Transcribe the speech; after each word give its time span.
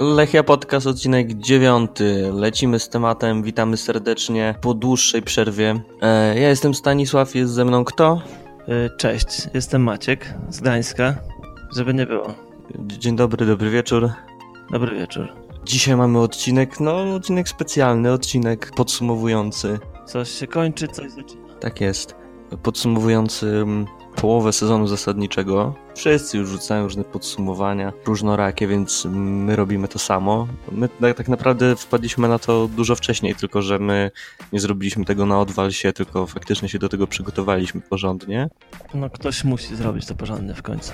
Lechia 0.00 0.42
Podcast, 0.42 0.86
odcinek 0.86 1.34
dziewiąty. 1.34 2.30
Lecimy 2.32 2.78
z 2.78 2.88
tematem, 2.88 3.42
witamy 3.42 3.76
serdecznie 3.76 4.54
po 4.60 4.74
dłuższej 4.74 5.22
przerwie. 5.22 5.80
E, 6.02 6.40
ja 6.40 6.48
jestem 6.48 6.74
Stanisław, 6.74 7.34
jest 7.34 7.52
ze 7.52 7.64
mną 7.64 7.84
kto? 7.84 8.22
E, 8.68 8.90
cześć, 8.96 9.26
jestem 9.54 9.82
Maciek 9.82 10.34
z 10.48 10.60
Gdańska, 10.60 11.14
żeby 11.76 11.94
nie 11.94 12.06
było. 12.06 12.34
Dzień 12.78 13.16
dobry, 13.16 13.46
dobry 13.46 13.70
wieczór. 13.70 14.10
Dobry 14.70 14.98
wieczór. 14.98 15.28
Dzisiaj 15.64 15.96
mamy 15.96 16.18
odcinek, 16.18 16.80
no 16.80 17.14
odcinek 17.14 17.48
specjalny, 17.48 18.12
odcinek 18.12 18.72
podsumowujący. 18.76 19.78
Coś 20.06 20.30
się 20.30 20.46
kończy, 20.46 20.88
coś 20.88 21.10
zaczyna. 21.10 21.54
Tak 21.60 21.80
jest. 21.80 22.14
Podsumowujący 22.62 23.46
mm, 23.46 23.86
połowę 24.16 24.52
sezonu 24.52 24.86
zasadniczego. 24.86 25.74
Wszyscy 25.94 26.38
już 26.38 26.48
rzucają 26.48 26.82
różne 26.84 27.04
podsumowania, 27.04 27.92
różnorakie, 28.06 28.66
więc 28.66 29.04
my 29.10 29.56
robimy 29.56 29.88
to 29.88 29.98
samo. 29.98 30.48
My 30.72 30.88
tak, 30.88 31.16
tak 31.16 31.28
naprawdę 31.28 31.76
wpadliśmy 31.76 32.28
na 32.28 32.38
to 32.38 32.68
dużo 32.68 32.94
wcześniej, 32.94 33.34
tylko 33.34 33.62
że 33.62 33.78
my 33.78 34.10
nie 34.52 34.60
zrobiliśmy 34.60 35.04
tego 35.04 35.26
na 35.26 35.40
odwalsie, 35.40 35.92
tylko 35.92 36.26
faktycznie 36.26 36.68
się 36.68 36.78
do 36.78 36.88
tego 36.88 37.06
przygotowaliśmy 37.06 37.80
porządnie. 37.80 38.48
No 38.94 39.10
ktoś 39.10 39.44
musi 39.44 39.76
zrobić 39.76 40.06
to 40.06 40.14
porządnie 40.14 40.54
w 40.54 40.62
końcu. 40.62 40.92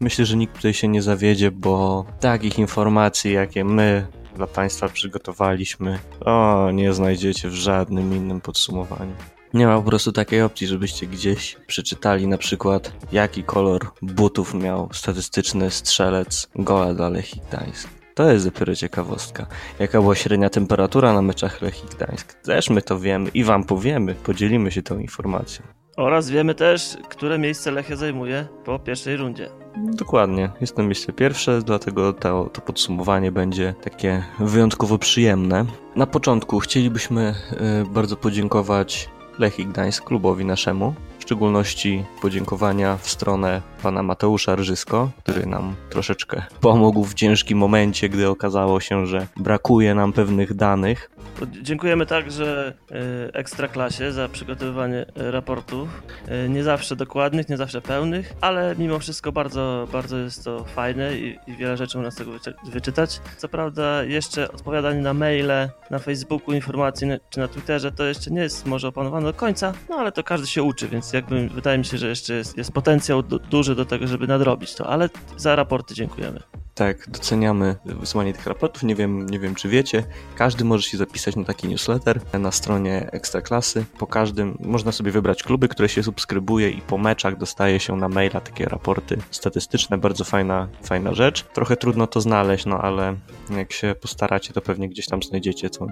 Myślę, 0.00 0.24
że 0.24 0.36
nikt 0.36 0.56
tutaj 0.56 0.74
się 0.74 0.88
nie 0.88 1.02
zawiedzie, 1.02 1.50
bo 1.50 2.04
takich 2.20 2.58
informacji, 2.58 3.32
jakie 3.32 3.64
my 3.64 4.06
dla 4.36 4.46
Państwa 4.46 4.88
przygotowaliśmy, 4.88 5.98
o, 6.24 6.70
nie 6.72 6.92
znajdziecie 6.92 7.48
w 7.48 7.54
żadnym 7.54 8.16
innym 8.16 8.40
podsumowaniu. 8.40 9.14
Nie 9.54 9.66
ma 9.66 9.76
po 9.76 9.82
prostu 9.82 10.12
takiej 10.12 10.42
opcji, 10.42 10.66
żebyście 10.66 11.06
gdzieś 11.06 11.56
przeczytali 11.66 12.26
na 12.26 12.38
przykład, 12.38 12.92
jaki 13.12 13.44
kolor 13.44 13.90
butów 14.02 14.54
miał 14.54 14.88
statystyczny 14.92 15.70
strzelec 15.70 16.48
gola 16.54 16.94
dla 16.94 17.08
Lechii 17.08 17.42
Gdańsk. 17.48 17.88
To 18.14 18.30
jest 18.30 18.44
dopiero 18.44 18.74
ciekawostka. 18.74 19.46
Jaka 19.78 20.00
była 20.00 20.14
średnia 20.14 20.50
temperatura 20.50 21.12
na 21.12 21.22
meczach 21.22 21.62
Lechii 21.62 21.88
Gdańsk? 21.96 22.34
Też 22.34 22.70
my 22.70 22.82
to 22.82 22.98
wiemy 22.98 23.30
i 23.34 23.44
wam 23.44 23.64
powiemy, 23.64 24.14
podzielimy 24.14 24.72
się 24.72 24.82
tą 24.82 24.98
informacją. 24.98 25.66
Oraz 25.96 26.30
wiemy 26.30 26.54
też, 26.54 26.96
które 27.08 27.38
miejsce 27.38 27.70
Lechia 27.70 27.96
zajmuje 27.96 28.46
po 28.64 28.78
pierwszej 28.78 29.16
rundzie. 29.16 29.48
Dokładnie, 29.76 30.50
jest 30.60 30.76
to 30.76 30.82
miejsce 30.82 31.12
pierwsze, 31.12 31.62
dlatego 31.62 32.12
to, 32.12 32.50
to 32.52 32.60
podsumowanie 32.60 33.32
będzie 33.32 33.74
takie 33.82 34.24
wyjątkowo 34.38 34.98
przyjemne. 34.98 35.64
Na 35.96 36.06
początku 36.06 36.58
chcielibyśmy 36.58 37.34
y, 37.84 37.90
bardzo 37.90 38.16
podziękować 38.16 39.08
Lechii 39.38 39.66
Gdańsk, 39.66 40.04
klubowi 40.04 40.44
naszemu. 40.44 40.94
W 41.18 41.22
szczególności 41.22 42.04
podziękowania 42.22 42.96
w 42.96 43.08
stronę 43.08 43.62
pana 43.82 44.02
Mateusza 44.02 44.56
Rżysko, 44.56 45.10
który 45.22 45.46
nam 45.46 45.74
troszeczkę 45.90 46.42
pomógł 46.60 47.04
w 47.04 47.14
ciężkim 47.14 47.58
momencie, 47.58 48.08
gdy 48.08 48.28
okazało 48.28 48.80
się, 48.80 49.06
że 49.06 49.26
brakuje 49.36 49.94
nam 49.94 50.12
pewnych 50.12 50.54
danych. 50.54 51.10
Dziękujemy 51.46 52.06
także 52.06 52.74
e, 52.90 53.34
Ekstraklasie 53.34 54.12
za 54.12 54.28
przygotowywanie 54.28 55.06
e, 55.16 55.30
raportów. 55.30 56.02
E, 56.28 56.48
nie 56.48 56.62
zawsze 56.62 56.96
dokładnych, 56.96 57.48
nie 57.48 57.56
zawsze 57.56 57.80
pełnych, 57.80 58.32
ale 58.40 58.74
mimo 58.78 58.98
wszystko 58.98 59.32
bardzo, 59.32 59.88
bardzo 59.92 60.18
jest 60.18 60.44
to 60.44 60.64
fajne 60.64 61.18
i, 61.18 61.38
i 61.46 61.56
wiele 61.56 61.76
rzeczy 61.76 61.98
można 61.98 62.10
z 62.10 62.16
tego 62.16 62.30
wyczytać. 62.72 63.20
Co 63.36 63.48
prawda 63.48 64.04
jeszcze 64.04 64.52
odpowiadanie 64.52 65.00
na 65.00 65.14
maile, 65.14 65.68
na 65.90 65.98
Facebooku, 65.98 66.54
informacje 66.54 67.20
czy 67.30 67.40
na 67.40 67.48
Twitterze 67.48 67.92
to 67.92 68.04
jeszcze 68.04 68.30
nie 68.30 68.40
jest 68.40 68.66
może 68.66 68.88
opanowane 68.88 69.26
do 69.26 69.34
końca, 69.34 69.72
no 69.88 69.96
ale 69.96 70.12
to 70.12 70.22
każdy 70.22 70.46
się 70.46 70.62
uczy, 70.62 70.88
więc 70.88 71.12
jakby 71.12 71.48
wydaje 71.48 71.78
mi 71.78 71.84
się, 71.84 71.98
że 71.98 72.08
jeszcze 72.08 72.34
jest, 72.34 72.56
jest 72.56 72.72
potencjał 72.72 73.22
du 73.22 73.38
duży 73.38 73.74
do 73.74 73.84
tego, 73.84 74.06
żeby 74.06 74.26
nadrobić 74.26 74.74
to, 74.74 74.86
ale 74.86 75.08
za 75.36 75.56
raporty 75.56 75.94
dziękujemy. 75.94 76.40
Tak, 76.78 77.10
doceniamy 77.10 77.76
wysłanie 77.84 78.32
tych 78.32 78.46
raportów. 78.46 78.82
Nie 78.82 78.94
wiem, 78.94 79.26
nie 79.30 79.38
wiem, 79.38 79.54
czy 79.54 79.68
wiecie. 79.68 80.04
Każdy 80.36 80.64
może 80.64 80.82
się 80.82 80.98
zapisać 80.98 81.36
na 81.36 81.44
taki 81.44 81.68
newsletter 81.68 82.20
na 82.40 82.52
stronie 82.52 83.08
Ekstraklasy. 83.12 83.84
Po 83.98 84.06
każdym 84.06 84.58
można 84.60 84.92
sobie 84.92 85.10
wybrać 85.10 85.42
kluby, 85.42 85.68
które 85.68 85.88
się 85.88 86.02
subskrybuje 86.02 86.70
i 86.70 86.80
po 86.80 86.98
meczach 86.98 87.36
dostaje 87.36 87.80
się 87.80 87.96
na 87.96 88.08
maila 88.08 88.40
takie 88.40 88.64
raporty 88.64 89.18
statystyczne. 89.30 89.98
Bardzo 89.98 90.24
fajna, 90.24 90.68
fajna 90.82 91.14
rzecz. 91.14 91.42
Trochę 91.42 91.76
trudno 91.76 92.06
to 92.06 92.20
znaleźć, 92.20 92.66
no 92.66 92.80
ale 92.80 93.16
jak 93.56 93.72
się 93.72 93.94
postaracie, 94.00 94.52
to 94.52 94.60
pewnie 94.60 94.88
gdzieś 94.88 95.06
tam 95.06 95.22
znajdziecie 95.22 95.70
to, 95.70 95.86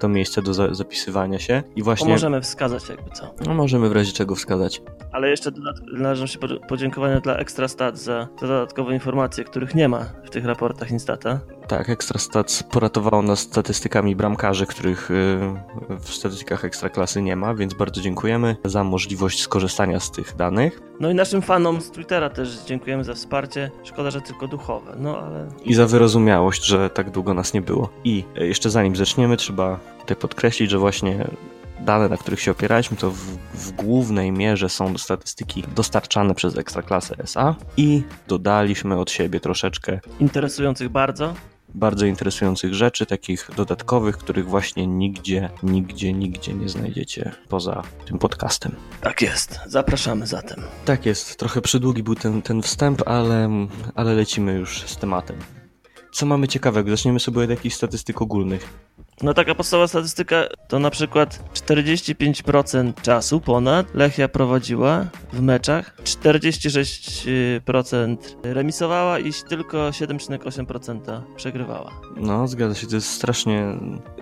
to 0.00 0.08
miejsce 0.08 0.42
do 0.42 0.54
za 0.54 0.74
zapisywania 0.74 1.38
się. 1.38 1.62
I 1.76 1.82
właśnie... 1.82 2.08
możemy 2.08 2.40
wskazać 2.40 2.88
jakby 2.88 3.10
co. 3.10 3.34
No, 3.46 3.54
możemy 3.54 3.88
w 3.88 3.92
razie 3.92 4.12
czego 4.12 4.34
wskazać. 4.34 4.82
Ale 5.12 5.30
jeszcze 5.30 5.50
należą 5.92 6.26
się 6.26 6.38
podziękowania 6.68 7.20
dla 7.20 7.36
Ekstrastat 7.36 7.98
za 7.98 8.28
dodatkowe 8.40 8.94
informacje, 8.94 9.44
których 9.44 9.74
nie 9.74 9.88
ma 9.88 10.25
w 10.26 10.30
tych 10.30 10.44
raportach 10.44 10.90
Instata. 10.90 11.40
Tak, 11.68 11.90
Ekstrastat 11.90 12.62
poratowało 12.70 13.22
nas 13.22 13.38
statystykami 13.38 14.16
bramkarzy, 14.16 14.66
których 14.66 15.10
y, 15.10 15.38
w 16.00 16.08
statystykach 16.08 16.64
Ekstraklasy 16.64 17.22
nie 17.22 17.36
ma, 17.36 17.54
więc 17.54 17.74
bardzo 17.74 18.00
dziękujemy 18.00 18.56
za 18.64 18.84
możliwość 18.84 19.42
skorzystania 19.42 20.00
z 20.00 20.10
tych 20.10 20.36
danych. 20.36 20.80
No 21.00 21.10
i 21.10 21.14
naszym 21.14 21.42
fanom 21.42 21.80
z 21.80 21.90
Twittera 21.90 22.30
też 22.30 22.58
dziękujemy 22.66 23.04
za 23.04 23.14
wsparcie. 23.14 23.70
Szkoda, 23.84 24.10
że 24.10 24.20
tylko 24.20 24.48
duchowe, 24.48 24.96
no 24.98 25.18
ale... 25.18 25.48
I 25.64 25.74
za 25.74 25.86
wyrozumiałość, 25.86 26.64
że 26.64 26.90
tak 26.90 27.10
długo 27.10 27.34
nas 27.34 27.54
nie 27.54 27.62
było. 27.62 27.88
I 28.04 28.24
jeszcze 28.34 28.70
zanim 28.70 28.96
zaczniemy, 28.96 29.36
trzeba 29.36 29.78
tutaj 30.00 30.16
podkreślić, 30.16 30.70
że 30.70 30.78
właśnie 30.78 31.26
dane, 31.80 32.08
na 32.08 32.16
których 32.16 32.40
się 32.40 32.50
opieraliśmy, 32.50 32.96
to 32.96 33.10
w, 33.10 33.16
w, 33.54 33.72
głównej 33.72 34.32
mierze 34.32 34.68
są 34.68 34.98
statystyki 34.98 35.64
dostarczane 35.74 36.34
przez 36.34 36.56
Ekstraklasę 36.56 37.14
SA 37.18 37.54
i 37.76 38.02
dodaliśmy 38.28 38.98
od 38.98 39.10
siebie 39.10 39.40
troszeczkę 39.40 40.00
interesujących 40.20 40.88
bardzo 40.88 41.34
bardzo 41.76 42.06
interesujących 42.06 42.74
rzeczy, 42.74 43.06
takich 43.06 43.50
dodatkowych, 43.56 44.18
których 44.18 44.48
właśnie 44.48 44.86
nigdzie, 44.86 45.50
nigdzie, 45.62 46.12
nigdzie 46.12 46.54
nie 46.54 46.68
znajdziecie 46.68 47.32
poza 47.48 47.82
tym 48.06 48.18
podcastem. 48.18 48.74
Tak 49.00 49.22
jest, 49.22 49.60
zapraszamy 49.66 50.26
zatem. 50.26 50.62
Tak 50.84 51.06
jest, 51.06 51.38
trochę 51.38 51.60
przydługi 51.60 52.02
był 52.02 52.14
ten, 52.14 52.42
ten 52.42 52.62
wstęp, 52.62 53.08
ale, 53.08 53.48
ale 53.94 54.14
lecimy 54.14 54.52
już 54.52 54.82
z 54.82 54.96
tematem. 54.96 55.36
Co 56.12 56.26
mamy 56.26 56.48
ciekawego? 56.48 56.90
Zaczniemy 56.90 57.20
sobie 57.20 57.44
od 57.44 57.50
jakichś 57.50 57.76
statystyk 57.76 58.22
ogólnych. 58.22 58.68
No 59.22 59.34
taka 59.34 59.54
podstawowa 59.54 59.88
statystyka 59.88 60.44
to 60.68 60.78
na 60.78 60.90
przykład 60.90 61.44
45% 61.54 62.92
czasu 63.02 63.40
ponad 63.40 63.94
Lechia 63.94 64.28
prowadziła 64.28 65.06
w 65.32 65.40
meczach, 65.40 65.96
46% 66.02 68.16
remisowała 68.42 69.18
i 69.18 69.32
tylko 69.48 69.78
7,8% 69.78 71.22
przegrywała. 71.36 71.90
No, 72.16 72.48
zgadza 72.48 72.74
się, 72.74 72.86
to 72.86 72.94
jest 72.94 73.10
strasznie 73.10 73.66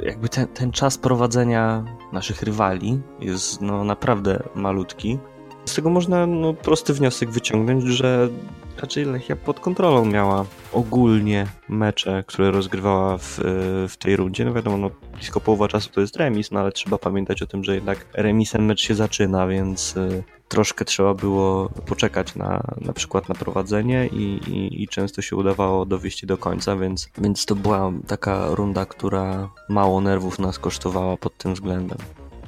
jakby 0.02 0.28
ten, 0.28 0.46
ten 0.46 0.72
czas 0.72 0.98
prowadzenia 0.98 1.84
naszych 2.12 2.42
rywali 2.42 3.00
jest 3.20 3.60
no 3.60 3.84
naprawdę 3.84 4.42
malutki. 4.54 5.18
Z 5.64 5.74
tego 5.74 5.90
można 5.90 6.26
no, 6.26 6.54
prosty 6.54 6.94
wniosek 6.94 7.30
wyciągnąć, 7.30 7.84
że 7.84 8.28
raczej 8.78 9.04
Lechia 9.04 9.36
pod 9.36 9.60
kontrolą 9.60 10.04
miała 10.04 10.44
ogólnie 10.72 11.46
mecze, 11.68 12.24
które 12.26 12.50
rozgrywała 12.50 13.18
w, 13.18 13.40
w 13.88 13.96
tej 13.98 14.16
rundzie. 14.16 14.44
No 14.44 14.52
wiadomo, 14.52 14.76
no, 14.76 14.90
blisko 15.14 15.40
połowa 15.40 15.68
czasu 15.68 15.90
to 15.90 16.00
jest 16.00 16.16
remis, 16.16 16.50
no 16.50 16.60
ale 16.60 16.72
trzeba 16.72 16.98
pamiętać 16.98 17.42
o 17.42 17.46
tym, 17.46 17.64
że 17.64 17.74
jednak 17.74 18.06
remisem 18.12 18.64
mecz 18.64 18.80
się 18.80 18.94
zaczyna, 18.94 19.46
więc 19.46 19.96
y, 19.96 20.24
troszkę 20.48 20.84
trzeba 20.84 21.14
było 21.14 21.68
poczekać 21.86 22.34
na, 22.34 22.62
na 22.80 22.92
przykład 22.92 23.28
na 23.28 23.34
prowadzenie 23.34 24.06
i, 24.06 24.40
i, 24.50 24.82
i, 24.82 24.88
często 24.88 25.22
się 25.22 25.36
udawało 25.36 25.86
dowieść 25.86 26.26
do 26.26 26.38
końca, 26.38 26.76
więc, 26.76 27.08
więc 27.18 27.46
to 27.46 27.54
była 27.54 27.92
taka 28.06 28.46
runda, 28.54 28.86
która 28.86 29.50
mało 29.68 30.00
nerwów 30.00 30.38
nas 30.38 30.58
kosztowała 30.58 31.16
pod 31.16 31.38
tym 31.38 31.54
względem. 31.54 31.98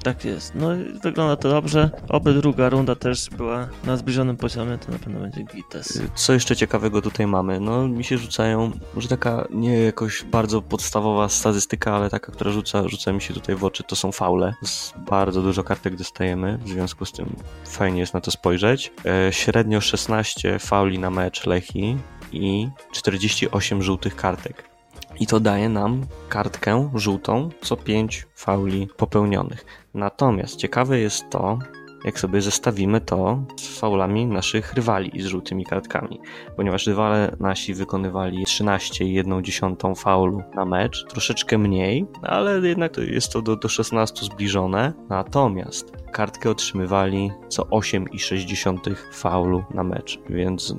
Tak 0.07 0.25
jest. 0.25 0.55
No 0.55 0.69
wygląda 1.03 1.37
to 1.37 1.49
dobrze. 1.49 1.91
Oby 2.09 2.35
druga 2.35 2.69
runda 2.69 2.95
też 2.95 3.31
była 3.31 3.69
na 3.85 3.97
zbliżonym 3.97 4.37
poziomie, 4.37 4.79
to 4.79 4.93
na 4.93 4.99
pewno 4.99 5.21
będzie 5.21 5.43
gites. 5.43 6.03
Co 6.15 6.33
jeszcze 6.33 6.57
ciekawego 6.57 7.03
tutaj 7.03 7.27
mamy? 7.27 7.61
No 7.61 7.89
mi 7.89 8.05
się 8.05 8.19
rzucają, 8.19 8.71
może 8.95 9.09
taka 9.09 9.49
nie 9.51 9.79
jakoś 9.79 10.25
bardzo 10.25 10.63
podstawowa 10.63 11.29
statystyka, 11.29 11.95
ale 11.95 12.11
taka, 12.11 12.33
która 12.33 12.51
rzuca, 12.51 12.89
rzuca 12.89 13.13
mi 13.13 13.23
się 13.23 13.35
tutaj 13.35 13.57
w 13.57 13.65
oczy, 13.65 13.83
to 13.83 13.97
są 13.97 14.13
faule. 14.13 14.55
Z 14.65 14.93
bardzo 14.97 15.43
dużo 15.43 15.65
kartek 15.65 15.97
dostajemy, 15.97 16.59
w 16.59 16.69
związku 16.69 17.05
z 17.05 17.13
tym 17.13 17.37
fajnie 17.69 18.01
jest 18.01 18.15
na 18.15 18.21
to 18.21 18.31
spojrzeć. 18.31 18.93
E, 19.07 19.33
średnio 19.33 19.81
16 19.81 20.59
fauli 20.59 20.99
na 20.99 21.11
mecz 21.11 21.47
Lechi 21.47 21.97
i 22.33 22.69
48 22.93 23.83
żółtych 23.83 24.17
kartek 24.17 24.77
i 25.21 25.27
to 25.27 25.41
daje 25.41 25.69
nam 25.69 26.07
kartkę 26.29 26.91
żółtą 26.95 27.51
co 27.61 27.77
5 27.77 28.27
fauli 28.35 28.89
popełnionych. 28.97 29.65
Natomiast 29.97 30.57
ciekawe 30.57 30.99
jest 30.99 31.31
to, 31.31 31.59
jak 32.05 32.21
sobie 32.21 32.41
zestawimy 32.41 33.01
to 33.01 33.45
z 33.57 33.79
faulami 33.79 34.27
naszych 34.27 34.75
rywali 34.75 35.17
i 35.17 35.23
z 35.23 35.27
żółtymi 35.27 35.65
kartkami, 35.65 36.21
ponieważ 36.57 36.87
rywale 36.87 37.37
nasi 37.41 37.75
wykonywali 37.75 38.45
13,1 38.47 39.97
faulu 39.97 40.43
na 40.55 40.65
mecz, 40.65 41.07
troszeczkę 41.09 41.59
mniej, 41.59 42.07
ale 42.23 42.69
jednak 42.69 42.97
jest 42.97 43.33
to 43.33 43.43
do, 43.43 43.57
do 43.57 43.69
16 43.69 44.27
zbliżone. 44.27 44.93
Natomiast 45.09 45.93
kartkę 46.17 46.51
otrzymywali 46.51 47.33
co 47.49 47.63
8,6 47.63 48.95
faulu 49.13 49.65
na 49.75 49.83
mecz, 49.83 50.19
więc 50.31 50.75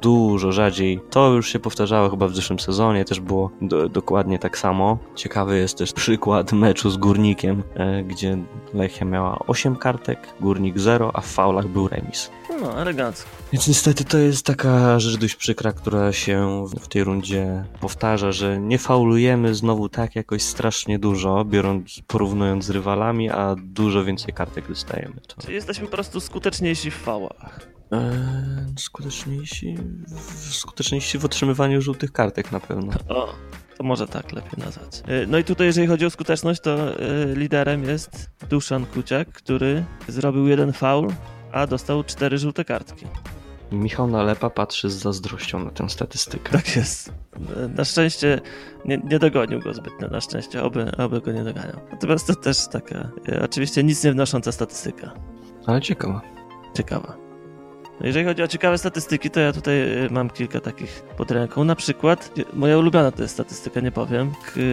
dużo 0.00 0.52
rzadziej. 0.52 1.00
To 1.10 1.32
już 1.32 1.52
się 1.52 1.58
powtarzało 1.58 2.10
chyba 2.10 2.28
w 2.28 2.34
zeszłym 2.34 2.60
sezonie, 2.60 3.04
też 3.04 3.20
było 3.20 3.50
do, 3.62 3.88
dokładnie 3.88 4.38
tak 4.38 4.58
samo. 4.58 4.98
Ciekawy 5.14 5.58
jest 5.58 5.78
też 5.78 5.92
przykład 5.92 6.52
meczu 6.52 6.90
z 6.90 6.96
Górnikiem, 6.96 7.62
e, 7.74 8.02
gdzie 8.02 8.38
Lechia 8.74 9.04
miała 9.04 9.38
8 9.46 9.76
kartek, 9.76 10.18
Górnik 10.40 10.78
0, 10.78 11.10
a 11.14 11.20
w 11.20 11.26
faulach 11.26 11.66
był 11.68 11.88
remis. 11.88 12.30
No, 12.62 12.80
elegancko. 12.80 13.43
Więc 13.54 13.68
niestety 13.68 14.04
to 14.04 14.18
jest 14.18 14.46
taka 14.46 14.98
rzecz 15.00 15.16
dość 15.20 15.34
przykra, 15.36 15.72
która 15.72 16.12
się 16.12 16.66
w 16.80 16.88
tej 16.88 17.04
rundzie 17.04 17.64
powtarza, 17.80 18.32
że 18.32 18.60
nie 18.60 18.78
faulujemy 18.78 19.54
znowu 19.54 19.88
tak 19.88 20.16
jakoś 20.16 20.42
strasznie 20.42 20.98
dużo, 20.98 21.44
biorąc, 21.44 22.00
porównując 22.06 22.64
z 22.64 22.70
rywalami, 22.70 23.30
a 23.30 23.56
dużo 23.58 24.04
więcej 24.04 24.34
kartek 24.34 24.68
dostajemy. 24.68 25.14
To... 25.26 25.42
Czyli 25.42 25.54
jesteśmy 25.54 25.86
po 25.86 25.92
prostu 25.92 26.20
skuteczniejsi 26.20 26.90
w 26.90 26.94
fałach. 26.94 27.60
Eee, 27.92 28.00
skuteczniejsi, 28.78 29.76
w, 30.06 30.54
skuteczniejsi 30.54 31.18
w 31.18 31.24
otrzymywaniu 31.24 31.82
żółtych 31.82 32.12
kartek 32.12 32.52
na 32.52 32.60
pewno. 32.60 32.92
O, 33.08 33.34
to 33.76 33.84
może 33.84 34.06
tak 34.06 34.32
lepiej 34.32 34.64
nazwać. 34.64 35.02
E, 35.06 35.26
No 35.26 35.38
i 35.38 35.44
tutaj, 35.44 35.66
jeżeli 35.66 35.86
chodzi 35.86 36.06
o 36.06 36.10
skuteczność, 36.10 36.60
to 36.60 36.98
e, 37.00 37.34
liderem 37.34 37.84
jest 37.84 38.30
Duszan 38.50 38.86
Kuciak, 38.86 39.28
który 39.28 39.84
zrobił 40.08 40.46
jeden 40.48 40.72
faul, 40.72 41.08
a 41.52 41.66
dostał 41.66 42.04
cztery 42.04 42.38
żółte 42.38 42.64
kartki. 42.64 43.06
Michał 43.74 44.06
Nalepa 44.06 44.50
patrzy 44.50 44.90
z 44.90 44.94
zazdrością 44.94 45.64
na 45.64 45.70
tę 45.70 45.88
statystykę. 45.88 46.52
Tak 46.52 46.76
jest. 46.76 47.12
Na 47.76 47.84
szczęście 47.84 48.40
nie, 48.84 48.98
nie 48.98 49.18
dogonił 49.18 49.60
go 49.60 49.74
zbytnio, 49.74 50.08
na 50.08 50.20
szczęście, 50.20 50.62
oby, 50.62 50.96
oby 50.96 51.20
go 51.20 51.32
nie 51.32 51.44
doganiał. 51.44 51.80
Natomiast 51.92 52.26
to 52.26 52.34
też 52.34 52.68
taka, 52.68 53.10
e, 53.28 53.42
oczywiście 53.44 53.84
nic 53.84 54.04
nie 54.04 54.12
wnosząca 54.12 54.52
statystyka. 54.52 55.12
Ale 55.66 55.80
ciekawe. 55.80 56.20
Ciekawa. 56.76 57.16
No 58.00 58.06
Jeżeli 58.06 58.24
chodzi 58.24 58.42
o 58.42 58.48
ciekawe 58.48 58.78
statystyki, 58.78 59.30
to 59.30 59.40
ja 59.40 59.52
tutaj 59.52 60.04
e, 60.04 60.08
mam 60.10 60.30
kilka 60.30 60.60
takich 60.60 61.02
pod 61.16 61.30
ręką. 61.30 61.64
Na 61.64 61.74
przykład, 61.74 62.30
e, 62.38 62.56
moja 62.56 62.78
ulubiona 62.78 63.10
to 63.10 63.22
jest 63.22 63.34
statystyka, 63.34 63.80
nie 63.80 63.92
powiem. 63.92 64.32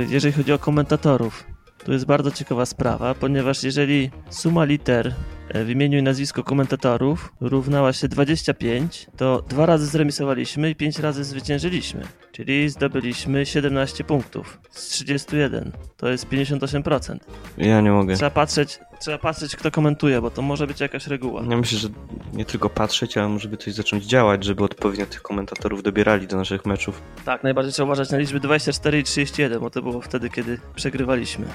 Jeżeli 0.10 0.34
chodzi 0.34 0.54
o 0.54 0.60
komentatorów, 0.60 1.44
to 1.86 1.92
jest 1.92 2.06
bardzo 2.06 2.32
ciekawa 2.32 2.66
sprawa, 2.66 3.14
ponieważ 3.14 3.64
jeżeli 3.64 4.12
suma 4.30 4.66
liter 4.66 5.14
w 5.54 5.70
imieniu 5.70 6.00
i 6.00 6.04
nazwisko 6.04 6.44
komentatorów 6.44 7.34
równała 7.42 7.94
się 7.94 8.08
25, 8.08 9.08
to 9.18 9.44
dwa 9.50 9.66
razy 9.66 9.86
zremisowaliśmy 9.86 10.70
i 10.70 10.76
pięć 10.76 11.00
razy 11.00 11.24
zwyciężyliśmy. 11.24 12.02
Czyli 12.32 12.70
zdobyliśmy 12.70 13.46
17 13.46 14.04
punktów 14.04 14.60
z 14.70 14.88
31. 14.88 15.72
To 15.98 16.10
jest 16.10 16.30
58%. 16.30 17.18
Ja 17.58 17.82
nie 17.82 17.92
mogę. 17.92 18.16
Trzeba 18.16 18.32
patrzeć, 18.32 18.80
trzeba 19.00 19.18
patrzeć 19.18 19.56
kto 19.56 19.72
komentuje, 19.72 20.22
bo 20.22 20.32
to 20.32 20.42
może 20.42 20.68
być 20.68 20.80
jakaś 20.80 21.08
reguła. 21.08 21.44
Ja 21.50 21.58
myślę, 21.58 21.78
że 21.78 21.88
nie 22.34 22.46
tylko 22.46 22.70
patrzeć, 22.70 23.18
ale 23.18 23.40
żeby 23.40 23.58
coś 23.58 23.74
zacząć 23.74 24.06
działać, 24.06 24.44
żeby 24.44 24.64
odpowiednio 24.64 25.06
tych 25.06 25.22
komentatorów 25.22 25.84
dobierali 25.84 26.28
do 26.28 26.38
naszych 26.38 26.66
meczów. 26.66 27.02
Tak, 27.26 27.44
najbardziej 27.44 27.74
trzeba 27.74 27.86
uważać 27.86 28.10
na 28.10 28.18
liczby 28.18 28.40
24 28.40 29.00
i 29.00 29.04
31, 29.04 29.60
bo 29.60 29.70
to 29.70 29.82
było 29.82 30.02
wtedy, 30.02 30.30
kiedy 30.30 30.60
przegrywaliśmy. 30.76 31.46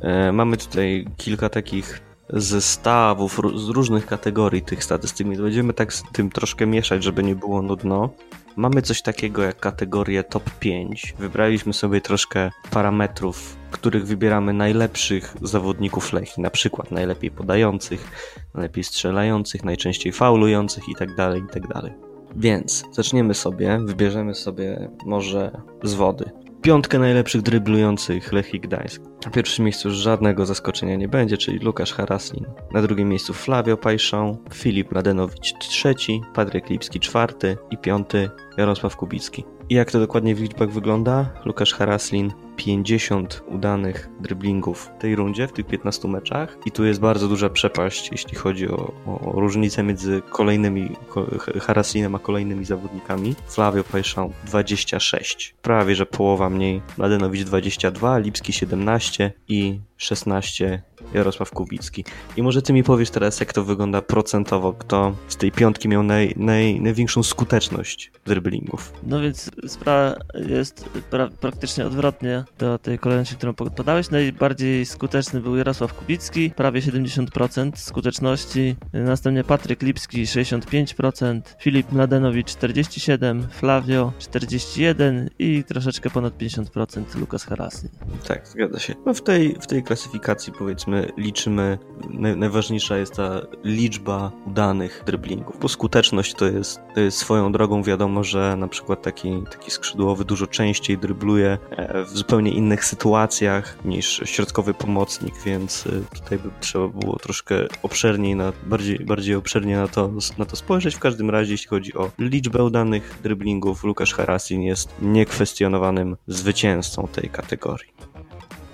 E, 0.00 0.32
mamy 0.32 0.56
tutaj 0.56 1.06
kilka 1.16 1.48
takich 1.48 2.09
zestawów 2.32 3.40
z 3.54 3.68
różnych 3.68 4.06
kategorii 4.06 4.62
tych 4.62 4.84
statystyk, 4.84 5.26
więc 5.26 5.40
będziemy 5.40 5.72
tak 5.72 5.92
z 5.92 6.02
tym 6.12 6.30
troszkę 6.30 6.66
mieszać, 6.66 7.04
żeby 7.04 7.22
nie 7.22 7.34
było 7.34 7.62
nudno. 7.62 8.10
Mamy 8.56 8.82
coś 8.82 9.02
takiego 9.02 9.42
jak 9.42 9.60
kategorię 9.60 10.24
top 10.24 10.50
5. 10.50 11.14
Wybraliśmy 11.18 11.72
sobie 11.72 12.00
troszkę 12.00 12.50
parametrów, 12.70 13.56
których 13.70 14.06
wybieramy 14.06 14.52
najlepszych 14.52 15.34
zawodników 15.42 16.12
Lechi, 16.12 16.40
na 16.40 16.50
przykład 16.50 16.90
najlepiej 16.90 17.30
podających, 17.30 18.10
najlepiej 18.54 18.84
strzelających, 18.84 19.64
najczęściej 19.64 20.12
faulujących 20.12 20.88
itd., 20.88 21.32
itd. 21.38 21.94
Więc 22.36 22.84
zaczniemy 22.92 23.34
sobie, 23.34 23.78
wybierzemy 23.84 24.34
sobie 24.34 24.90
może 25.06 25.60
z 25.82 25.94
wody. 25.94 26.30
Piątkę 26.62 26.98
najlepszych 26.98 27.42
dryblujących 27.42 28.32
Lechii 28.32 28.60
Gdańsk. 28.60 29.02
Na 29.24 29.30
pierwszym 29.30 29.64
miejscu 29.64 29.90
żadnego 29.90 30.46
zaskoczenia 30.46 30.96
nie 30.96 31.08
będzie, 31.08 31.36
czyli 31.36 31.66
Łukasz 31.66 31.92
Haraslin. 31.92 32.46
Na 32.72 32.82
drugim 32.82 33.08
miejscu 33.08 33.34
Flavio 33.34 33.76
Pajszą, 33.76 34.36
Filip 34.54 34.92
Mladenowicz 34.92 35.58
trzeci, 35.58 36.20
Patryk 36.34 36.70
Lipski 36.70 37.00
czwarty 37.00 37.56
i 37.70 37.78
piąty 37.78 38.30
Jarosław 38.56 38.96
Kubicki. 38.96 39.44
I 39.68 39.74
jak 39.74 39.90
to 39.90 40.00
dokładnie 40.00 40.34
w 40.34 40.40
liczbach 40.40 40.70
wygląda? 40.70 41.30
Lukasz 41.44 41.74
Haraslin 41.74 42.32
50 42.64 43.42
udanych 43.46 44.08
dryblingów 44.20 44.90
w 44.96 45.00
tej 45.00 45.16
rundzie, 45.16 45.48
w 45.48 45.52
tych 45.52 45.66
15 45.66 46.08
meczach. 46.08 46.58
I 46.66 46.70
tu 46.70 46.84
jest 46.84 47.00
bardzo 47.00 47.28
duża 47.28 47.50
przepaść, 47.50 48.08
jeśli 48.12 48.36
chodzi 48.36 48.68
o, 48.68 48.92
o, 49.06 49.32
różnicę 49.40 49.82
między 49.82 50.22
kolejnymi 50.30 50.96
ko, 51.08 51.26
Haraslinem 51.60 52.14
a 52.14 52.18
kolejnymi 52.18 52.64
zawodnikami. 52.64 53.34
Flavio 53.46 53.84
Pajszą 53.84 54.32
26, 54.46 55.54
prawie 55.62 55.94
że 55.94 56.06
połowa 56.06 56.50
mniej. 56.50 56.82
Mladenowicz 56.98 57.42
22, 57.42 58.18
Lipski 58.18 58.52
17 58.52 59.32
i 59.48 59.80
16 60.00 60.82
Jarosław 61.14 61.50
Kubicki. 61.50 62.04
I 62.36 62.42
może 62.42 62.62
ty 62.62 62.72
mi 62.72 62.84
powiesz 62.84 63.10
teraz, 63.10 63.40
jak 63.40 63.52
to 63.52 63.64
wygląda 63.64 64.02
procentowo, 64.02 64.72
kto 64.72 65.14
z 65.28 65.36
tej 65.36 65.52
piątki 65.52 65.88
miał 65.88 66.02
naj, 66.02 66.34
naj, 66.36 66.80
największą 66.80 67.22
skuteczność 67.22 68.12
dryblingów. 68.26 68.92
No 69.02 69.20
więc 69.20 69.50
sprawa 69.66 70.16
jest 70.48 70.84
pra 71.10 71.28
praktycznie 71.28 71.86
odwrotnie 71.86 72.44
do 72.58 72.78
tej 72.78 72.98
kolejności, 72.98 73.36
którą 73.36 73.54
podałeś. 73.54 74.10
Najbardziej 74.10 74.86
skuteczny 74.86 75.40
był 75.40 75.56
Jarosław 75.56 75.94
Kubicki, 75.94 76.50
prawie 76.50 76.80
70% 76.80 77.76
skuteczności. 77.76 78.76
Następnie 78.92 79.44
Patryk 79.44 79.82
Lipski 79.82 80.24
65%, 80.24 81.40
Filip 81.60 81.92
Mladenowicz 81.92 82.48
47%, 82.48 83.42
Flavio 83.50 84.12
41% 84.20 85.28
i 85.38 85.64
troszeczkę 85.64 86.10
ponad 86.10 86.38
50% 86.38 87.16
Lukas 87.16 87.44
Haraslin. 87.44 87.90
Tak, 88.28 88.48
zgadza 88.48 88.78
się. 88.78 88.94
No 89.06 89.14
w 89.14 89.22
tej, 89.22 89.56
w 89.60 89.66
tej 89.66 89.82
klasyfikacji 89.90 90.52
powiedzmy 90.52 91.12
liczymy, 91.16 91.78
naj, 92.10 92.36
najważniejsza 92.36 92.96
jest 92.96 93.14
ta 93.14 93.40
liczba 93.64 94.32
udanych 94.46 95.02
dryblingów, 95.06 95.60
bo 95.60 95.68
skuteczność 95.68 96.34
to 96.34 96.46
jest, 96.46 96.80
to 96.94 97.00
jest 97.00 97.18
swoją 97.18 97.52
drogą 97.52 97.82
wiadomo, 97.82 98.24
że 98.24 98.56
na 98.56 98.68
przykład 98.68 99.02
taki, 99.02 99.42
taki 99.50 99.70
skrzydłowy 99.70 100.24
dużo 100.24 100.46
częściej 100.46 100.98
drybluje 100.98 101.58
e, 101.70 102.04
w 102.04 102.08
zupełnie 102.08 102.50
innych 102.50 102.84
sytuacjach 102.84 103.76
niż 103.84 104.22
środkowy 104.24 104.74
pomocnik, 104.74 105.34
więc 105.44 105.86
e, 105.86 106.16
tutaj 106.18 106.38
by 106.38 106.50
trzeba 106.60 106.88
było 106.88 107.16
troszkę 107.16 107.54
obszerniej, 107.82 108.36
na, 108.36 108.52
bardziej, 108.66 108.98
bardziej 108.98 109.34
obszernie 109.34 109.76
na 109.76 109.88
to, 109.88 110.12
na 110.38 110.44
to 110.44 110.56
spojrzeć. 110.56 110.94
W 110.94 110.98
każdym 110.98 111.30
razie, 111.30 111.52
jeśli 111.52 111.68
chodzi 111.68 111.94
o 111.94 112.10
liczbę 112.18 112.64
udanych 112.64 113.18
dryblingów, 113.22 113.84
Łukasz 113.84 114.14
Harasin 114.14 114.62
jest 114.62 114.94
niekwestionowanym 115.02 116.16
zwycięzcą 116.26 117.08
tej 117.12 117.30
kategorii. 117.30 118.09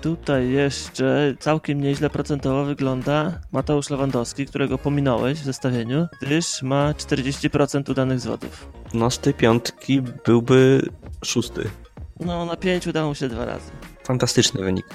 Tutaj 0.07 0.51
jeszcze 0.51 1.35
całkiem 1.41 1.81
nieźle 1.81 2.11
procentowo 2.11 2.65
wygląda 2.65 3.41
Mateusz 3.53 3.91
Lewandowski, 3.91 4.47
którego 4.47 4.79
pominąłeś 4.79 5.39
w 5.41 5.45
zestawieniu, 5.45 6.07
gdyż 6.23 6.63
ma 6.63 6.93
40% 6.93 7.91
udanych 7.91 8.21
zwodów. 8.21 8.69
No 8.95 9.11
z 9.11 9.19
tej 9.19 9.35
piątki 9.35 10.03
byłby 10.27 10.89
szósty. 11.25 11.71
No, 12.21 12.45
na 12.45 12.57
5 12.57 12.87
udało 12.87 13.09
mu 13.09 13.15
się 13.15 13.29
dwa 13.29 13.45
razy. 13.45 13.71
Fantastyczny 14.05 14.65
wynik. 14.65 14.87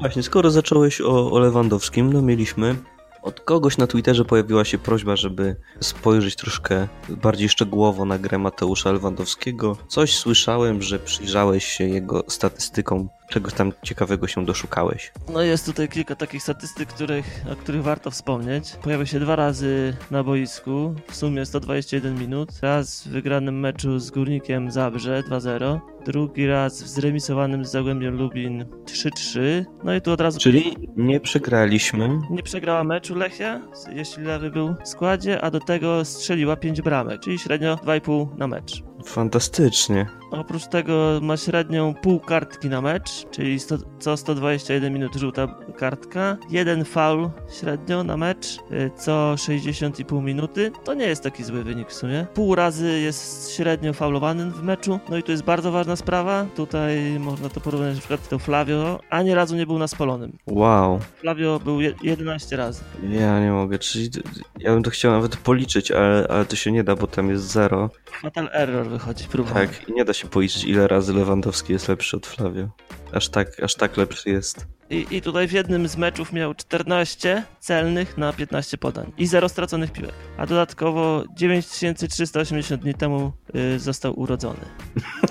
Właśnie, 0.00 0.22
skoro 0.22 0.50
zacząłeś 0.50 1.00
o, 1.00 1.32
o 1.32 1.38
Lewandowskim, 1.38 2.12
no 2.12 2.22
mieliśmy 2.22 2.76
od 3.22 3.40
kogoś 3.40 3.78
na 3.78 3.86
Twitterze 3.86 4.24
pojawiła 4.24 4.64
się 4.64 4.78
prośba, 4.78 5.16
żeby 5.16 5.56
spojrzeć 5.80 6.36
troszkę 6.36 6.88
bardziej 7.08 7.48
szczegółowo 7.48 8.04
na 8.04 8.18
grę 8.18 8.38
Mateusza 8.38 8.92
Lewandowskiego. 8.92 9.76
Coś 9.88 10.18
słyszałem, 10.18 10.82
że 10.82 10.98
przyjrzałeś 10.98 11.64
się 11.64 11.84
jego 11.84 12.24
statystykom. 12.28 13.08
Czegoś 13.32 13.52
tam 13.54 13.72
ciekawego 13.82 14.26
się 14.26 14.44
doszukałeś. 14.44 15.12
No 15.32 15.42
jest 15.42 15.66
tutaj 15.66 15.88
kilka 15.88 16.14
takich 16.14 16.42
statystyk, 16.42 16.88
których, 16.88 17.44
o 17.52 17.56
których 17.56 17.82
warto 17.82 18.10
wspomnieć. 18.10 18.76
Pojawił 18.82 19.06
się 19.06 19.20
dwa 19.20 19.36
razy 19.36 19.96
na 20.10 20.24
boisku, 20.24 20.94
w 21.08 21.16
sumie 21.16 21.46
121 21.46 22.18
minut. 22.18 22.50
Raz 22.62 23.08
w 23.08 23.10
wygranym 23.10 23.60
meczu 23.60 23.98
z 23.98 24.10
Górnikiem 24.10 24.70
Zabrze 24.70 25.22
2-0. 25.30 25.80
Drugi 26.04 26.46
raz 26.46 26.82
w 26.82 26.88
zremisowanym 26.88 27.64
z 27.64 27.70
Zagłębiem 27.70 28.16
Lubin 28.16 28.64
3-3. 28.84 29.64
No 29.84 29.94
i 29.94 30.00
tu 30.00 30.12
od 30.12 30.20
razu... 30.20 30.40
Czyli 30.40 30.76
nie 30.96 31.20
przegraliśmy. 31.20 32.18
Nie 32.30 32.42
przegrała 32.42 32.84
meczu 32.84 33.14
Lechia, 33.14 33.60
jeśli 33.92 34.24
lewy 34.24 34.50
był 34.50 34.74
w 34.84 34.88
składzie, 34.88 35.40
a 35.40 35.50
do 35.50 35.60
tego 35.60 36.04
strzeliła 36.04 36.56
5 36.56 36.82
bramek, 36.82 37.20
czyli 37.20 37.38
średnio 37.38 37.76
2,5 37.76 38.38
na 38.38 38.46
mecz. 38.46 38.82
Fantastycznie. 39.04 40.06
Oprócz 40.30 40.66
tego 40.66 41.18
ma 41.22 41.36
średnią 41.36 41.94
pół 41.94 42.20
kartki 42.20 42.68
na 42.68 42.80
mecz, 42.80 43.10
czyli 43.30 43.60
sto, 43.60 43.76
co 43.98 44.16
121 44.16 44.92
minut 44.92 45.14
żółta 45.14 45.60
kartka, 45.76 46.36
jeden 46.50 46.84
faul 46.84 47.30
średnio 47.60 48.04
na 48.04 48.16
mecz, 48.16 48.58
y, 48.72 48.90
co 48.96 49.34
60,5 49.36 50.22
minuty. 50.22 50.72
To 50.84 50.94
nie 50.94 51.06
jest 51.06 51.22
taki 51.22 51.44
zły 51.44 51.64
wynik 51.64 51.88
w 51.88 51.94
sumie. 51.94 52.26
Pół 52.34 52.54
razy 52.54 53.00
jest 53.00 53.52
średnio 53.52 53.92
faulowany 53.92 54.50
w 54.50 54.62
meczu. 54.62 55.00
No 55.08 55.16
i 55.16 55.22
tu 55.22 55.30
jest 55.32 55.44
bardzo 55.44 55.72
ważna 55.72 55.96
sprawa. 55.96 56.46
Tutaj 56.56 57.18
można 57.20 57.48
to 57.48 57.60
porównać 57.60 57.94
na 57.94 58.00
przykład 58.00 58.28
do 58.30 58.38
Flavio. 58.38 59.00
Ani 59.10 59.34
razu 59.34 59.56
nie 59.56 59.66
był 59.66 59.78
na 59.78 59.88
spalonym. 59.88 60.38
Wow. 60.46 61.00
Flavio 61.20 61.60
był 61.64 61.80
je, 61.80 61.94
11 62.02 62.56
razy. 62.56 62.84
Ja 63.10 63.40
nie 63.40 63.50
mogę, 63.50 63.78
czyli 63.78 64.10
ja 64.58 64.72
bym 64.74 64.82
to 64.82 64.90
chciał 64.90 65.12
nawet 65.12 65.36
policzyć, 65.36 65.90
ale, 65.90 66.26
ale 66.28 66.44
to 66.44 66.56
się 66.56 66.72
nie 66.72 66.84
da, 66.84 66.96
bo 66.96 67.06
tam 67.06 67.30
jest 67.30 67.44
zero. 67.44 67.90
Fatal 68.22 68.48
error 68.52 68.91
wychodzi, 68.92 69.24
próba. 69.24 69.50
Tak, 69.50 69.88
i 69.88 69.92
nie 69.92 70.04
da 70.04 70.12
się 70.12 70.28
policzyć, 70.28 70.64
ile 70.64 70.88
razy 70.88 71.14
Lewandowski 71.14 71.72
jest 71.72 71.88
lepszy 71.88 72.16
od 72.16 72.26
Flavio. 72.26 72.68
Aż 73.12 73.28
tak, 73.28 73.62
aż 73.62 73.74
tak 73.74 73.96
lepszy 73.96 74.30
jest. 74.30 74.66
I, 74.90 75.06
I 75.10 75.22
tutaj 75.22 75.48
w 75.48 75.52
jednym 75.52 75.88
z 75.88 75.96
meczów 75.96 76.32
miał 76.32 76.54
14 76.54 77.42
celnych 77.60 78.18
na 78.18 78.32
15 78.32 78.78
podań 78.78 79.12
i 79.18 79.26
0 79.26 79.48
straconych 79.48 79.92
piłek. 79.92 80.14
A 80.36 80.46
dodatkowo 80.46 81.24
9380 81.34 82.82
dni 82.82 82.94
temu 82.94 83.32
y, 83.74 83.78
został 83.78 84.20
urodzony. 84.20 84.60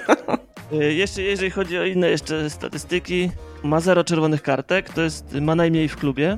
y, 0.74 0.94
jeszcze 0.94 1.22
jeżeli 1.22 1.52
chodzi 1.52 1.78
o 1.78 1.86
inne 1.86 2.10
jeszcze 2.10 2.50
statystyki, 2.50 3.32
ma 3.64 3.80
0 3.80 4.04
czerwonych 4.04 4.42
kartek, 4.42 4.90
to 4.90 5.02
jest 5.02 5.34
ma 5.42 5.56
najmniej 5.56 5.90
w 5.90 5.96
klubie. 5.96 6.38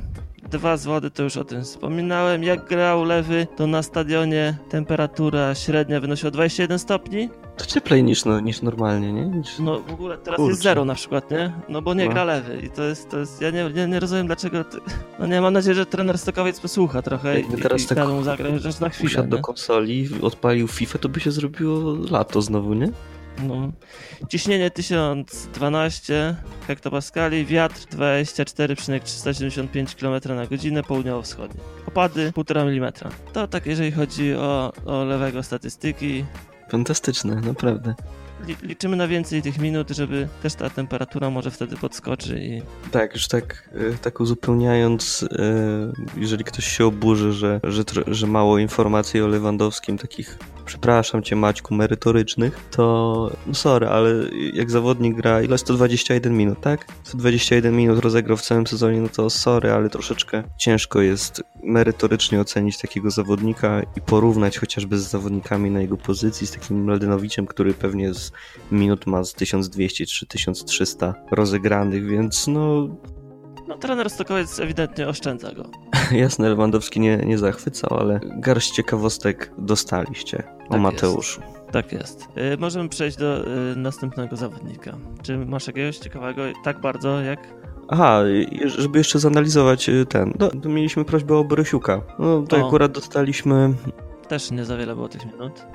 Dwa 0.51 0.77
z 0.77 0.85
wody, 0.85 1.11
to 1.11 1.23
już 1.23 1.37
o 1.37 1.43
tym 1.43 1.63
wspominałem. 1.63 2.43
Jak 2.43 2.65
grał 2.69 3.03
lewy, 3.03 3.47
to 3.57 3.67
na 3.67 3.83
stadionie 3.83 4.57
temperatura 4.69 5.55
średnia 5.55 5.99
wynosiła 5.99 6.31
21 6.31 6.79
stopni, 6.79 7.29
To 7.57 7.65
cieplej 7.65 8.03
niż, 8.03 8.25
no, 8.25 8.39
niż 8.39 8.61
normalnie, 8.61 9.13
nie? 9.13 9.25
Niż... 9.25 9.59
no 9.59 9.79
w 9.79 9.93
ogóle 9.93 10.17
teraz 10.17 10.37
Kurczę. 10.37 10.49
jest 10.51 10.61
zero 10.61 10.85
na 10.85 10.95
przykład, 10.95 11.31
nie? 11.31 11.51
No 11.69 11.81
bo 11.81 11.93
nie 11.93 12.05
No. 12.05 12.11
gra 12.11 12.23
lewy 12.23 12.61
i 12.65 12.69
to 12.69 12.83
jest, 12.83 13.09
to 13.09 13.19
jest 13.19 13.41
ja 13.41 13.49
nie, 13.51 13.69
nie, 13.69 13.87
nie 13.87 13.99
rozumiem 13.99 14.27
dlaczego, 14.27 14.63
ty... 14.63 14.77
no 15.19 15.27
nie, 15.27 15.41
mam 15.41 15.53
nadzieję, 15.53 15.75
że 15.75 15.85
trener 15.85 16.17
Stokowiec 16.17 16.59
posłucha 16.59 17.01
trochę 17.01 17.39
i, 17.39 17.41
Jakby 17.41 17.57
teraz 17.57 17.83
i 17.83 17.87
tak 17.95 18.07
mu 18.07 18.23
zagrać 18.23 18.53
chociaż 18.53 18.79
na 18.79 18.89
chwilę, 18.89 19.07
Usiadł 19.07 19.29
do 19.29 19.39
konsoli, 19.39 20.09
odpalił 20.21 20.67
FIFA, 20.67 20.99
to 20.99 21.09
by 21.09 21.19
się 21.19 21.31
zrobiło 21.31 21.95
lato 22.11 22.41
znowu, 22.41 22.73
nie? 22.73 22.89
No. 23.41 23.71
Ciśnienie 24.29 24.71
1012 24.71 26.35
hektopaskali, 26.67 27.45
wiatr 27.45 27.85
24,375 27.91 29.95
km 29.95 30.21
na 30.35 30.47
godzinę 30.47 30.83
południowo-wschodnie. 30.83 31.61
Opady 31.87 32.31
1,5 32.31 32.77
mm. 32.77 32.93
To 33.33 33.47
tak 33.47 33.65
jeżeli 33.65 33.91
chodzi 33.91 34.35
o, 34.35 34.73
o 34.85 35.03
lewego 35.03 35.43
statystyki. 35.43 36.25
Fantastyczne, 36.69 37.35
naprawdę. 37.35 37.93
Li, 38.47 38.55
liczymy 38.63 38.95
na 38.95 39.07
więcej 39.07 39.41
tych 39.41 39.57
minut, 39.59 39.89
żeby 39.89 40.27
też 40.41 40.55
ta 40.55 40.69
temperatura 40.69 41.29
może 41.29 41.51
wtedy 41.51 41.77
podskoczy 41.77 42.39
i 42.39 42.61
Tak, 42.91 43.13
już 43.13 43.27
tak, 43.27 43.69
e, 43.73 43.97
tak 43.97 44.19
uzupełniając, 44.19 45.25
e, 45.31 45.93
jeżeli 46.17 46.43
ktoś 46.43 46.65
się 46.65 46.85
oburzy, 46.85 47.33
że, 47.33 47.59
że, 47.63 47.83
że 48.07 48.27
mało 48.27 48.57
informacji 48.57 49.21
o 49.21 49.27
Lewandowskim, 49.27 49.97
takich, 49.97 50.37
przepraszam 50.65 51.23
cię 51.23 51.35
Maćku, 51.35 51.75
merytorycznych, 51.75 52.59
to 52.71 53.31
no 53.47 53.53
sorry, 53.53 53.87
ale 53.87 54.09
jak 54.53 54.71
zawodnik 54.71 55.15
gra, 55.15 55.41
ile 55.41 55.57
121 55.57 56.37
minut, 56.37 56.61
tak? 56.61 56.85
121 57.03 57.75
minut 57.75 57.99
rozegrał 57.99 58.37
w 58.37 58.41
całym 58.41 58.67
sezonie, 58.67 59.01
no 59.01 59.09
to 59.09 59.29
sorry, 59.29 59.71
ale 59.71 59.89
troszeczkę 59.89 60.43
ciężko 60.57 61.01
jest 61.01 61.43
merytorycznie 61.63 62.41
ocenić 62.41 62.77
takiego 62.77 63.11
zawodnika 63.11 63.81
i 63.97 64.01
porównać 64.01 64.57
chociażby 64.57 64.97
z 64.97 65.09
zawodnikami 65.09 65.71
na 65.71 65.81
jego 65.81 65.97
pozycji, 65.97 66.47
z 66.47 66.51
takim 66.51 66.83
Mladenowiciem, 66.83 67.45
który 67.45 67.73
pewnie 67.73 68.13
z 68.13 68.32
minut 68.71 69.07
ma 69.07 69.23
z 69.23 69.33
1200 69.33 70.05
czy 70.05 70.27
1300 70.27 71.13
rozegranych, 71.31 72.07
więc 72.07 72.47
no 72.47 72.87
no 73.67 73.77
trener 73.77 74.09
Stokowiec 74.09 74.59
ewidentnie 74.59 75.07
oszczędza 75.07 75.51
go. 75.51 75.63
jasne 76.11 76.49
Lewandowski 76.49 76.99
nie, 76.99 77.17
nie 77.17 77.37
zachwycał, 77.37 77.97
ale 77.99 78.19
garść 78.23 78.71
ciekawostek 78.71 79.51
dostaliście 79.57 80.43
o 80.69 80.71
Tak 80.71 80.81
Mateuszu. 80.81 81.41
Tak 81.71 81.91
jest. 81.91 82.27
Y, 82.53 82.57
możemy 82.57 82.89
przejść 82.89 83.17
do 83.17 83.47
y, 83.71 83.75
następnego 83.75 84.35
zawodnika. 84.35 84.97
Czy 85.21 85.37
masz 85.37 85.67
jakiegoś 85.67 85.97
ciekawego 85.97 86.41
tak 86.63 86.81
bardzo 86.81 87.21
jak 87.21 87.39
Aha, 87.87 88.23
żeby 88.65 88.97
jeszcze 88.97 89.19
zanalizować 89.19 89.89
y, 89.89 90.05
ten, 90.05 90.33
no, 90.39 90.69
mieliśmy 90.69 91.05
prośbę 91.05 91.37
o 91.37 91.43
Borysiuka. 91.43 92.01
No 92.19 92.41
to 92.41 92.57
O. 92.57 92.67
akurat 92.67 92.91
dostaliśmy 92.91 93.73
też 94.27 94.51
nie 94.51 94.65
za 94.65 94.77
wiele 94.77 94.95
było 94.95 95.09
tych 95.09 95.25
minut? 95.25 95.65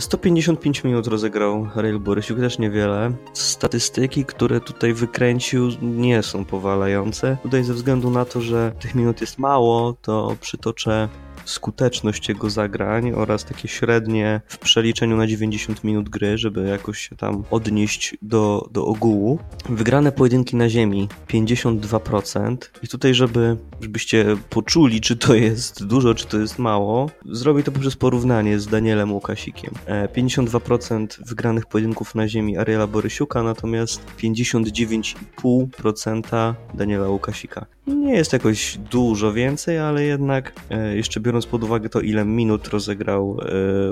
155 0.00 0.84
minut 0.84 1.06
rozegrał 1.06 1.68
Rail 1.74 1.98
Borysiuk, 1.98 2.38
też 2.38 2.58
niewiele. 2.58 3.12
Statystyki, 3.32 4.24
które 4.24 4.60
tutaj 4.60 4.92
wykręcił, 4.92 5.68
nie 5.82 6.22
są 6.22 6.44
powalające. 6.44 7.36
Tutaj 7.42 7.64
ze 7.64 7.74
względu 7.74 8.10
na 8.10 8.24
to, 8.24 8.40
że 8.40 8.72
tych 8.80 8.94
minut 8.94 9.20
jest 9.20 9.38
mało, 9.38 9.96
to 10.02 10.36
przytoczę 10.40 11.08
skuteczność 11.48 12.28
jego 12.28 12.50
zagrań 12.50 13.12
oraz 13.12 13.44
takie 13.44 13.68
średnie 13.68 14.40
w 14.48 14.58
przeliczeniu 14.58 15.16
na 15.16 15.26
90 15.26 15.84
minut 15.84 16.08
gry, 16.08 16.38
żeby 16.38 16.68
jakoś 16.68 17.08
się 17.08 17.16
tam 17.16 17.44
odnieść 17.50 18.16
do, 18.22 18.68
do 18.72 18.86
ogółu. 18.86 19.38
Wygrane 19.68 20.12
pojedynki 20.12 20.56
na 20.56 20.68
ziemi 20.68 21.08
52% 21.28 22.56
i 22.82 22.88
tutaj, 22.88 23.14
żeby, 23.14 23.56
żebyście 23.80 24.36
poczuli, 24.50 25.00
czy 25.00 25.16
to 25.16 25.34
jest 25.34 25.84
dużo, 25.84 26.14
czy 26.14 26.26
to 26.26 26.38
jest 26.38 26.58
mało, 26.58 27.10
zrobię 27.26 27.62
to 27.62 27.72
poprzez 27.72 27.96
porównanie 27.96 28.58
z 28.58 28.66
Danielem 28.66 29.12
Łukasikiem. 29.12 29.74
E, 29.86 30.08
52% 30.08 31.06
wygranych 31.26 31.66
pojedynków 31.66 32.14
na 32.14 32.28
ziemi 32.28 32.58
Ariela 32.58 32.86
Borysiuka, 32.86 33.42
natomiast 33.42 34.02
59,5% 34.18 36.54
Daniela 36.74 37.08
Łukasika. 37.08 37.77
Nie 37.88 38.14
jest 38.14 38.32
jakoś 38.32 38.78
dużo 38.90 39.32
więcej, 39.32 39.78
ale 39.78 40.04
jednak 40.04 40.52
e, 40.70 40.96
jeszcze 40.96 41.20
biorąc 41.20 41.46
pod 41.46 41.64
uwagę 41.64 41.88
to, 41.88 42.00
ile 42.00 42.24
minut 42.24 42.68
rozegrał 42.68 43.38
e, 43.40 43.44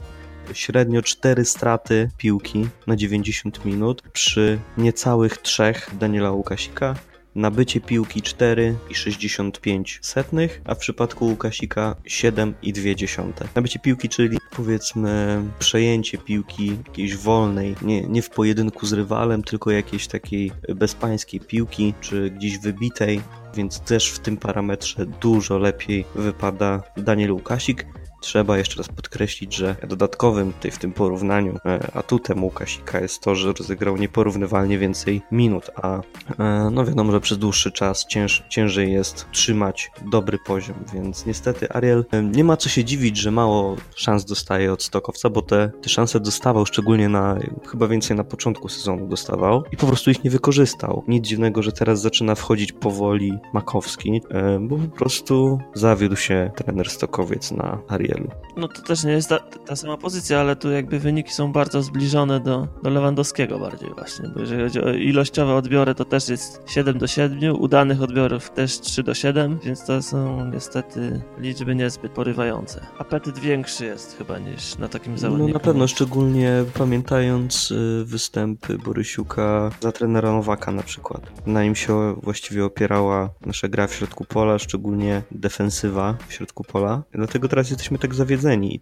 średnio 0.53 1.03
4 1.03 1.45
straty 1.45 2.11
piłki 2.17 2.69
na 2.87 2.97
90 2.97 3.65
minut 3.65 4.03
przy 4.13 4.59
niecałych 4.79 5.39
3 5.39 5.75
Daniela 5.93 6.31
Łukasika. 6.31 6.95
Nabycie 7.35 7.81
piłki 7.81 8.23
4,65 8.23 9.99
setnych, 10.03 10.61
a 10.65 10.75
w 10.75 10.79
przypadku 10.79 11.27
Łukasika 11.27 11.97
7,2. 12.05 13.33
Nabycie 13.55 13.79
piłki, 13.79 14.09
czyli 14.09 14.39
powiedzmy 14.57 15.43
przejęcie 15.59 16.19
piłki 16.19 16.77
jakiejś 16.87 17.17
wolnej, 17.17 17.75
nie, 17.83 18.03
nie 18.03 18.23
w 18.23 18.31
pojedynku 18.31 18.87
z 18.87 18.93
rywalem, 18.93 19.43
tylko 19.43 19.71
jakiejś 19.71 20.07
takiej 20.07 20.53
bezpańskiej 20.75 21.41
piłki, 21.41 21.95
czy 22.01 22.31
gdzieś 22.31 22.59
wybitej, 22.59 23.21
więc 23.55 23.81
też 23.81 24.11
w 24.11 24.19
tym 24.19 24.37
parametrze 24.37 25.07
dużo 25.07 25.59
lepiej 25.59 26.05
wypada 26.15 26.83
Daniel 26.97 27.33
Łukasik. 27.33 27.87
Trzeba 28.23 28.59
jeszcze 28.59 28.79
raz 28.79 28.89
podkreślić, 28.89 29.55
że 29.55 29.77
dodatkowym 29.89 30.53
w 30.73 30.79
tym 30.79 30.93
porównaniu 30.93 31.59
e, 31.65 31.91
atutem 31.95 32.45
Łukasika 32.45 33.01
jest 33.01 33.21
to, 33.21 33.35
że 33.35 33.53
rozegrał 33.53 33.97
nieporównywalnie 33.97 34.79
więcej 34.79 35.23
minut, 35.33 35.71
a 35.77 36.01
e, 36.39 36.71
no 36.73 36.85
wiadomo, 36.85 37.13
że 37.13 37.21
przez 37.21 37.39
dłuższy 37.39 37.73
czas 37.73 38.07
cięż, 38.07 38.43
ciężej 38.49 38.93
jest 38.93 39.27
trzymać 39.33 39.91
dobry 40.11 40.39
poziom, 40.39 40.77
więc 40.95 41.27
niestety 41.27 41.73
Ariel 41.73 42.05
e, 42.13 42.23
nie 42.23 42.45
ma 42.45 42.57
co 42.57 42.69
się 42.69 42.85
dziwić, 42.85 43.17
że 43.17 43.31
mało 43.31 43.77
szans 43.95 44.25
dostaje 44.25 44.73
od 44.73 44.83
Stokowca, 44.83 45.31
bo 45.31 45.43
te, 45.43 45.71
te 45.83 45.89
szanse 45.89 46.21
dostawał 46.21 46.67
szczególnie 46.67 47.09
na, 47.09 47.39
chyba 47.71 47.89
więcej 47.89 48.17
na 48.17 48.25
początku 48.25 48.69
sezonu 48.69 49.07
dostawał 49.07 49.65
i 49.73 49.77
po 49.77 49.87
prostu 49.87 50.11
ich 50.11 50.25
nie 50.25 50.31
wykorzystał. 50.31 51.05
Nic 51.09 51.27
dziwnego, 51.27 51.63
że 51.63 51.73
teraz 51.73 52.01
zaczyna 52.01 52.35
wchodzić 52.35 52.73
powoli 52.73 53.39
Makowski, 53.53 54.23
bo 54.61 54.79
po 54.79 54.97
prostu 54.97 55.59
zawiódł 55.75 56.17
się 56.17 56.51
trener 56.57 56.91
Stokowiec 56.91 57.51
na 57.51 57.79
Ariela. 57.89 58.12
Wielu. 58.15 58.31
No 58.57 58.69
to 58.69 58.83
też 58.83 59.05
nie 59.05 59.13
jest 59.13 59.29
ta, 59.29 59.39
ta 59.39 59.77
sama 59.77 59.97
pozycja, 59.97 60.41
ale 60.41 60.57
tu 60.57 60.71
jakby 60.71 60.99
wyniki 60.99 61.33
są 61.33 61.53
bardzo 61.53 61.83
zbliżone 61.83 62.41
do, 62.41 62.69
do 62.83 62.91
Lewandowskiego 62.91 63.59
bardziej 63.59 63.91
właśnie, 63.95 64.29
bo 64.29 64.41
jeżeli 64.41 64.63
chodzi 64.63 64.81
o 64.81 64.93
ilościowe 64.93 65.55
odbiory, 65.55 65.95
to 65.95 66.05
też 66.05 66.29
jest 66.29 66.63
7 66.67 66.99
do 66.99 67.07
7, 67.07 67.61
udanych 67.61 68.03
odbiorów 68.03 68.51
też 68.51 68.81
3 68.81 69.03
do 69.03 69.15
7, 69.15 69.59
więc 69.65 69.87
to 69.87 70.03
są 70.03 70.51
niestety 70.51 71.23
liczby 71.39 71.75
niezbyt 71.75 72.13
porywające. 72.13 72.87
Apetyt 72.99 73.39
większy 73.39 73.85
jest 73.85 74.19
chyba 74.19 74.39
niż 74.39 74.79
na 74.79 74.89
takim 74.89 75.19
zawodniku. 75.19 75.49
No 75.49 75.55
na 75.55 75.61
pewno, 75.61 75.89
szczególnie 75.89 76.65
pamiętając 76.79 77.71
y, 77.71 78.05
występy 78.05 78.79
Borysiuka 78.79 79.71
za 79.81 79.93
trenera 79.93 80.33
Nowaka 80.33 80.73
na 80.73 80.83
przykład. 80.83 81.47
Na 81.47 81.65
nim 81.65 81.75
się 81.75 82.15
właściwie 82.23 82.65
opierała 82.65 83.31
nasza 83.47 83.69
gra 83.69 83.87
w 83.87 83.95
środku 83.95 84.25
pola, 84.25 84.59
szczególnie 84.59 85.23
defensywa 85.31 86.17
w 86.29 86.33
środku 86.33 86.65
pola. 86.65 87.03
Dlatego 87.13 87.49
teraz 87.49 87.71
jesteśmy 87.71 87.99
tak 88.03 88.15
zawiedzeni. 88.15 88.81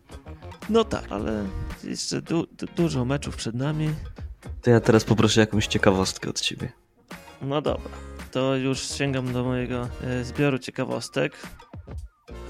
No 0.71 0.85
tak, 0.85 1.05
ale 1.11 1.47
jeszcze 1.85 2.23
du 2.23 2.47
du 2.47 2.67
dużo 2.77 3.05
meczów 3.05 3.37
przed 3.37 3.55
nami. 3.55 3.91
To 4.63 4.71
ja 4.71 4.81
teraz 4.81 5.05
poproszę 5.05 5.41
jakąś 5.41 5.67
ciekawostkę 5.67 6.31
od 6.31 6.41
ciebie. 6.41 6.73
No 7.43 7.63
dobra, 7.63 7.91
to 8.31 8.57
już 8.57 8.81
sięgam 8.81 9.33
do 9.33 9.45
mojego 9.45 9.89
e, 10.05 10.25
zbioru 10.25 10.59
ciekawostek. 10.59 11.33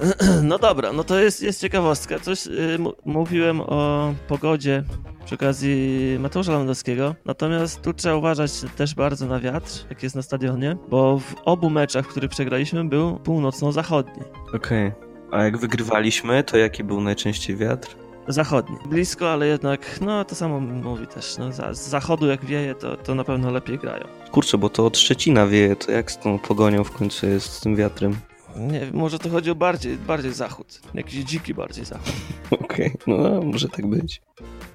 No 0.42 0.58
dobra, 0.58 0.92
no 0.92 1.04
to 1.04 1.20
jest, 1.20 1.42
jest 1.42 1.60
ciekawostka. 1.60 2.18
Coś 2.18 2.46
y, 2.46 2.78
mówiłem 3.04 3.60
o 3.60 4.14
pogodzie 4.28 4.84
przy 5.24 5.34
okazji 5.34 6.16
Mateusza 6.20 6.52
Lewandowskiego. 6.52 7.14
Natomiast 7.24 7.82
tu 7.82 7.92
trzeba 7.92 8.14
uważać 8.14 8.52
też 8.76 8.94
bardzo 8.94 9.26
na 9.26 9.40
wiatr, 9.40 9.86
jak 9.90 10.02
jest 10.02 10.16
na 10.16 10.22
stadionie, 10.22 10.76
bo 10.88 11.18
w 11.18 11.34
obu 11.44 11.70
meczach, 11.70 12.06
w 12.06 12.08
których 12.08 12.30
przegraliśmy, 12.30 12.84
był 12.84 13.16
północno-zachodni. 13.16 14.22
Okej. 14.54 14.88
Okay. 14.88 15.09
A 15.32 15.44
jak 15.44 15.56
wygrywaliśmy, 15.56 16.44
to 16.44 16.56
jaki 16.56 16.84
był 16.84 17.00
najczęściej 17.00 17.56
wiatr? 17.56 17.96
Zachodni. 18.28 18.76
Blisko, 18.86 19.32
ale 19.32 19.46
jednak, 19.46 20.00
no 20.00 20.24
to 20.24 20.34
samo 20.34 20.60
mówi 20.60 21.06
też. 21.06 21.38
No, 21.38 21.52
z 21.74 21.78
zachodu 21.78 22.26
jak 22.26 22.44
wieje, 22.44 22.74
to, 22.74 22.96
to 22.96 23.14
na 23.14 23.24
pewno 23.24 23.50
lepiej 23.50 23.78
grają. 23.78 24.04
Kurczę, 24.30 24.58
bo 24.58 24.68
to 24.68 24.86
od 24.86 24.98
Szczecina 24.98 25.46
wieje, 25.46 25.76
to 25.76 25.92
jak 25.92 26.10
z 26.10 26.18
tą 26.18 26.38
pogonią 26.38 26.84
w 26.84 26.90
końcu 26.90 27.26
jest 27.26 27.52
z 27.52 27.60
tym 27.60 27.76
wiatrem? 27.76 28.16
Nie 28.56 28.80
może 28.92 29.18
to 29.18 29.28
chodzi 29.28 29.50
o 29.50 29.54
bardziej, 29.54 29.96
bardziej 29.96 30.32
zachód. 30.32 30.80
Jakiś 30.94 31.24
dziki 31.24 31.54
bardziej 31.54 31.84
zachód. 31.84 32.12
Okej, 32.50 32.86
okay, 32.86 32.96
no 33.06 33.40
może 33.42 33.68
tak 33.68 33.86
być. 33.86 34.22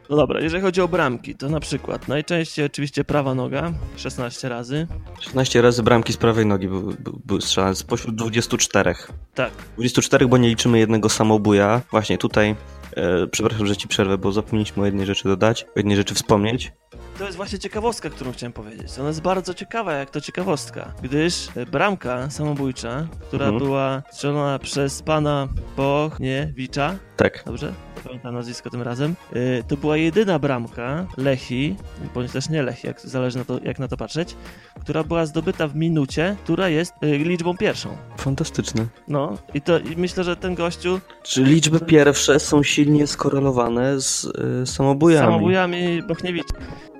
No 0.10 0.16
dobra, 0.16 0.42
jeżeli 0.42 0.64
chodzi 0.64 0.82
o 0.82 0.88
bramki, 0.88 1.36
to 1.36 1.50
na 1.50 1.60
przykład 1.60 2.08
najczęściej 2.08 2.66
oczywiście 2.66 3.04
prawa 3.04 3.36
noga, 3.36 3.74
16 3.98 4.50
razy. 4.50 4.88
16 5.20 5.62
razy 5.62 5.84
bramki 5.84 6.14
z 6.14 6.18
prawej 6.18 6.46
nogi 6.46 6.68
były, 6.68 6.96
były 7.26 7.42
strzelane 7.42 7.76
spośród 7.76 8.16
24. 8.16 8.96
Tak. 9.34 9.52
24, 9.74 10.28
bo 10.28 10.38
nie 10.38 10.50
liczymy 10.50 10.80
jednego 10.80 11.10
samobuja. 11.10 11.82
Właśnie 11.92 12.18
tutaj, 12.18 12.56
e, 12.96 13.28
przepraszam, 13.28 13.68
że 13.68 13.78
ci 13.78 13.88
przerwę, 13.88 14.18
bo 14.18 14.32
zapomnieliśmy 14.32 14.84
o 14.84 14.86
jednej 14.86 15.06
rzeczy 15.06 15.24
dodać, 15.24 15.64
o 15.64 15.68
jednej 15.76 15.98
rzeczy 15.98 16.16
wspomnieć. 16.16 16.72
To 17.18 17.26
jest 17.26 17.38
właśnie 17.38 17.60
ciekawostka, 17.60 18.10
którą 18.10 18.32
chciałem 18.32 18.54
powiedzieć. 18.54 19.00
Ona 19.00 19.08
jest 19.08 19.22
bardzo 19.22 19.54
ciekawa, 19.54 19.94
jak 19.94 20.10
to 20.10 20.22
ciekawostka, 20.22 20.94
gdyż 21.04 21.48
bramka 21.72 22.30
samobójcza, 22.30 23.08
która 23.28 23.46
mhm. 23.46 23.64
była 23.64 24.04
strzelona 24.12 24.60
przez 24.60 25.02
pana 25.02 25.48
Bochniewicza. 25.78 26.96
Tak. 27.18 27.44
Dobrze? 27.46 27.74
Pamiętam 28.04 28.34
nazwisko 28.36 28.70
tym 28.70 28.82
razem. 28.82 29.16
Y, 29.36 29.64
to 29.68 29.78
była 29.78 29.98
jedyna 29.98 30.40
bramka 30.40 31.08
Lechi, 31.18 31.76
bądź 32.14 32.32
też 32.32 32.50
nie 32.50 32.64
Lechi, 32.64 32.88
jak, 32.88 33.02
zależy 33.02 33.38
na 33.38 33.46
to, 33.46 33.60
jak 33.64 33.80
na 33.80 33.88
to 33.88 33.98
patrzeć, 33.98 34.36
która 34.82 35.04
była 35.04 35.26
zdobyta 35.26 35.68
w 35.68 35.76
minucie, 35.76 36.36
która 36.44 36.70
jest 36.70 36.94
y, 37.04 37.18
liczbą 37.18 37.58
pierwszą. 37.58 37.98
Fantastyczne. 38.18 38.86
No 39.08 39.38
i 39.54 39.62
to 39.62 39.80
i 39.80 39.96
myślę, 39.98 40.24
że 40.24 40.36
ten 40.36 40.56
gościu... 40.56 41.00
Czy 41.24 41.44
liczby 41.44 41.80
pierwsze 41.80 42.40
są 42.40 42.64
silnie 42.86 43.08
skorelowane 43.08 44.02
z 44.02 44.26
y, 44.64 44.66
samobójami? 44.66 45.28
Samobójami 45.28 46.04
Bochniewicza. 46.08 46.54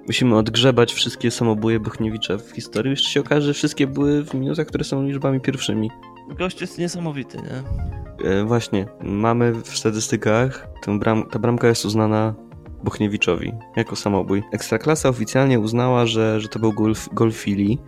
Musimy 0.08 0.38
odgrzebać 0.38 0.94
wszystkie 0.94 1.32
samobóje 1.32 1.80
Bochniewicza 1.80 2.38
w 2.38 2.52
historii. 2.52 2.90
Jeszcze 2.90 3.10
się 3.10 3.20
okaże, 3.20 3.42
że 3.42 3.54
wszystkie 3.54 3.88
były 3.88 4.24
w 4.24 4.34
minutach, 4.34 4.68
które 4.68 4.84
są 4.84 5.04
liczbami 5.04 5.42
pierwszymi. 5.42 5.92
Gość 6.38 6.62
jest 6.62 6.78
niesamowity, 6.78 7.38
nie? 7.38 8.30
E, 8.30 8.44
właśnie, 8.46 8.86
mamy 9.04 9.54
w 9.54 9.78
statystykach, 9.78 10.68
bram, 11.00 11.24
ta 11.30 11.40
bramka 11.40 11.68
jest 11.68 11.86
uznana 11.86 12.36
Bochniewiczowi 12.84 13.54
jako 13.76 13.96
samobój. 13.96 14.44
Ekstraklasa 14.52 15.10
oficjalnie 15.10 15.60
uznała, 15.60 16.06
że, 16.06 16.42
że 16.42 16.48
to 16.48 16.60
był 16.60 16.74
gol, 16.74 16.94
gol 17.14 17.32
filii, 17.32 17.80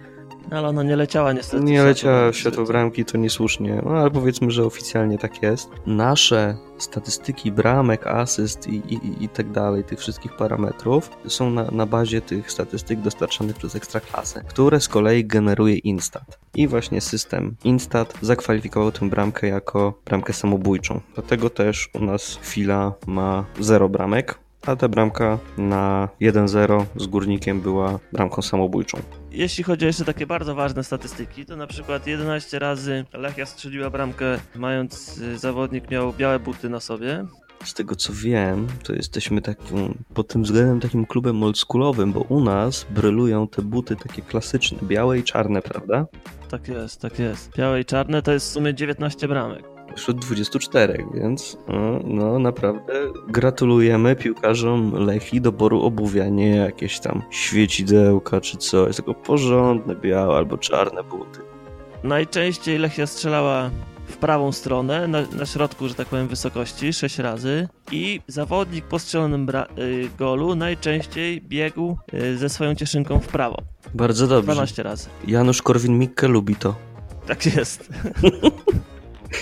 ale 0.52 0.68
ona 0.68 0.84
nie 0.84 0.96
leciała 0.96 1.34
niestety. 1.34 1.64
Nie 1.64 1.84
leciała 1.84 2.32
w 2.32 2.36
światło 2.36 2.66
bramki, 2.66 3.06
to 3.06 3.18
niesłusznie. 3.18 3.82
No 3.86 3.92
ale 3.92 4.12
powiedzmy, 4.12 4.52
że 4.52 4.66
oficjalnie 4.66 5.18
tak 5.18 5.44
jest. 5.44 5.70
Nasze 5.86 6.58
statystyki 6.78 7.52
bramek, 7.52 8.08
asyst 8.08 8.68
i, 8.68 8.76
i, 8.76 9.24
i 9.24 9.30
tak 9.30 9.52
dalej, 9.52 9.84
tych 9.84 10.00
wszystkich 10.00 10.36
parametrów 10.36 11.10
są 11.28 11.50
na, 11.50 11.72
na 11.72 11.86
bazie 11.86 12.22
tych 12.22 12.52
statystyk 12.52 13.00
dostarczanych 13.00 13.56
przez 13.56 13.76
Ekstraklasę, 13.76 14.44
które 14.48 14.80
z 14.80 14.88
kolei 14.88 15.26
generuje 15.26 15.78
Instat. 15.78 16.40
I 16.56 16.68
właśnie 16.68 17.02
system 17.02 17.56
Instat 17.64 18.14
zakwalifikował 18.22 18.92
tę 18.92 19.10
bramkę 19.10 19.48
jako 19.48 19.94
bramkę 20.06 20.34
samobójczą. 20.34 21.02
Dlatego 21.14 21.50
też 21.50 21.90
u 21.94 22.00
nas 22.00 22.40
Fila 22.42 22.94
ma 23.08 23.46
0 23.60 23.90
bramek, 23.90 24.40
a 24.68 24.76
ta 24.76 24.88
bramka 24.88 25.40
na 25.58 26.10
1-0 26.22 26.86
z 26.96 27.08
Górnikiem 27.08 27.62
była 27.62 28.00
bramką 28.14 28.42
samobójczą. 28.42 28.98
Jeśli 29.38 29.64
chodzi 29.64 29.86
o 29.86 29.88
jeszcze 29.88 30.06
takie 30.06 30.28
bardzo 30.28 30.56
ważne 30.56 30.84
statystyki, 30.84 31.46
to 31.46 31.56
na 31.56 31.68
przykład 31.68 32.08
11 32.08 32.60
razy 32.60 33.06
Lechia 33.14 33.46
strzeliła 33.46 33.90
bramkę, 33.90 34.40
mając 34.56 35.18
y, 35.18 35.38
zawodnik 35.38 35.92
miał 35.92 36.14
białe 36.14 36.40
buty 36.40 36.70
na 36.70 36.80
sobie. 36.80 37.26
Z 37.64 37.74
tego 37.74 37.96
co 37.96 38.14
wiem, 38.14 38.68
to 38.84 38.94
jesteśmy 38.94 39.42
takim, 39.42 40.04
pod 40.14 40.28
tym 40.28 40.44
względem 40.44 40.80
takim 40.80 41.06
klubem 41.06 41.44
oldschoolowym, 41.44 42.14
bo 42.14 42.20
u 42.20 42.44
nas 42.44 42.86
brylują 42.90 43.48
te 43.48 43.62
buty 43.62 43.96
takie 43.96 44.22
klasyczne, 44.22 44.78
białe 44.84 45.20
i 45.20 45.24
czarne, 45.24 45.62
prawda? 45.62 46.06
Tak 46.50 46.68
jest, 46.68 47.02
tak 47.02 47.20
jest. 47.20 47.52
Białe 47.58 47.82
i 47.82 47.86
czarne 47.86 48.22
to 48.22 48.32
jest 48.32 48.50
w 48.50 48.54
sumie 48.54 48.74
19 48.74 49.28
bramek 49.28 49.77
wśród 49.96 50.20
24, 50.20 51.06
więc 51.14 51.58
no, 51.68 52.00
no, 52.04 52.40
naprawdę 52.40 52.94
gratulujemy 53.28 54.16
piłkarzom 54.16 54.94
Lechi 55.06 55.42
doboru 55.42 55.82
obuwia, 55.82 56.30
nie 56.30 56.56
jakieś 56.56 57.00
tam 57.00 57.22
świecidełka 57.30 58.42
czy 58.42 58.58
coś, 58.58 58.96
tylko 58.96 59.14
porządne 59.14 59.96
białe 59.96 60.36
albo 60.36 60.58
czarne 60.58 61.04
buty. 61.04 61.40
Najczęściej 62.04 62.78
Lechia 62.78 63.08
strzelała 63.08 63.70
w 64.08 64.18
prawą 64.18 64.52
stronę, 64.52 65.08
na, 65.08 65.22
na, 65.22 65.46
środku, 65.46 65.88
że 65.88 65.96
tak 65.96 66.08
powiem, 66.08 66.28
wysokości, 66.28 66.94
6 66.94 67.20
razy 67.20 67.68
i 67.92 68.22
zawodnik 68.28 68.86
po 68.86 69.00
strzelonym 69.00 69.50
y, 69.50 70.10
golu 70.18 70.56
najczęściej 70.56 71.42
biegł 71.42 71.98
y, 72.14 72.38
ze 72.38 72.50
swoją 72.50 72.76
cieszynką 72.76 73.20
w 73.20 73.28
prawo. 73.28 73.58
Bardzo 73.94 74.28
dobrze. 74.28 74.52
12 74.52 74.84
razy. 74.84 75.10
Janusz 75.28 75.62
Korwin-Mikke 75.62 76.28
lubi 76.28 76.56
to. 76.56 76.76
Tak 77.28 77.46
jest. 77.46 77.90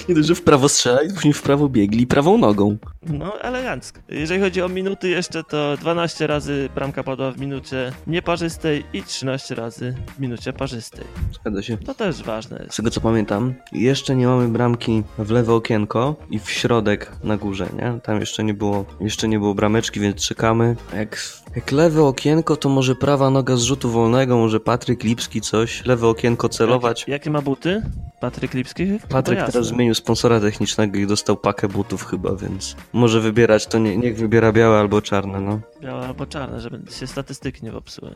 Nie 0.09 0.15
dość, 0.15 0.27
że 0.27 0.35
w 0.35 0.41
prawo 0.41 0.69
strzelali, 0.69 1.13
później 1.13 1.33
w 1.33 1.41
prawo 1.41 1.69
biegli 1.69 2.07
prawą 2.07 2.37
nogą. 2.37 2.77
No, 3.03 3.41
elegancko. 3.41 3.99
Jeżeli 4.09 4.41
chodzi 4.41 4.61
o 4.61 4.69
minuty 4.69 5.09
jeszcze, 5.09 5.43
to 5.43 5.77
12 5.77 6.27
razy 6.27 6.69
bramka 6.75 7.03
padła 7.03 7.31
w 7.31 7.39
minucie 7.39 7.91
nieparzystej 8.07 8.83
i 8.93 9.03
13 9.03 9.55
razy 9.55 9.95
w 10.17 10.19
minucie 10.19 10.53
parzystej. 10.53 11.05
Zgadza 11.33 11.61
się. 11.61 11.77
To 11.77 11.93
też 11.93 12.23
ważne 12.23 12.59
jest. 12.63 12.73
Z 12.73 12.77
tego 12.77 12.89
co 12.91 13.01
pamiętam, 13.01 13.53
jeszcze 13.71 14.15
nie 14.15 14.27
mamy 14.27 14.47
bramki 14.47 15.03
w 15.17 15.31
lewe 15.31 15.53
okienko 15.53 16.15
i 16.29 16.39
w 16.39 16.49
środek 16.51 17.11
na 17.23 17.37
górze, 17.37 17.69
nie? 17.75 17.99
Tam 18.03 18.19
jeszcze 18.19 18.43
nie 18.43 18.53
było, 18.53 18.85
jeszcze 18.99 19.27
nie 19.27 19.39
było 19.39 19.55
brameczki, 19.55 19.99
więc 19.99 20.27
czekamy. 20.27 20.75
Jak, 20.95 21.29
jak 21.55 21.71
lewe 21.71 22.03
okienko, 22.03 22.57
to 22.57 22.69
może 22.69 22.95
prawa 22.95 23.29
noga 23.29 23.55
z 23.55 23.61
rzutu 23.61 23.89
wolnego, 23.89 24.37
może 24.37 24.59
Patryk 24.59 25.03
Lipski 25.03 25.41
coś, 25.41 25.85
lewe 25.85 26.07
okienko 26.07 26.49
celować. 26.49 26.99
Jakie, 26.99 27.11
jakie 27.11 27.29
ma 27.29 27.41
buty? 27.41 27.81
Patryk 28.19 28.53
Lipski? 28.53 28.99
Patryk 29.09 29.39
teraz 29.39 29.67
zmienił 29.67 29.95
sponsora 29.95 30.39
technicznego 30.39 30.97
i 30.97 31.07
dostał 31.07 31.37
pakę 31.37 31.67
butów 31.67 32.05
chyba, 32.05 32.35
więc 32.35 32.75
może 32.93 33.21
wybierać, 33.21 33.67
to 33.67 33.77
nie, 33.77 33.97
niech 33.97 34.17
wybiera 34.17 34.51
białe 34.51 34.79
albo 34.79 35.01
czarne, 35.01 35.41
no. 35.41 35.59
Białe 35.81 36.07
albo 36.07 36.25
czarne, 36.25 36.59
żeby 36.59 36.91
się 36.91 37.07
statystyki 37.07 37.65
nie 37.65 37.71
popsuły. 37.71 38.15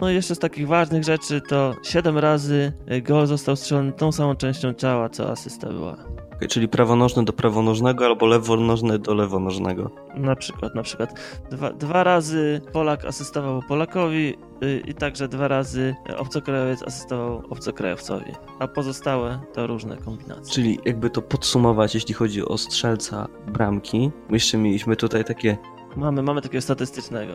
No 0.00 0.10
i 0.10 0.14
jeszcze 0.14 0.34
z 0.34 0.38
takich 0.38 0.66
ważnych 0.66 1.04
rzeczy 1.04 1.40
to 1.40 1.74
7 1.82 2.18
razy 2.18 2.72
gol 3.02 3.26
został 3.26 3.56
strzelony 3.56 3.92
tą 3.92 4.12
samą 4.12 4.34
częścią 4.34 4.74
ciała, 4.74 5.08
co 5.08 5.30
asysta 5.30 5.68
była. 5.68 5.96
Okay, 6.36 6.48
czyli 6.48 6.68
prawonożny 6.68 7.24
do 7.24 7.32
prawonożnego 7.32 8.06
albo 8.06 8.26
lewonożny 8.26 8.98
do 8.98 9.14
lewonożnego. 9.14 9.90
Na 10.14 10.36
przykład, 10.36 10.74
na 10.74 10.82
przykład. 10.82 11.20
Dwa, 11.50 11.72
dwa 11.72 12.04
razy 12.04 12.60
Polak 12.72 13.04
asystował 13.04 13.62
Polakowi 13.68 14.36
yy, 14.60 14.82
i 14.86 14.94
także 14.94 15.28
dwa 15.28 15.48
razy 15.48 15.94
obcokrajowiec 16.16 16.82
asystował 16.82 17.42
obcokrajowcowi, 17.50 18.32
a 18.58 18.68
pozostałe 18.68 19.40
to 19.52 19.66
różne 19.66 19.96
kombinacje. 19.96 20.54
Czyli 20.54 20.78
jakby 20.84 21.10
to 21.10 21.22
podsumować, 21.22 21.94
jeśli 21.94 22.14
chodzi 22.14 22.44
o 22.44 22.58
strzelca 22.58 23.28
bramki, 23.46 24.10
jeszcze 24.30 24.58
mieliśmy 24.58 24.96
tutaj 24.96 25.24
takie... 25.24 25.56
Mamy, 25.96 26.22
mamy 26.22 26.42
takiego 26.42 26.62
statystycznego. 26.62 27.32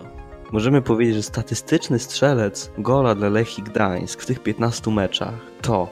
Możemy 0.52 0.82
powiedzieć, 0.82 1.16
że 1.16 1.24
statystyczny 1.24 2.00
strzelec 2.00 2.72
gola 2.78 3.16
dla 3.16 3.30
Lechii 3.30 3.64
Gdańsk 3.64 4.22
w 4.22 4.26
tych 4.26 4.40
15 4.40 4.92
meczach 4.92 5.34
to 5.62 5.88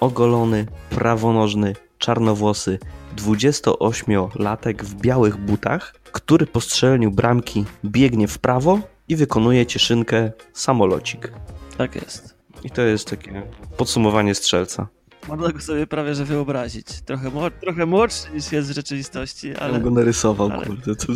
ogolony, 0.00 0.66
prawonożny 0.90 1.74
czarnowłosy 2.04 2.78
28-latek 3.16 4.82
w 4.82 4.94
białych 4.94 5.36
butach, 5.36 5.94
który 6.12 6.46
po 6.46 6.60
strzeleniu 6.60 7.10
bramki 7.10 7.64
biegnie 7.84 8.28
w 8.28 8.38
prawo 8.38 8.78
i 9.08 9.16
wykonuje 9.16 9.66
cieszynkę 9.66 10.32
samolocik. 10.52 11.32
Tak 11.78 11.94
jest. 11.94 12.34
I 12.64 12.70
to 12.70 12.82
jest 12.82 13.10
takie 13.10 13.42
podsumowanie 13.76 14.34
strzelca. 14.34 14.86
Można 15.28 15.52
go 15.52 15.60
sobie 15.60 15.86
prawie 15.86 16.14
że 16.14 16.24
wyobrazić. 16.24 16.86
Trochę, 17.00 17.30
mo- 17.30 17.50
trochę 17.50 17.86
młodszy 17.86 18.30
niż 18.34 18.52
jest 18.52 18.68
w 18.70 18.74
rzeczywistości, 18.74 19.54
Ale 19.56 19.60
ale 19.60 19.80
go 19.80 19.90
narysował, 19.90 20.50
ale- 20.52 20.66
kurde. 20.66 20.96
To, 20.96 21.06
to, 21.06 21.12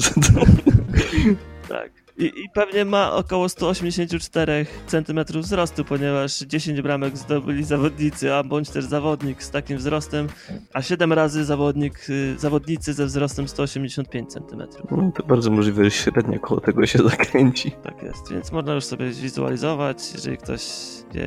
tak. 1.74 1.90
I, 2.18 2.24
I 2.24 2.50
pewnie 2.54 2.85
ma 2.85 3.12
około 3.12 3.48
184 3.48 4.66
cm 4.87 5.24
wzrostu, 5.40 5.85
ponieważ 5.85 6.38
10 6.38 6.83
bramek 6.83 7.16
zdobyli 7.16 7.64
zawodnicy, 7.64 8.35
a 8.35 8.42
bądź 8.42 8.70
też 8.70 8.85
zawodnik 8.85 9.42
z 9.42 9.50
takim 9.50 9.78
wzrostem, 9.78 10.28
a 10.72 10.83
7 10.83 11.12
razy 11.12 11.44
zawodnik, 11.44 12.11
y, 12.11 12.38
zawodnicy 12.38 12.92
ze 12.92 13.07
wzrostem 13.07 13.48
185 13.48 14.33
cm. 14.33 14.62
no, 14.90 15.12
to 15.16 15.22
bardzo 15.22 15.50
możliwe, 15.50 15.85
że 15.85 15.90
średnia 15.90 16.38
koło 16.38 16.61
tego 16.61 16.87
się 16.87 16.98
zakręci. 16.98 17.70
Tak 17.83 18.02
jest, 18.02 18.31
więc 18.31 18.52
można 18.52 18.74
już 18.74 18.85
sobie 18.85 19.12
zwizualizować, 19.12 20.12
jeżeli 20.14 20.37
ktoś 20.37 20.62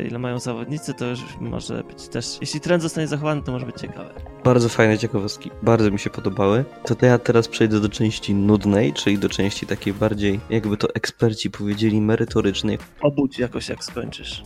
ile 0.07 0.19
mają 0.19 0.39
zawodnicy, 0.39 0.93
to 0.93 1.05
już 1.05 1.19
może 1.39 1.83
być 1.83 2.07
też, 2.07 2.37
jeśli 2.41 2.59
trend 2.59 2.83
zostanie 2.83 3.07
zachowany, 3.07 3.41
to 3.43 3.51
może 3.51 3.65
być 3.65 3.75
ciekawe. 3.75 4.13
Bardzo 4.43 4.69
fajne 4.69 4.97
ciekawostki, 4.97 5.51
bardzo 5.63 5.91
mi 5.91 5.99
się 5.99 6.09
podobały. 6.09 6.65
To, 6.85 6.95
to 6.95 7.05
ja 7.05 7.17
teraz 7.17 7.47
przejdę 7.47 7.79
do 7.79 7.89
części 7.89 8.35
nudnej, 8.35 8.93
czyli 8.93 9.17
do 9.17 9.29
części 9.29 9.65
takiej 9.65 9.93
bardziej, 9.93 10.39
jakby 10.49 10.77
to 10.77 10.87
eksperci 10.93 11.51
powiedzieli, 11.51 12.01
merytorycznej. 12.01 12.77
Obudź 13.01 13.39
jakoś 13.39 13.69
jak 13.69 13.83
skończysz. 13.83 14.43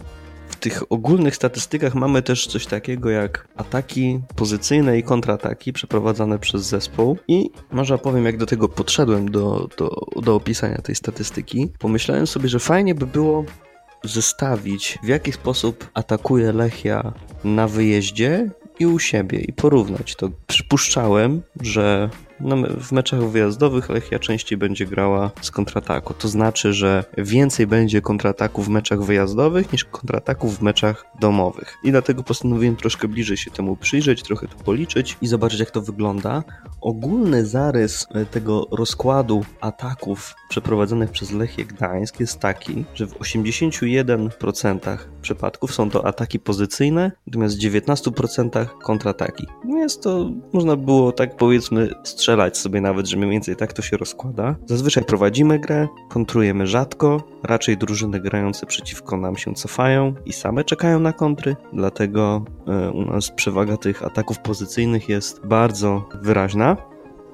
W 0.50 0.56
tych 0.56 0.91
ogólnych 0.91 1.36
statystykach 1.36 1.95
mamy 1.95 2.21
też 2.21 2.48
coś 2.48 2.65
takiego 2.65 3.10
jak 3.10 3.48
ataki 3.56 4.19
pozycyjne 4.36 4.98
i 4.98 5.04
kontrataki 5.04 5.74
przeprowadzane 5.74 6.39
przez 6.39 6.63
zespół. 6.63 7.17
I 7.28 7.50
może 7.71 7.98
powiem, 7.98 8.26
jak 8.26 8.38
do 8.38 8.45
tego 8.45 8.69
podszedłem, 8.69 9.32
do, 9.32 9.69
do, 9.78 10.06
do 10.21 10.36
opisania 10.36 10.78
tej 10.78 10.95
statystyki. 10.95 11.71
Pomyślałem 11.80 12.28
sobie, 12.28 12.50
że 12.50 12.60
fajnie 12.60 12.95
by 12.95 13.08
było 13.08 13.45
zestawić, 14.08 15.00
w 15.04 15.08
jaki 15.08 15.32
sposób 15.32 15.89
atakuje 15.94 16.52
Lechia 16.52 17.13
na 17.44 17.68
wyjeździe 17.68 18.50
i 18.80 18.86
u 18.86 19.00
siebie 19.00 19.39
i 19.39 19.54
porównać 19.54 20.15
to. 20.15 20.30
Przypuszczałem, 20.48 21.41
że 21.62 22.10
me- 22.39 22.67
w 22.67 22.91
meczach 22.91 23.24
wyjazdowych 23.24 23.89
Lechia 23.89 24.19
częściej 24.19 24.58
będzie 24.58 24.86
grała 24.86 25.32
z 25.41 25.52
kontrataku. 25.52 26.13
To 26.13 26.28
znaczy, 26.28 26.74
że 26.74 27.04
więcej 27.17 27.67
będzie 27.67 28.02
kontrataków 28.02 28.65
w 28.65 28.69
meczach 28.69 29.04
wyjazdowych 29.04 29.71
niż 29.71 29.86
kontrataków 29.86 30.58
w 30.58 30.62
meczach 30.62 31.06
domowych. 31.19 31.78
I 31.84 31.91
dlatego 31.91 32.24
postanowiłem 32.24 32.76
troszkę 32.76 33.08
bliżej 33.08 33.38
się 33.38 33.52
temu 33.52 33.76
przyjrzeć, 33.76 34.24
trochę 34.24 34.48
to 34.48 34.56
policzyć 34.63 35.17
i 35.21 35.28
zobaczyć, 35.28 35.60
jak 35.60 35.71
to 35.71 35.82
wygląda. 35.82 36.43
Ogólny 36.82 37.45
zarys 37.45 38.08
e, 38.12 38.26
tego 38.26 38.67
rozkładu 38.71 39.45
ataków 39.62 40.36
przeprowadzonych 40.50 41.12
przez 41.12 41.32
Lechię 41.32 41.65
Gdańsk 41.65 42.19
jest 42.19 42.39
taki, 42.39 42.86
że 42.95 43.08
w 43.08 43.19
81% 43.19 44.98
przypadków 45.21 45.74
są 45.74 45.89
to 45.89 46.06
ataki 46.06 46.39
pozycyjne, 46.39 47.12
natomiast 47.28 47.58
w 47.58 47.62
19% 47.62 48.65
kontrataki. 48.84 49.48
Jest 49.67 50.04
to, 50.04 50.32
można 50.54 50.76
było 50.76 51.12
tak 51.12 51.38
powiedzmy 51.38 51.89
strzelać 52.26 52.58
sobie 52.58 52.82
nawet, 52.82 53.08
że 53.08 53.18
mniej 53.18 53.32
więcej 53.32 53.56
tak 53.56 53.74
to 53.74 53.82
się 53.82 53.98
rozkłada. 53.98 54.56
Zazwyczaj 54.66 55.04
prowadzimy 55.04 55.60
grę, 55.60 55.88
kontrujemy 56.10 56.68
rzadko, 56.68 57.24
raczej 57.44 57.78
drużyny 57.78 58.20
grające 58.20 58.66
przeciwko 58.66 59.18
nam 59.18 59.38
się 59.38 59.54
cofają 59.54 60.14
i 60.26 60.34
same 60.34 60.64
czekają 60.64 61.00
na 61.00 61.14
kontry, 61.14 61.56
dlatego 61.74 62.46
e, 62.68 62.92
u 62.92 63.02
nas 63.06 63.32
przewaga 63.32 63.78
tych 63.78 64.04
ataków 64.04 64.40
pozycyjnych 64.40 65.10
jest 65.10 65.46
bardzo 65.46 66.10
wyraźna. 66.22 66.78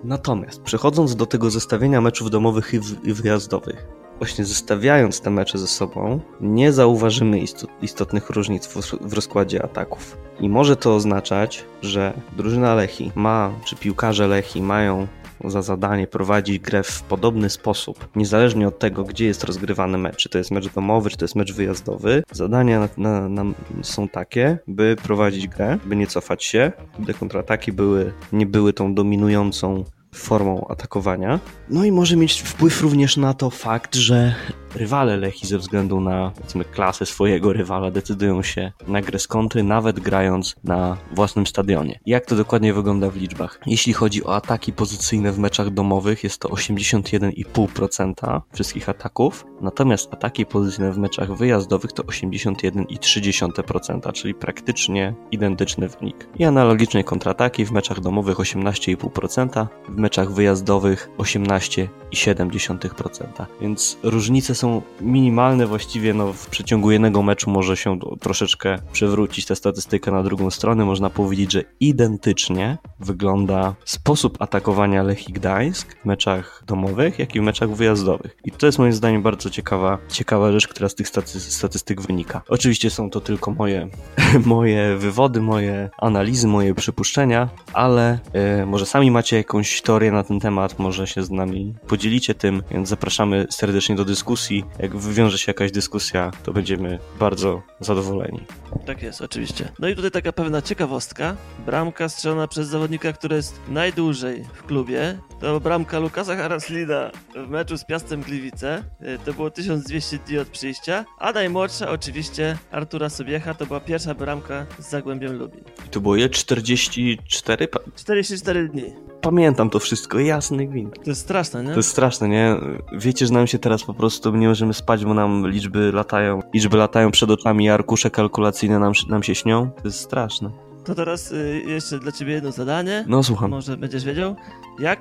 Natomiast 0.04 0.62
przechodząc 0.62 1.16
do 1.16 1.26
tego 1.26 1.50
zestawienia 1.50 2.02
meczów 2.02 2.30
domowych 2.30 2.74
i, 2.74 3.10
i 3.10 3.14
wyjazdowych, 3.14 3.88
właśnie 4.22 4.46
zestawiając 4.46 5.22
te 5.22 5.30
mecze 5.30 5.58
ze 5.58 5.68
sobą, 5.68 6.20
nie 6.42 6.72
zauważymy 6.72 7.40
istot, 7.40 7.70
istotnych 7.82 8.30
różnic 8.30 8.68
w, 8.68 8.76
w 9.02 9.14
rozkładzie 9.14 9.64
ataków. 9.64 10.18
I 10.40 10.50
może 10.50 10.76
to 10.76 10.96
oznaczać, 10.96 11.66
że 11.82 12.14
drużyna 12.38 12.76
Lechi 12.76 13.12
ma, 13.16 13.54
czy 13.66 13.76
piłkarze 13.76 14.28
Lechi 14.28 14.62
mają 14.62 15.08
za 15.46 15.62
zadanie 15.62 16.08
prowadzić 16.08 16.60
grę 16.60 16.84
w 16.84 17.02
podobny 17.02 17.50
sposób, 17.50 18.08
niezależnie 18.16 18.68
od 18.68 18.80
tego, 18.80 19.04
gdzie 19.04 19.26
jest 19.26 19.44
rozgrywany 19.44 19.98
mecz, 19.98 20.18
czy 20.18 20.30
to 20.30 20.38
jest 20.38 20.52
mecz 20.52 20.74
domowy, 20.74 21.10
czy 21.10 21.18
to 21.18 21.26
jest 21.26 21.36
mecz 21.36 21.54
wyjazdowy. 21.54 22.24
Zadania 22.32 22.80
na, 22.80 22.90
na, 22.98 23.30
na, 23.30 23.54
są 23.82 24.08
takie, 24.08 24.58
by 24.68 24.96
prowadzić 25.04 25.48
grę, 25.48 25.78
by 25.86 25.96
nie 25.96 26.08
cofać 26.08 26.44
się, 26.44 26.72
by 27.00 27.14
kontrataki 27.14 27.72
były, 27.72 28.14
nie 28.34 28.46
były 28.46 28.74
tą 28.74 28.94
dominującą 28.94 29.84
formą 30.16 30.68
atakowania. 30.70 31.40
No 31.70 31.86
i 31.86 31.92
może 31.92 32.16
mieć 32.16 32.42
wpływ 32.42 32.82
również 32.82 33.18
na 33.18 33.34
to 33.34 33.50
fakt, 33.50 33.96
że 33.96 34.36
rywale 34.76 35.18
Lechi 35.18 35.48
ze 35.48 35.58
względu 35.58 36.02
na 36.02 36.32
powiedzmy, 36.36 36.66
klasę 36.66 37.06
swojego 37.06 37.54
rywala 37.54 37.92
decydują 37.92 38.44
się 38.44 38.72
na 38.88 39.02
grę 39.02 39.20
z 39.20 39.28
kontry, 39.28 39.64
nawet 39.64 40.00
grając 40.00 40.56
na 40.64 40.98
własnym 41.12 41.48
stadionie. 41.48 42.00
Jak 42.06 42.26
to 42.26 42.36
dokładnie 42.36 42.74
wygląda 42.74 43.10
w 43.10 43.16
liczbach? 43.16 43.60
Jeśli 43.66 43.94
chodzi 43.94 44.26
o 44.26 44.36
ataki 44.36 44.74
pozycyjne 44.74 45.32
w 45.32 45.40
meczach 45.40 45.70
domowych, 45.70 46.24
jest 46.24 46.42
to 46.42 46.50
81,5% 46.50 48.42
wszystkich 48.54 48.90
ataków, 48.90 49.46
natomiast 49.62 50.14
ataki 50.14 50.46
pozycyjne 50.46 50.92
w 50.92 50.98
meczach 50.98 51.38
wyjazdowych 51.38 51.92
to 51.92 52.04
81,3%, 52.04 54.14
czyli 54.14 54.34
praktycznie 54.34 55.14
identyczny 55.32 55.88
wynik. 55.88 56.28
I 56.40 56.46
analogicznie 56.46 57.04
kontrataki 57.04 57.66
w 57.66 57.72
meczach 57.72 58.00
domowych 58.00 58.38
18,5%, 58.38 59.68
w 59.90 59.98
meczach 60.02 60.32
wyjazdowych 60.32 61.10
18,7%. 61.18 63.46
Więc 63.62 63.98
różnice 64.04 64.56
są 64.56 64.82
minimalne, 65.02 65.68
właściwie 65.68 66.14
no, 66.14 66.34
w 66.34 66.48
przeciągu 66.48 66.92
jednego 66.92 67.24
meczu 67.24 67.50
może 67.50 67.78
się 67.78 68.00
troszeczkę 68.20 68.78
przewrócić 68.92 69.46
tę 69.46 69.56
statystykę 69.56 70.12
na 70.12 70.24
drugą 70.24 70.50
stronę. 70.50 70.86
Można 70.86 71.10
powiedzieć, 71.10 71.52
że 71.52 71.64
identycznie 71.80 72.78
wygląda 73.00 73.76
sposób 73.86 74.42
atakowania 74.42 75.04
Lechii 75.04 75.34
Gdańsk 75.34 75.96
w 76.02 76.06
meczach 76.06 76.64
domowych, 76.68 77.20
jak 77.20 77.36
i 77.36 77.40
w 77.40 77.44
meczach 77.44 77.76
wyjazdowych. 77.76 78.38
I 78.44 78.52
to 78.52 78.66
jest 78.66 78.80
moim 78.80 78.94
zdaniem 78.94 79.22
bardzo 79.22 79.50
ciekawa, 79.50 79.98
ciekawa 80.10 80.52
rzecz, 80.52 80.68
która 80.68 80.90
z 80.90 80.96
tych 80.96 81.08
staty 81.08 81.40
statystyk 81.40 82.02
wynika. 82.02 82.42
Oczywiście 82.48 82.90
są 82.90 83.10
to 83.10 83.22
tylko 83.22 83.52
moje, 83.52 83.88
moje 84.46 84.98
wywody, 84.98 85.42
moje 85.42 85.90
analizy, 85.98 86.48
moje 86.48 86.76
przypuszczenia, 86.76 87.50
ale 87.74 88.20
e, 88.34 88.66
może 88.66 88.86
sami 88.86 89.12
macie 89.12 89.38
jakąś 89.38 89.82
teorię 89.82 89.91
na 89.92 90.24
ten 90.24 90.40
temat, 90.40 90.80
może 90.80 91.08
się 91.08 91.24
z 91.24 91.32
nami 91.32 91.74
podzielicie 91.88 92.36
tym, 92.36 92.64
więc 92.72 92.90
zapraszamy 92.90 93.48
serdecznie 93.50 93.96
do 93.96 94.06
dyskusji. 94.06 94.64
Jak 94.80 94.98
wywiąże 94.98 95.38
się 95.38 95.50
jakaś 95.50 95.72
dyskusja, 95.72 96.32
to 96.44 96.54
będziemy 96.54 97.00
bardzo 97.20 97.62
zadowoleni. 97.80 98.40
Tak 98.86 99.04
jest, 99.04 99.22
oczywiście. 99.22 99.72
No 99.80 99.88
i 99.88 99.96
tutaj 99.96 100.12
taka 100.12 100.32
pewna 100.32 100.62
ciekawostka. 100.62 101.36
Bramka 101.66 102.10
strzelona 102.10 102.48
przez 102.48 102.68
zawodnika, 102.68 103.14
który 103.14 103.36
jest 103.36 103.60
najdłużej 103.70 104.46
w 104.54 104.64
klubie, 104.64 105.18
to 105.40 105.60
bramka 105.60 106.00
Lukasa 106.00 106.36
Haraslina 106.36 107.12
w 107.36 107.50
meczu 107.50 107.78
z 107.78 107.86
Piastem 107.86 108.22
Gliwice. 108.22 108.84
Y, 109.02 109.20
To 109.26 109.34
było 109.34 109.50
1200 109.52 110.18
dni 110.18 110.38
od 110.38 110.48
przyjścia, 110.48 111.06
a 111.18 111.32
najmłodsza 111.32 111.90
oczywiście 111.90 112.58
Artura 112.72 113.10
Sobiecha, 113.10 113.54
to 113.54 113.66
była 113.66 113.80
pierwsza 113.80 114.14
bramka 114.14 114.66
z 114.80 114.90
Zagłębiem 114.90 115.38
Lubin. 115.38 115.64
I 115.88 115.90
to 115.90 116.02
było 116.02 116.16
je 116.16 116.30
44? 116.30 117.68
Pa 117.68 117.80
44 117.96 118.70
dni. 118.70 119.11
Pamiętam 119.22 119.70
to 119.70 119.80
wszystko, 119.80 120.20
jasny 120.20 120.68
gwint. 120.68 120.96
To 121.04 121.10
jest 121.10 121.22
straszne, 121.22 121.64
nie? 121.64 121.70
To 121.70 121.80
jest 121.80 121.90
straszne, 121.90 122.30
nie? 122.30 122.56
Wiecie, 122.94 123.26
że 123.28 123.34
nam 123.34 123.48
się 123.48 123.60
teraz 123.60 123.84
po 123.84 123.94
prostu 123.94 124.36
nie 124.36 124.48
możemy 124.48 124.74
spać, 124.74 125.06
bo 125.06 125.14
nam 125.14 125.48
liczby 125.48 125.92
latają, 125.92 126.42
liczby 126.54 126.78
latają 126.78 127.12
przed 127.12 127.30
oczami, 127.30 127.70
arkusze 127.70 128.10
kalkulacyjne 128.10 128.80
nam, 128.80 128.94
nam 129.10 129.24
się 129.24 129.36
śnią. 129.36 129.72
To 129.72 129.88
jest 129.88 130.00
straszne. 130.00 130.52
To 130.84 130.96
teraz 130.96 131.32
y, 131.32 131.64
jeszcze 131.68 132.00
dla 132.00 132.12
ciebie 132.12 132.34
jedno 132.34 132.52
zadanie. 132.52 133.06
No 133.08 133.24
słucham. 133.24 133.52
Może 133.52 133.78
będziesz 133.78 134.06
wiedział, 134.06 134.36
jak 134.80 135.00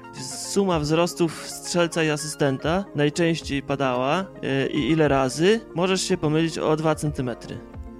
suma 0.52 0.80
wzrostów 0.80 1.46
strzelca 1.46 2.02
i 2.02 2.10
asystenta 2.10 2.84
najczęściej 2.94 3.62
padała 3.62 4.20
y, 4.20 4.68
i 4.72 4.90
ile 4.90 5.08
razy 5.08 5.60
możesz 5.74 6.02
się 6.02 6.16
pomylić 6.16 6.58
o 6.58 6.76
2 6.76 6.94
cm. 6.94 7.30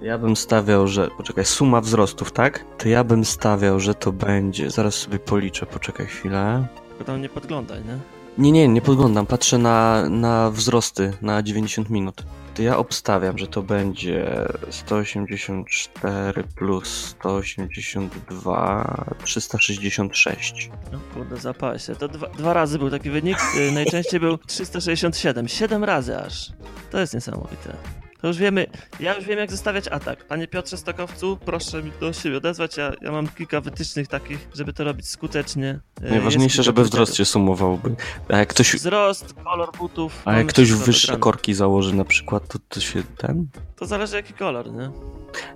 Ja 0.01 0.17
bym 0.17 0.35
stawiał, 0.35 0.87
że. 0.87 1.07
Poczekaj, 1.17 1.45
suma 1.45 1.81
wzrostów, 1.81 2.31
tak? 2.31 2.65
To 2.77 2.89
ja 2.89 3.03
bym 3.03 3.25
stawiał, 3.25 3.79
że 3.79 3.95
to 3.95 4.11
będzie. 4.11 4.69
Zaraz 4.69 4.95
sobie 4.95 5.19
policzę, 5.19 5.65
poczekaj 5.65 6.05
chwilę. 6.05 6.67
Tylko 6.89 7.03
tam 7.03 7.21
nie 7.21 7.29
podglądaj, 7.29 7.81
nie? 7.85 7.97
Nie, 8.37 8.51
nie, 8.51 8.67
nie 8.67 8.81
podglądam. 8.81 9.25
Patrzę 9.25 9.57
na, 9.57 10.09
na 10.09 10.51
wzrosty 10.51 11.13
na 11.21 11.43
90 11.43 11.89
minut. 11.89 12.23
To 12.55 12.61
ja 12.61 12.77
obstawiam, 12.77 13.37
że 13.37 13.47
to 13.47 13.63
będzie 13.63 14.47
184 14.69 16.43
plus 16.55 16.87
182, 16.87 19.05
366. 19.23 20.69
No 20.91 20.99
kurde, 21.13 21.37
zapasie. 21.37 21.95
To 21.95 22.07
dwa, 22.07 22.27
dwa 22.27 22.53
razy 22.53 22.79
był 22.79 22.89
taki 22.89 23.09
wynik. 23.09 23.37
y, 23.57 23.71
Najczęściej 23.71 24.19
był 24.19 24.37
367. 24.37 25.47
7 25.47 25.83
razy 25.83 26.17
aż. 26.17 26.51
To 26.91 26.99
jest 26.99 27.13
niesamowite. 27.13 27.75
To 28.21 28.27
już 28.27 28.37
wiemy, 28.37 28.67
ja 28.99 29.15
już 29.15 29.25
wiem 29.25 29.39
jak 29.39 29.51
zostawiać 29.51 29.87
atak. 29.87 30.25
Panie 30.27 30.47
Piotrze 30.47 30.77
Stokowcu, 30.77 31.37
proszę 31.45 31.83
mi 31.83 31.91
do 31.99 32.13
siebie 32.13 32.37
odezwać, 32.37 32.77
ja, 32.77 32.91
ja 33.01 33.11
mam 33.11 33.27
kilka 33.27 33.61
wytycznych 33.61 34.07
takich, 34.07 34.47
żeby 34.55 34.73
to 34.73 34.83
robić 34.83 35.09
skutecznie. 35.09 35.79
E, 36.01 36.09
Najważniejsze, 36.09 36.63
żeby 36.63 36.83
wzrost 36.83 37.15
się 37.15 37.25
sumowałby. 37.25 37.95
A 38.29 38.37
jak 38.37 38.49
ktoś, 38.49 38.75
Wzrost, 38.75 39.33
kolor 39.43 39.69
butów. 39.77 40.21
a 40.25 40.33
jak 40.37 40.47
ktoś 40.47 40.71
wyższe 40.71 41.07
wygrane. 41.07 41.19
korki 41.19 41.53
założy 41.53 41.95
na 41.95 42.05
przykład, 42.05 42.47
to, 42.47 42.59
to 42.69 42.79
się 42.79 43.03
ten... 43.17 43.47
To 43.75 43.85
zależy 43.85 44.15
jaki 44.15 44.33
kolor, 44.33 44.71
nie? 44.73 44.91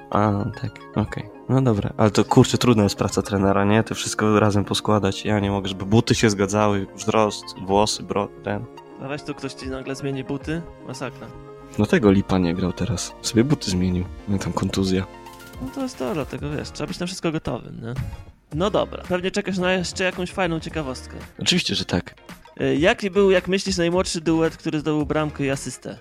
A, 0.10 0.46
tak, 0.62 0.72
okej. 0.96 1.24
No 1.50 1.62
dobra, 1.62 1.94
ale 1.98 2.12
to 2.12 2.26
kurczę, 2.26 2.58
trudna 2.58 2.84
jest 2.84 2.96
praca 2.96 3.22
trenera, 3.22 3.66
nie? 3.66 3.84
To 3.84 3.96
wszystko 3.96 4.40
razem 4.40 4.66
poskładać. 4.66 5.26
Ja 5.26 5.40
nie 5.40 5.52
mogę, 5.52 5.68
żeby 5.68 5.86
buty 5.86 6.16
się 6.16 6.30
zgadzały, 6.30 6.88
wzrost, 6.96 7.46
włosy, 7.66 8.04
brod, 8.04 8.32
ten. 8.44 8.66
A 9.02 9.08
weź 9.08 9.24
tu 9.24 9.36
ktoś 9.36 9.54
ci 9.54 9.68
nagle 9.68 9.96
zmieni 9.96 10.24
buty, 10.24 10.62
masakra. 10.88 11.28
No 11.80 11.86
tego 11.86 12.12
Lipa 12.12 12.38
nie 12.38 12.56
grał 12.56 12.74
teraz. 12.74 13.14
Sobie 13.22 13.44
buty 13.44 13.72
zmienił. 13.72 14.06
No 14.28 14.38
tam 14.38 14.54
kontuzja. 14.54 15.06
No 15.62 15.68
to 15.76 15.82
jest 15.82 15.98
to, 16.00 16.14
dlatego 16.14 16.50
wiesz, 16.52 16.72
trzeba 16.72 16.88
być 16.88 17.00
na 17.00 17.06
wszystko 17.06 17.32
gotowym, 17.32 17.82
nie? 17.82 17.94
No 18.54 18.70
dobra, 18.72 19.04
pewnie 19.10 19.32
czekasz 19.32 19.58
na 19.58 19.74
jeszcze 19.74 20.04
jakąś 20.04 20.32
fajną 20.32 20.60
ciekawostkę. 20.60 21.16
Oczywiście, 21.40 21.76
że 21.76 21.86
tak. 21.86 22.16
E, 22.60 22.76
Jaki 22.76 23.12
był, 23.12 23.32
jak 23.32 23.48
myślisz, 23.48 23.78
najmłodszy 23.78 24.22
duet, 24.22 24.58
który 24.58 24.80
zdobył 24.80 25.06
bramkę 25.06 25.46
i 25.46 25.50
asystę? 25.50 25.98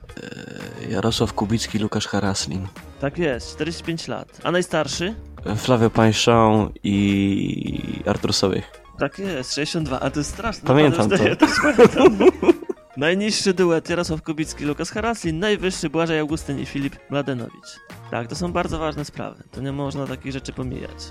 E, 0.86 0.90
Jarosław 0.90 1.32
Kubicki, 1.32 1.82
Łukasz 1.84 2.06
Haraslin. 2.06 2.66
Tak 3.00 3.18
jest, 3.18 3.52
45 3.54 4.08
lat. 4.08 4.40
A 4.44 4.50
najstarszy? 4.50 5.14
E, 5.46 5.56
Flavio 5.56 5.90
Pańszą 5.90 6.70
i 6.84 8.00
Artur 8.06 8.32
Sobiech. 8.32 8.70
Tak 8.98 9.18
jest, 9.18 9.54
62, 9.54 10.00
a 10.00 10.10
to 10.10 10.20
jest 10.20 10.30
straszne. 10.30 10.66
Pamiętam 10.66 11.08
naprawdę, 11.08 11.36
to. 11.36 11.44
Ja 11.46 11.52
też 11.52 11.60
pamiętam. 11.62 12.18
Najniższy 12.96 13.54
duet 13.54 13.90
Jarosław 13.90 14.22
Kubicki, 14.22 14.64
Lukas 14.64 14.90
Haraslin, 14.90 15.38
najwyższy 15.38 15.90
Błażej 15.90 16.18
Augustyn 16.18 16.60
i 16.60 16.66
Filip 16.66 16.96
Mladenowicz. 17.10 17.80
Tak, 18.10 18.28
to 18.28 18.34
są 18.34 18.52
bardzo 18.52 18.78
ważne 18.78 19.04
sprawy. 19.04 19.42
To 19.50 19.60
nie 19.60 19.72
można 19.72 20.06
takich 20.06 20.32
rzeczy 20.32 20.52
pomijać. 20.52 21.10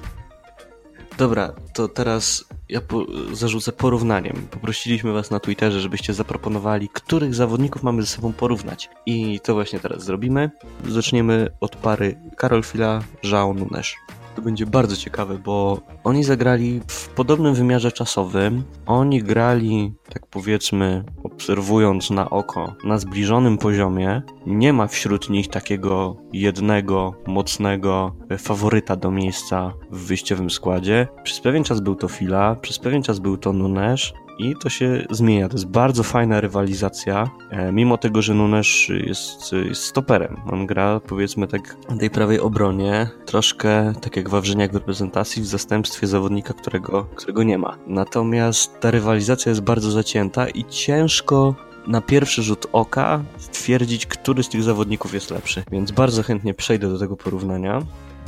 Dobra, 1.18 1.54
to 1.74 1.88
teraz 1.88 2.46
ja 2.70 2.82
po, 2.82 3.06
zarzucę 3.32 3.72
porównaniem. 3.72 4.48
Poprosiliśmy 4.52 5.12
was 5.14 5.32
na 5.32 5.40
Twitterze, 5.40 5.80
żebyście 5.80 6.14
zaproponowali, 6.14 6.90
których 6.90 7.36
zawodników 7.36 7.84
mamy 7.84 8.02
ze 8.02 8.08
sobą 8.08 8.34
porównać. 8.34 8.90
I 9.06 9.40
to 9.40 9.54
właśnie 9.54 9.80
teraz 9.80 10.04
zrobimy. 10.04 10.52
Zaczniemy 10.88 11.50
od 11.60 11.76
pary 11.76 12.20
Karol 12.38 12.64
Fila, 12.64 13.02
João 13.24 13.56
Nunes. 13.56 13.94
To 14.36 14.42
będzie 14.42 14.66
bardzo 14.66 14.96
ciekawe, 14.96 15.38
bo 15.38 15.82
oni 16.04 16.24
zagrali 16.24 16.82
w 16.88 17.10
podobnym 17.10 17.54
wymiarze 17.54 17.92
czasowym. 17.92 18.64
Oni 18.86 19.24
grali, 19.24 19.94
tak 20.10 20.28
powiedzmy, 20.28 21.04
obserwując 21.24 22.10
na 22.10 22.30
oko, 22.30 22.76
na 22.84 22.98
zbliżonym 22.98 23.58
poziomie. 23.58 24.22
Nie 24.46 24.74
ma 24.74 24.88
wśród 24.88 25.30
nich 25.30 25.48
takiego 25.48 26.16
jednego, 26.34 27.14
mocnego 27.28 28.16
faworyta 28.38 28.96
do 28.96 29.12
miejsca 29.12 29.74
w 29.92 29.98
wyjściowym 29.98 30.50
składzie. 30.50 31.08
Przez 31.24 31.40
pewien 31.40 31.64
czas 31.64 31.82
był 31.82 31.96
to 31.96 32.08
Fila, 32.08 32.56
przez 32.56 32.80
pewien 32.80 33.04
czas 33.04 33.20
był 33.20 33.38
to 33.38 33.54
Nunes. 33.54 34.14
I 34.38 34.56
to 34.56 34.70
się 34.70 35.06
zmienia. 35.10 35.50
To 35.50 35.56
jest 35.56 35.68
bardzo 35.68 36.04
fajna 36.04 36.42
rywalizacja. 36.42 37.30
E, 37.50 37.72
mimo 37.72 37.98
tego, 37.98 38.22
że 38.22 38.34
Nunes 38.34 38.68
jest, 38.90 39.54
jest 39.54 39.84
stoperem. 39.84 40.38
On 40.52 40.66
gra, 40.66 41.00
powiedzmy 41.08 41.48
tak, 41.48 41.78
na 41.90 41.98
tej 41.98 42.10
prawej 42.10 42.40
obronie, 42.40 43.10
troszkę 43.26 43.94
tak 44.02 44.16
jak 44.18 44.30
Wawrzyniak 44.30 44.72
w 44.72 44.76
reprezentacji, 44.76 45.42
w 45.42 45.46
zastępstwie 45.46 46.08
zawodnika, 46.08 46.54
którego, 46.54 47.04
którego 47.04 47.44
nie 47.44 47.58
ma. 47.58 47.78
Natomiast 47.88 48.80
ta 48.80 48.92
rywalizacja 48.92 49.50
jest 49.50 49.62
bardzo 49.62 49.92
zacięta 49.92 50.48
i 50.50 50.66
ciężko 50.66 51.56
na 51.88 52.02
pierwszy 52.02 52.44
rzut 52.44 52.68
oka 52.72 53.24
stwierdzić, 53.38 54.06
który 54.06 54.44
z 54.44 54.50
tych 54.50 54.64
zawodników 54.64 55.14
jest 55.14 55.32
lepszy. 55.32 55.64
Więc 55.72 55.92
bardzo 55.92 56.24
chętnie 56.24 56.54
przejdę 56.54 56.90
do 56.90 57.00
tego 57.00 57.18
porównania. 57.18 57.82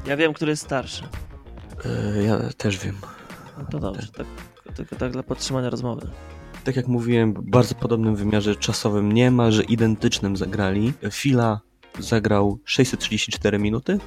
Ja 0.07 0.17
wiem, 0.17 0.33
który 0.33 0.51
jest 0.51 0.63
starszy. 0.63 1.03
E, 1.85 2.23
ja 2.23 2.39
też 2.57 2.77
wiem. 2.77 2.95
No 3.57 3.65
to 3.71 3.79
dobrze, 3.79 4.07
tak, 4.07 4.27
tylko 4.75 4.95
tak 4.95 5.11
dla 5.11 5.23
podtrzymania 5.23 5.69
rozmowy. 5.69 6.07
Tak 6.63 6.75
jak 6.75 6.87
mówiłem, 6.87 7.33
w 7.33 7.41
bardzo 7.41 7.75
podobnym 7.75 8.15
wymiarze 8.15 8.55
czasowym, 8.55 9.11
niemalże 9.11 9.63
identycznym 9.63 10.37
zagrali. 10.37 10.93
Fila 11.11 11.61
zagrał 11.99 12.59
634 12.65 13.59
minuty, 13.59 13.99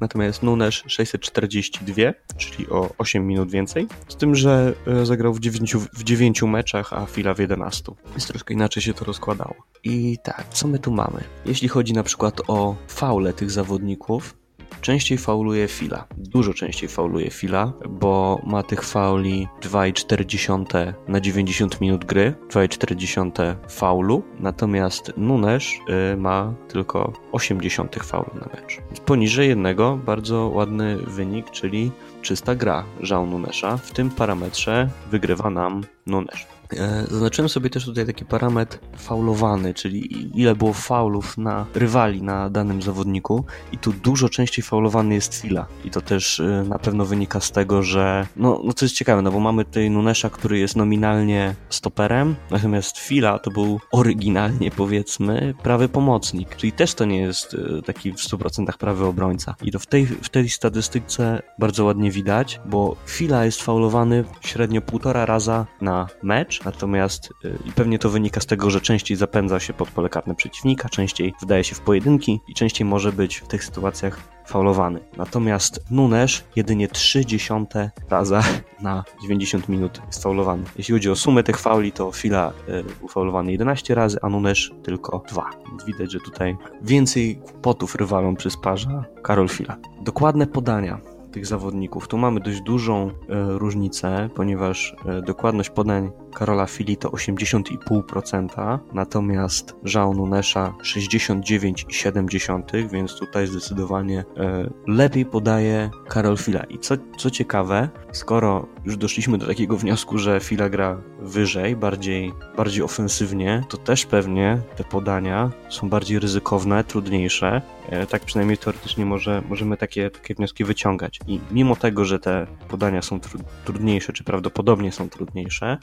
natomiast 0.00 0.42
Nunes 0.42 0.74
642, 0.86 1.94
czyli 2.36 2.68
o 2.68 2.90
8 2.98 3.26
minut 3.26 3.50
więcej. 3.50 3.86
Z 4.08 4.16
tym, 4.16 4.34
że 4.34 4.74
e, 4.86 5.06
zagrał 5.06 5.34
w 5.34 5.40
9, 5.40 5.76
w 5.76 6.02
9 6.02 6.42
meczach, 6.42 6.92
a 6.92 7.06
Fila 7.06 7.34
w 7.34 7.38
11. 7.38 7.92
Więc 8.10 8.26
troszkę 8.26 8.54
inaczej 8.54 8.82
się 8.82 8.94
to 8.94 9.04
rozkładało. 9.04 9.54
I 9.84 10.18
tak, 10.24 10.48
co 10.50 10.68
my 10.68 10.78
tu 10.78 10.90
mamy? 10.90 11.24
Jeśli 11.46 11.68
chodzi 11.68 11.92
na 11.92 12.02
przykład 12.02 12.40
o 12.48 12.76
faule 12.88 13.32
tych 13.32 13.50
zawodników, 13.50 14.41
Częściej 14.82 15.18
fauluje 15.18 15.68
Fila. 15.68 16.04
Dużo 16.16 16.54
częściej 16.54 16.88
fauluje 16.88 17.30
Fila, 17.30 17.72
bo 17.88 18.40
ma 18.46 18.62
tych 18.62 18.84
fauli 18.84 19.48
2,4 19.60 20.92
na 21.08 21.20
90 21.20 21.80
minut 21.80 22.04
gry, 22.04 22.34
2,4 22.50 23.54
faulu, 23.68 24.22
natomiast 24.40 25.12
Nunes 25.16 25.64
y, 26.12 26.16
ma 26.16 26.54
tylko 26.68 27.12
80 27.32 27.96
faulu 27.96 28.30
na 28.34 28.60
mecz. 28.60 28.78
Poniżej 29.06 29.48
jednego 29.48 29.98
bardzo 30.06 30.50
ładny 30.54 30.96
wynik, 30.96 31.50
czyli 31.50 31.90
czysta 32.22 32.54
gra 32.54 32.84
Jean 33.10 33.30
Nunesa. 33.30 33.76
W 33.76 33.90
tym 33.90 34.10
parametrze 34.10 34.90
wygrywa 35.10 35.50
nam 35.50 35.84
Nunes. 36.06 36.46
E, 36.76 37.06
Zaznaczyłem 37.10 37.48
sobie 37.48 37.70
też 37.70 37.84
tutaj 37.84 38.06
taki 38.06 38.24
parametr 38.24 38.78
faulowany, 38.96 39.74
czyli 39.74 40.30
ile 40.40 40.54
było 40.54 40.72
faulów 40.72 41.38
na 41.38 41.66
rywali 41.74 42.22
na 42.22 42.50
danym 42.50 42.82
zawodniku. 42.82 43.44
I 43.72 43.78
tu 43.78 43.92
dużo 43.92 44.28
częściej 44.28 44.64
faulowany 44.64 45.14
jest 45.14 45.34
Fila. 45.34 45.66
I 45.84 45.90
to 45.90 46.00
też 46.00 46.40
e, 46.40 46.64
na 46.68 46.78
pewno 46.78 47.04
wynika 47.04 47.40
z 47.40 47.52
tego, 47.52 47.82
że 47.82 48.26
no, 48.36 48.60
no 48.64 48.72
to 48.72 48.84
jest 48.84 48.94
ciekawe, 48.94 49.22
no 49.22 49.32
bo 49.32 49.40
mamy 49.40 49.64
tutaj 49.64 49.90
Nunesza, 49.90 50.30
który 50.30 50.58
jest 50.58 50.76
nominalnie 50.76 51.54
stoperem, 51.70 52.36
natomiast 52.50 52.98
Fila 52.98 53.38
to 53.38 53.50
był 53.50 53.80
oryginalnie 53.92 54.70
powiedzmy 54.70 55.54
prawy 55.62 55.88
pomocnik, 55.88 56.56
czyli 56.56 56.72
też 56.72 56.94
to 56.94 57.04
nie 57.04 57.18
jest 57.18 57.54
e, 57.54 57.82
taki 57.82 58.12
w 58.12 58.16
100% 58.16 58.72
prawy 58.78 59.06
obrońca. 59.06 59.54
I 59.62 59.72
to 59.72 59.78
w 59.78 59.86
tej, 59.86 60.06
w 60.06 60.28
tej 60.28 60.48
statystyce 60.48 61.42
bardzo 61.58 61.84
ładnie 61.84 62.10
widać, 62.10 62.60
bo 62.66 62.96
Fila 63.06 63.44
jest 63.44 63.62
faulowany 63.62 64.24
średnio 64.40 64.80
półtora 64.80 65.26
raza 65.26 65.66
na 65.80 66.06
mecz, 66.22 66.61
natomiast 66.64 67.32
y, 67.44 67.58
i 67.64 67.72
pewnie 67.72 67.98
to 67.98 68.10
wynika 68.10 68.40
z 68.40 68.46
tego, 68.46 68.70
że 68.70 68.80
częściej 68.80 69.16
zapędza 69.16 69.60
się 69.60 69.72
pod 69.72 69.90
pole 69.90 70.08
karne 70.08 70.34
przeciwnika, 70.34 70.88
częściej 70.88 71.34
wdaje 71.42 71.64
się 71.64 71.74
w 71.74 71.80
pojedynki 71.80 72.40
i 72.48 72.54
częściej 72.54 72.86
może 72.86 73.12
być 73.12 73.36
w 73.36 73.48
tych 73.48 73.64
sytuacjach 73.64 74.20
faulowany. 74.46 75.00
Natomiast 75.16 75.84
Nunes 75.90 76.44
jedynie 76.56 76.88
0,3 76.88 77.88
raza 78.10 78.42
na 78.82 79.04
90 79.22 79.68
minut 79.68 80.00
jest 80.06 80.22
faulowany. 80.22 80.64
Jeśli 80.76 80.94
chodzi 80.94 81.10
o 81.10 81.16
sumę 81.16 81.42
tych 81.42 81.58
fauli, 81.58 81.92
to 81.92 82.12
Fila 82.12 82.52
y, 82.68 82.84
był 83.00 83.08
faulowany 83.08 83.52
11 83.52 83.94
razy, 83.94 84.18
a 84.22 84.28
Nunes 84.28 84.70
tylko 84.82 85.22
2. 85.28 85.50
Więc 85.68 85.84
widać, 85.84 86.12
że 86.12 86.20
tutaj 86.20 86.56
więcej 86.82 87.36
kłopotów 87.36 87.94
rywalom 87.94 88.36
przysparza 88.36 89.04
Karol 89.22 89.48
Fila. 89.48 89.76
Dokładne 90.00 90.46
podania 90.46 91.00
tych 91.32 91.46
zawodników. 91.46 92.08
Tu 92.08 92.18
mamy 92.18 92.40
dość 92.40 92.60
dużą 92.60 93.08
e, 93.08 93.12
różnicę, 93.58 94.28
ponieważ 94.34 94.96
e, 95.06 95.22
dokładność 95.22 95.70
podań 95.70 96.10
Karola 96.34 96.66
Fili 96.66 96.96
to 96.96 97.08
80,5%, 97.08 98.78
natomiast 98.92 99.74
Jean 99.94 100.16
Nunesa 100.16 100.74
69,7%, 100.82 102.90
więc 102.90 103.18
tutaj 103.18 103.46
zdecydowanie 103.46 104.24
e, 104.36 104.70
lepiej 104.86 105.26
podaje 105.26 105.90
Karol 106.08 106.36
Fila. 106.36 106.64
I 106.64 106.78
co, 106.78 106.94
co 107.16 107.30
ciekawe, 107.30 107.88
skoro 108.12 108.66
już 108.84 108.96
doszliśmy 108.96 109.38
do 109.38 109.46
takiego 109.46 109.76
wniosku, 109.76 110.18
że 110.18 110.40
Fila 110.40 110.68
gra 110.68 111.02
wyżej, 111.20 111.76
bardziej, 111.76 112.32
bardziej 112.56 112.82
ofensywnie, 112.82 113.64
to 113.68 113.76
też 113.76 114.06
pewnie 114.06 114.58
te 114.76 114.84
podania 114.84 115.50
są 115.68 115.88
bardziej 115.88 116.18
ryzykowne, 116.18 116.84
trudniejsze. 116.84 117.62
E, 117.88 118.06
Tak 118.06 118.24
przynajmniej 118.24 118.58
teoretycznie 118.58 119.06
może, 119.06 119.42
możemy 119.48 119.76
takie, 119.76 120.10
takie 120.10 120.34
wnioski 120.34 120.64
wyciągać. 120.64 121.20
I 121.26 121.40
mimo 121.50 121.76
tego, 121.76 122.04
że 122.04 122.18
te 122.18 122.46
podania 122.68 123.02
są 123.02 123.20
tru, 123.20 123.38
trudniejsze, 123.64 124.12
czy 124.12 124.24
prawdopodobnie 124.24 124.92
są 124.92 125.08
trudniejsze, 125.08 125.78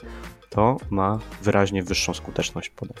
to 0.48 0.76
ma 0.90 1.18
wyraźnie 1.42 1.82
wyższą 1.82 2.14
skuteczność 2.14 2.70
podań. 2.70 2.96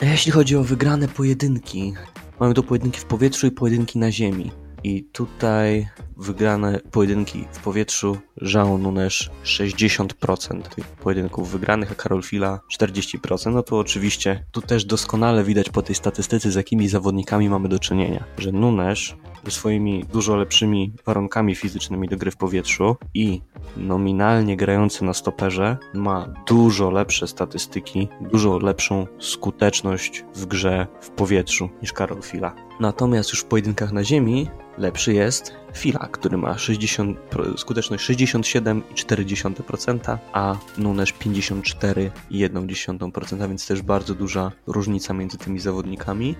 A 0.00 0.04
Jeśli 0.04 0.32
chodzi 0.32 0.56
o 0.56 0.62
wygrane 0.62 1.08
pojedynki, 1.08 1.94
mamy 2.40 2.54
tu 2.54 2.62
pojedynki 2.62 3.00
w 3.00 3.04
powietrzu 3.04 3.46
i 3.46 3.50
pojedynki 3.50 3.98
na 3.98 4.12
ziemi. 4.12 4.50
I 4.84 5.04
tutaj 5.04 5.88
wygrane 6.16 6.80
pojedynki 6.90 7.44
w 7.52 7.58
powietrzu 7.58 8.18
Jean 8.40 8.82
Nunes 8.82 9.28
60% 9.44 10.62
tych 10.62 10.86
pojedynków 10.86 11.50
wygranych, 11.50 11.92
a 11.92 11.94
Karol 11.94 12.22
Fila 12.22 12.60
40%. 12.78 13.52
No 13.52 13.62
to 13.62 13.78
oczywiście 13.78 14.44
tu 14.52 14.62
też 14.62 14.84
doskonale 14.84 15.44
widać 15.44 15.68
po 15.68 15.82
tej 15.82 15.94
statystyce, 15.94 16.50
z 16.50 16.54
jakimi 16.54 16.88
zawodnikami 16.88 17.48
mamy 17.48 17.68
do 17.68 17.78
czynienia, 17.78 18.24
że 18.38 18.52
Nunes 18.52 19.14
ze 19.44 19.50
swoimi 19.50 20.04
dużo 20.12 20.36
lepszymi 20.36 20.92
warunkami 21.06 21.54
fizycznymi 21.54 22.08
do 22.08 22.16
gry 22.16 22.30
w 22.30 22.36
powietrzu 22.36 22.96
i 23.14 23.40
nominalnie 23.76 24.56
grający 24.56 25.04
na 25.04 25.14
stoperze 25.14 25.76
ma 25.94 26.28
dużo 26.46 26.90
lepsze 26.90 27.28
statystyki, 27.28 28.08
dużo 28.20 28.58
lepszą 28.58 29.06
skuteczność 29.18 30.24
w 30.34 30.46
grze 30.46 30.86
w 31.00 31.10
powietrzu 31.10 31.68
niż 31.82 31.92
Karol 31.92 32.22
Fila. 32.22 32.54
Natomiast 32.80 33.30
już 33.30 33.40
w 33.40 33.44
pojedynkach 33.44 33.92
na 33.92 34.04
ziemi 34.04 34.48
lepszy 34.78 35.14
jest 35.14 35.52
Fila, 35.74 36.08
który 36.12 36.36
ma 36.36 36.58
60, 36.58 37.18
skuteczność 37.56 38.10
67,4%, 38.10 40.18
a 40.32 40.56
Nunes 40.78 41.10
54,1%, 41.10 43.48
więc 43.48 43.66
też 43.66 43.82
bardzo 43.82 44.14
duża 44.14 44.52
różnica 44.66 45.14
między 45.14 45.38
tymi 45.38 45.60
zawodnikami. 45.60 46.36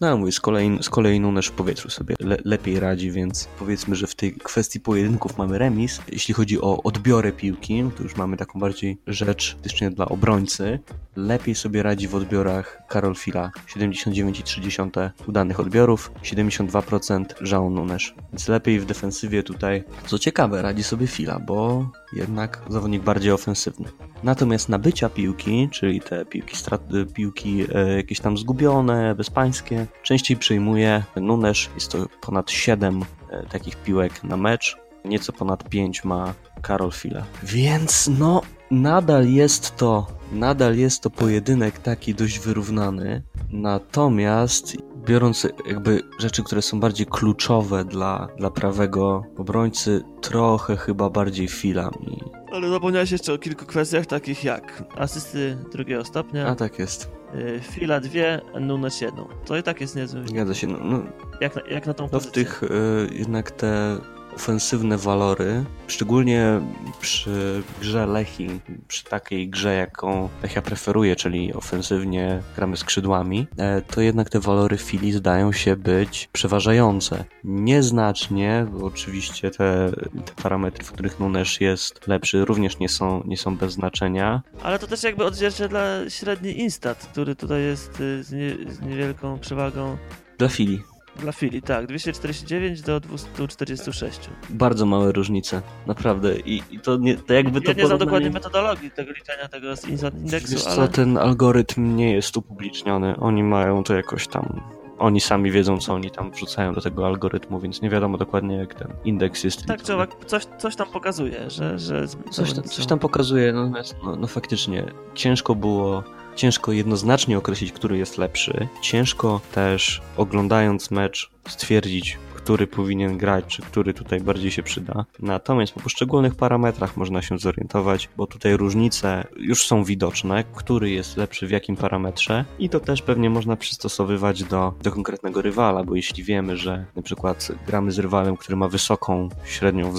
No 0.00 0.16
mówię, 0.16 0.32
z 0.32 0.40
kolei, 0.40 0.78
z 0.82 0.88
kolei 0.88 1.20
w 1.42 1.50
powietrzu 1.50 1.90
sobie 1.90 2.14
le, 2.20 2.36
lepiej 2.44 2.80
radzi, 2.80 3.10
więc 3.10 3.48
powiedzmy, 3.58 3.96
że 3.96 4.06
w 4.06 4.14
tej 4.14 4.32
kwestii 4.32 4.80
pojedynków 4.80 5.38
mamy 5.38 5.58
remis. 5.58 6.00
Jeśli 6.12 6.34
chodzi 6.34 6.60
o 6.60 6.82
odbiorę 6.82 7.32
piłki, 7.32 7.84
to 7.96 8.02
już 8.02 8.16
mamy 8.16 8.36
taką 8.36 8.60
bardziej 8.60 8.98
rzecz 9.06 9.52
faktycznie 9.52 9.90
dla 9.90 10.06
obrońcy. 10.06 10.78
Lepiej 11.16 11.54
sobie 11.54 11.82
radzi 11.82 12.08
w 12.08 12.14
odbiorach 12.14 12.82
Karol 12.88 13.14
Fila, 13.14 13.50
79,3 13.76 15.10
udanych 15.26 15.60
odbiorów, 15.60 16.12
72% 16.22 17.24
Jean 17.52 17.74
Nunes. 17.74 18.02
Więc 18.32 18.48
lepiej 18.48 18.80
w 18.80 18.84
defensywie 18.84 19.42
tutaj, 19.42 19.84
co 20.06 20.18
ciekawe, 20.18 20.62
radzi 20.62 20.82
sobie 20.82 21.06
Fila, 21.06 21.38
bo 21.38 21.88
jednak 22.12 22.62
zawodnik 22.68 23.02
bardziej 23.02 23.32
ofensywny. 23.32 23.88
Natomiast 24.22 24.68
nabycia 24.68 25.08
piłki, 25.08 25.68
czyli 25.72 26.00
te 26.00 26.24
piłki, 26.24 26.56
strat- 26.56 27.12
piłki 27.12 27.64
e, 27.74 27.96
jakieś 27.96 28.20
tam 28.20 28.38
zgubione, 28.38 29.14
bezpańskie, 29.14 29.86
częściej 30.02 30.36
przyjmuje 30.36 31.04
Nunes. 31.16 31.68
Jest 31.74 31.92
to 31.92 32.06
ponad 32.20 32.50
7 32.50 33.04
e, 33.30 33.46
takich 33.46 33.76
piłek 33.76 34.24
na 34.24 34.36
mecz. 34.36 34.76
Nieco 35.04 35.32
ponad 35.32 35.68
5 35.68 36.04
ma 36.04 36.34
Karol 36.62 36.92
Fila. 36.92 37.22
Więc 37.42 38.10
no, 38.18 38.42
nadal 38.70 39.28
jest 39.28 39.76
to, 39.76 40.06
nadal 40.34 40.76
jest 40.76 41.02
to 41.02 41.10
pojedynek 41.10 41.78
taki 41.78 42.14
dość 42.14 42.38
wyrównany. 42.38 43.22
Natomiast 43.50 44.76
biorąc 45.06 45.46
jakby 45.66 46.02
rzeczy, 46.18 46.42
które 46.42 46.62
są 46.62 46.80
bardziej 46.80 47.06
kluczowe 47.06 47.84
dla, 47.84 48.28
dla 48.38 48.50
prawego 48.50 49.24
obrońcy, 49.36 50.02
trochę 50.20 50.76
chyba 50.76 51.10
bardziej 51.10 51.48
Fila 51.48 51.90
mi 52.00 52.44
ale 52.54 52.70
zapomniałeś 52.70 53.10
jeszcze 53.12 53.32
o 53.32 53.38
kilku 53.38 53.66
kwestiach, 53.66 54.06
takich 54.06 54.44
jak 54.44 54.84
asysty 54.96 55.56
drugiego 55.72 56.04
stopnia. 56.04 56.46
A 56.46 56.54
tak 56.54 56.78
jest. 56.78 57.10
Y, 57.34 57.60
fila 57.62 58.00
dwie, 58.00 58.40
Nunes 58.60 59.00
jedną. 59.00 59.28
To 59.44 59.56
i 59.56 59.62
tak 59.62 59.80
jest 59.80 59.96
niezły. 59.96 60.28
Zgadza 60.28 60.54
się. 60.54 60.66
No, 60.66 60.78
no, 60.82 61.02
jak, 61.40 61.56
na, 61.56 61.62
jak 61.70 61.86
na 61.86 61.94
tą 61.94 62.04
no 62.04 62.10
pozycję. 62.10 62.30
w 62.30 62.34
tych 62.34 62.62
y, 62.62 62.68
jednak 63.12 63.50
te 63.50 63.98
ofensywne 64.36 64.98
walory, 64.98 65.64
szczególnie 65.86 66.60
przy 67.00 67.62
grze 67.80 68.06
Lechi, 68.06 68.60
przy 68.88 69.04
takiej 69.04 69.48
grze, 69.48 69.74
jaką 69.74 70.28
Lechia 70.42 70.62
preferuje, 70.62 71.16
czyli 71.16 71.54
ofensywnie 71.54 72.42
gramy 72.56 72.76
skrzydłami, 72.76 73.46
e, 73.56 73.82
to 73.82 74.00
jednak 74.00 74.30
te 74.30 74.40
walory 74.40 74.78
Fili 74.78 75.12
zdają 75.12 75.52
się 75.52 75.76
być 75.76 76.28
przeważające. 76.32 77.24
Nieznacznie, 77.44 78.66
bo 78.72 78.86
oczywiście 78.86 79.50
te, 79.50 79.90
te 80.24 80.42
parametry, 80.42 80.84
w 80.84 80.92
których 80.92 81.20
Nunes 81.20 81.60
jest 81.60 82.06
lepszy, 82.06 82.44
również 82.44 82.78
nie 82.78 82.88
są, 82.88 83.22
nie 83.26 83.36
są 83.36 83.56
bez 83.56 83.72
znaczenia. 83.72 84.42
Ale 84.62 84.78
to 84.78 84.86
też 84.86 85.02
jakby 85.02 85.24
odzwierciedla 85.24 86.10
średni 86.10 86.60
instat, 86.60 87.08
który 87.12 87.36
tutaj 87.36 87.62
jest 87.62 88.00
y, 88.00 88.22
z, 88.22 88.32
nie, 88.32 88.72
z 88.72 88.80
niewielką 88.80 89.38
przewagą. 89.38 89.96
Dla 90.38 90.48
Fili. 90.48 90.93
Dla 91.16 91.32
Fili, 91.32 91.62
tak. 91.62 91.86
249 91.86 92.82
do 92.82 93.00
246. 93.00 94.20
Bardzo 94.50 94.86
małe 94.86 95.12
różnice, 95.12 95.62
naprawdę. 95.86 96.36
I, 96.38 96.62
i 96.70 96.80
to, 96.80 96.96
nie, 96.96 97.16
to 97.16 97.34
jakby 97.34 97.60
to 97.60 97.70
Ja 97.70 97.76
nie 97.76 97.86
znam 97.86 97.98
dokładnie 97.98 98.30
metodologii 98.30 98.90
tego 98.90 99.12
liczenia 99.12 99.48
tego 99.48 99.76
z 99.76 99.88
indeksu, 99.88 100.52
Wiesz 100.52 100.66
ale... 100.66 100.76
co, 100.76 100.88
ten 100.88 101.18
algorytm 101.18 101.96
nie 101.96 102.12
jest 102.12 102.36
upubliczniony. 102.36 103.16
Oni 103.16 103.42
mają 103.42 103.84
to 103.84 103.94
jakoś 103.94 104.28
tam... 104.28 104.60
Oni 104.98 105.20
sami 105.20 105.50
wiedzą, 105.50 105.78
co 105.78 105.94
oni 105.94 106.10
tam 106.10 106.30
wrzucają 106.30 106.72
do 106.72 106.80
tego 106.80 107.06
algorytmu, 107.06 107.60
więc 107.60 107.82
nie 107.82 107.90
wiadomo 107.90 108.18
dokładnie, 108.18 108.56
jak 108.56 108.74
ten 108.74 108.88
indeks 109.04 109.44
jest. 109.44 109.66
Tak, 109.66 109.82
czy 109.82 109.92
coś, 110.26 110.44
coś 110.58 110.76
tam 110.76 110.86
pokazuje, 110.86 111.50
że... 111.50 111.78
że 111.78 112.06
coś, 112.30 112.52
tam, 112.52 112.64
coś 112.64 112.86
tam 112.86 112.98
pokazuje, 112.98 113.52
natomiast 113.52 113.96
no, 114.04 114.16
no 114.16 114.26
faktycznie 114.26 114.84
ciężko 115.14 115.54
było 115.54 116.02
ciężko 116.36 116.72
jednoznacznie 116.72 117.38
określić, 117.38 117.72
który 117.72 117.98
jest 117.98 118.18
lepszy. 118.18 118.68
Ciężko 118.80 119.40
też 119.52 120.02
oglądając 120.16 120.90
mecz 120.90 121.30
stwierdzić, 121.48 122.18
który 122.44 122.66
powinien 122.66 123.18
grać, 123.18 123.44
czy 123.46 123.62
który 123.62 123.94
tutaj 123.94 124.20
bardziej 124.20 124.50
się 124.50 124.62
przyda. 124.62 125.04
Natomiast 125.20 125.72
po 125.72 125.80
poszczególnych 125.80 126.34
parametrach 126.34 126.96
można 126.96 127.22
się 127.22 127.38
zorientować, 127.38 128.08
bo 128.16 128.26
tutaj 128.26 128.56
różnice 128.56 129.26
już 129.36 129.66
są 129.66 129.84
widoczne, 129.84 130.44
który 130.54 130.90
jest 130.90 131.16
lepszy 131.16 131.46
w 131.46 131.50
jakim 131.50 131.76
parametrze 131.76 132.44
i 132.58 132.68
to 132.68 132.80
też 132.80 133.02
pewnie 133.02 133.30
można 133.30 133.56
przystosowywać 133.56 134.44
do, 134.44 134.74
do 134.82 134.92
konkretnego 134.92 135.42
rywala, 135.42 135.84
bo 135.84 135.94
jeśli 135.94 136.24
wiemy, 136.24 136.56
że 136.56 136.84
na 136.96 137.02
przykład 137.02 137.48
gramy 137.66 137.92
z 137.92 137.98
rywalem, 137.98 138.36
który 138.36 138.56
ma 138.56 138.68
wysoką 138.68 139.28
średnią, 139.44 139.94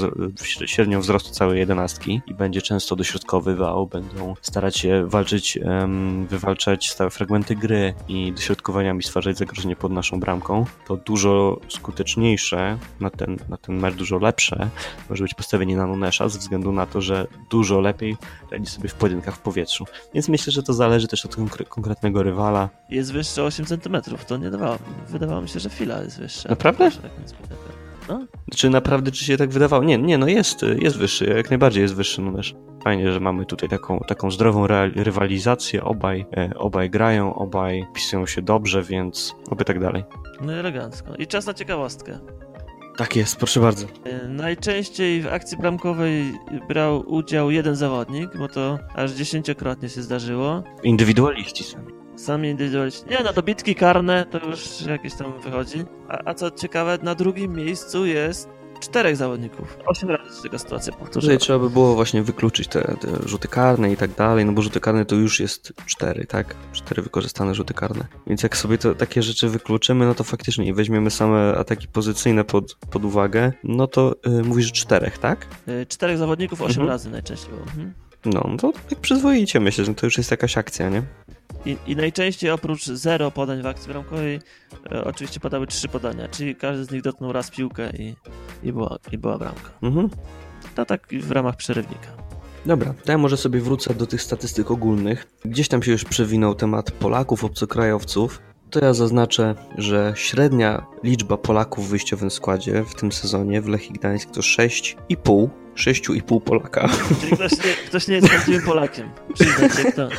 średnią 0.65 0.99
wzrostu 0.99 1.31
całej 1.31 1.60
jedenastki 1.60 2.21
i 2.27 2.34
będzie 2.34 2.62
często 2.62 2.95
dośrodkowywał, 2.95 3.88
będą 3.88 4.36
starać 4.41 4.77
się 4.77 5.05
walczyć, 5.08 5.60
wywalczać 6.29 6.89
stałe 6.89 7.10
fragmenty 7.10 7.55
gry 7.55 7.93
i 8.08 8.31
dośrodkowaniami 8.31 9.03
stwarzać 9.03 9.38
zagrożenie 9.38 9.75
pod 9.75 9.91
naszą 9.91 10.19
bramką, 10.19 10.65
to 10.88 10.97
dużo 10.97 11.60
skuteczniejsze 12.37 12.77
na 12.99 13.09
ten, 13.09 13.37
na 13.49 13.57
ten 13.57 13.79
mecz, 13.79 13.95
dużo 13.95 14.17
lepsze 14.17 14.69
może 15.09 15.23
być 15.23 15.33
postawienie 15.33 15.77
na 15.77 15.87
Nunesza 15.87 16.29
ze 16.29 16.39
względu 16.39 16.71
na 16.71 16.85
to, 16.85 17.01
że 17.01 17.27
dużo 17.49 17.79
lepiej 17.81 18.17
radzi 18.51 18.65
sobie 18.65 18.89
w 18.89 18.93
pojedynkach 18.93 19.35
w 19.35 19.39
powietrzu. 19.39 19.85
Więc 20.13 20.29
myślę, 20.29 20.53
że 20.53 20.63
to 20.63 20.73
zależy 20.73 21.07
też 21.07 21.25
od 21.25 21.35
konkre 21.35 21.65
konkretnego 21.65 22.23
rywala. 22.23 22.69
Jest 22.89 23.13
wyższy 23.13 23.43
8 23.43 23.65
cm, 23.65 23.97
to 24.27 24.37
nie 24.37 24.51
dawało. 24.51 24.77
Wydawało 25.09 25.41
mi 25.41 25.49
się, 25.49 25.59
że 25.59 25.69
fila 25.69 26.03
jest 26.03 26.19
wyższa. 26.19 26.49
Naprawdę? 26.49 26.91
No? 28.47 28.55
Czy 28.58 28.69
naprawdę, 28.69 29.12
czy 29.12 29.25
się 29.25 29.38
tak 29.38 29.49
wydawało? 29.49 29.84
Nie, 29.84 29.97
nie, 29.97 30.17
no 30.17 30.27
jest, 30.27 30.65
jest 30.79 30.97
wyższy, 30.97 31.25
jak 31.25 31.49
najbardziej 31.49 31.81
jest 31.81 31.95
wyższy 31.95 32.21
Nunes. 32.21 32.53
Fajnie, 32.84 33.12
że 33.12 33.19
mamy 33.19 33.45
tutaj 33.45 33.69
taką, 33.69 33.99
taką 34.08 34.31
zdrową 34.31 34.67
rywalizację, 34.95 35.84
obaj, 35.84 36.25
e, 36.38 36.51
obaj 36.58 36.89
grają, 36.89 37.36
obaj 37.36 37.86
pisują 37.93 38.25
się 38.25 38.41
dobrze, 38.41 38.84
więc 38.84 39.36
oby 39.49 39.65
tak 39.65 39.79
dalej. 39.79 40.03
No 40.41 40.53
elegancko. 40.53 41.15
I 41.15 41.27
czas 41.27 41.45
na 41.45 41.53
ciekawostkę. 41.53 42.19
Tak 42.97 43.15
jest, 43.15 43.38
proszę 43.38 43.60
bardzo. 43.60 43.88
E, 44.03 44.27
najczęściej 44.27 45.21
w 45.21 45.27
akcji 45.27 45.58
bramkowej 45.58 46.34
brał 46.69 47.03
udział 47.13 47.51
jeden 47.51 47.75
zawodnik, 47.75 48.38
bo 48.38 48.47
to 48.47 48.79
aż 48.95 49.12
dziesięciokrotnie 49.12 49.89
się 49.89 50.01
zdarzyło. 50.01 50.63
Indywidualiści 50.84 51.63
sami. 51.63 51.94
Sami 52.15 52.49
indywidualiści. 52.49 53.04
Nie, 53.10 53.17
no 53.23 53.34
dobitki 53.34 53.75
karne 53.75 54.25
to 54.25 54.49
już 54.49 54.82
jakieś 54.82 55.13
tam 55.13 55.41
wychodzi. 55.41 55.84
A, 56.10 56.30
a 56.30 56.34
co 56.34 56.51
ciekawe, 56.51 56.99
na 57.04 57.15
drugim 57.15 57.54
miejscu 57.54 58.06
jest 58.06 58.49
czterech 58.80 59.15
zawodników. 59.15 59.78
Osiem 59.86 60.10
razy 60.10 60.38
się 60.38 60.43
taka 60.43 60.58
sytuacja 60.58 60.93
powtórzy. 60.93 61.28
Tutaj 61.28 61.38
trzeba 61.38 61.60
by 61.60 61.69
było 61.69 61.95
właśnie 61.95 62.23
wykluczyć 62.23 62.67
te, 62.67 62.82
te, 62.82 63.08
rzuty 63.25 63.47
karne 63.47 63.91
i 63.91 63.97
tak 63.97 64.12
dalej, 64.12 64.45
no 64.45 64.51
bo 64.51 64.62
rzuty 64.62 64.80
karne 64.80 65.06
to 65.06 65.15
już 65.15 65.39
jest 65.39 65.73
cztery, 65.86 66.25
tak? 66.25 66.56
Cztery 66.73 67.01
wykorzystane 67.01 67.56
rzuty 67.56 67.73
karne. 67.73 68.06
Więc 68.28 68.43
jak 68.43 68.58
sobie 68.58 68.78
to, 68.78 68.95
takie 68.95 69.23
rzeczy 69.23 69.49
wykluczymy, 69.49 70.06
no 70.06 70.15
to 70.15 70.23
faktycznie 70.23 70.73
weźmiemy 70.73 71.12
same 71.12 71.58
ataki 71.58 71.88
pozycyjne 71.88 72.43
pod, 72.43 72.75
pod 72.91 73.06
uwagę, 73.06 73.54
no 73.63 73.88
to 73.88 74.15
yy, 74.25 74.43
mówisz 74.43 74.71
czterech, 74.71 75.17
tak? 75.17 75.47
Yy, 75.67 75.86
czterech 75.86 76.17
zawodników 76.17 76.62
osiem 76.62 76.82
mhm. 76.82 76.89
razy 76.89 77.10
najczęściej 77.10 77.49
było. 77.49 77.62
Mhm. 77.62 77.93
No, 78.25 78.47
no 78.49 78.58
to 78.58 78.73
tak 78.89 78.99
przyzwoicie 78.99 79.60
myślę, 79.60 79.86
że 79.86 79.95
to 79.95 80.06
już 80.06 80.17
jest 80.17 80.32
jakaś 80.32 80.58
akcja, 80.58 80.89
nie? 80.89 81.01
I, 81.65 81.78
I, 81.88 81.95
najczęściej 81.95 82.51
oprócz 82.51 82.86
zero 82.86 83.32
podań 83.32 83.62
w 83.62 83.65
akcji 83.65 83.88
bramkowej 83.88 84.39
e, 84.91 85.04
oczywiście 85.04 85.39
padały 85.39 85.67
trzy 85.67 85.88
podania, 85.88 86.28
czyli 86.28 86.56
każdy 86.56 86.86
z 86.86 86.91
nich 86.91 87.01
dotknął 87.01 87.34
raz 87.34 87.51
piłkę 87.51 87.89
i, 87.89 88.15
i, 88.63 88.73
była, 88.73 88.97
i 89.12 89.17
była 89.17 89.38
bramka. 89.38 89.69
Mhm. 89.82 90.10
To 90.75 90.86
tak 90.86 91.08
w 91.21 91.32
ramach 91.32 91.56
przerywnika. 91.56 92.08
Dobra, 92.65 92.93
to 93.04 93.12
ja 93.12 93.17
może 93.17 93.38
sobie 93.38 93.62
wrócę 93.62 93.93
do 93.93 94.08
tych 94.08 94.21
statystyk 94.21 94.71
ogólnych. 94.71 95.28
Gdzieś 95.45 95.67
tam 95.67 95.84
się 95.84 95.91
już 95.91 96.04
przewinął 96.04 96.56
temat 96.56 96.91
Polaków, 96.91 97.43
obcokrajowców. 97.43 98.41
To 98.69 98.86
ja 98.86 98.93
zaznaczę, 98.93 99.56
że 99.78 100.13
średnia 100.15 100.86
liczba 101.04 101.38
Polaków 101.38 101.88
w 101.88 101.89
wyjściowym 101.89 102.32
składzie 102.32 102.84
w 102.84 102.95
tym 102.95 103.12
sezonie 103.12 103.62
w 103.62 103.67
Lechii 103.67 103.93
Gdańsk 103.93 104.32
to 104.32 104.41
6,5. 104.41 105.49
6,5 105.75 106.41
Polaka. 106.41 106.89
Czyli 107.21 107.32
ktoś 107.32 107.51
nie, 107.51 107.73
ktoś 107.88 108.08
nie 108.08 108.15
jest 108.15 108.30
prawdziwym 108.30 108.62
Polakiem. 108.62 109.10
Przyznać 109.34 109.75
się 109.75 109.91
kto. 109.91 110.10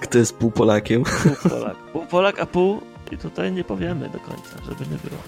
Kto 0.00 0.18
jest 0.18 0.36
pół 0.36 0.50
Polakiem? 0.50 1.04
Pół 1.42 1.50
Polak. 1.50 1.76
Pół 1.92 2.06
Polak, 2.06 2.40
a 2.40 2.46
pół 2.46 2.80
i 3.12 3.18
tutaj 3.18 3.52
nie 3.52 3.64
powiemy 3.64 4.08
do 4.08 4.18
końca, 4.18 4.64
żeby 4.64 4.84
nie 4.90 4.98
było. 5.10 5.22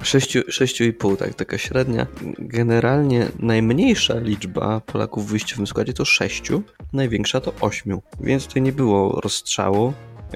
6,5, 0.00 1.16
tak, 1.16 1.34
taka 1.34 1.58
średnia. 1.58 2.06
Generalnie 2.38 3.26
najmniejsza 3.38 4.18
liczba 4.18 4.80
Polaków 4.80 5.26
w 5.26 5.30
wyjściowym 5.30 5.66
składzie 5.66 5.92
to 5.92 6.04
6, 6.04 6.42
największa 6.92 7.40
to 7.40 7.52
8, 7.60 8.00
więc 8.20 8.46
tutaj 8.46 8.62
nie 8.62 8.72
było 8.72 9.20
rozstrzału. 9.20 9.92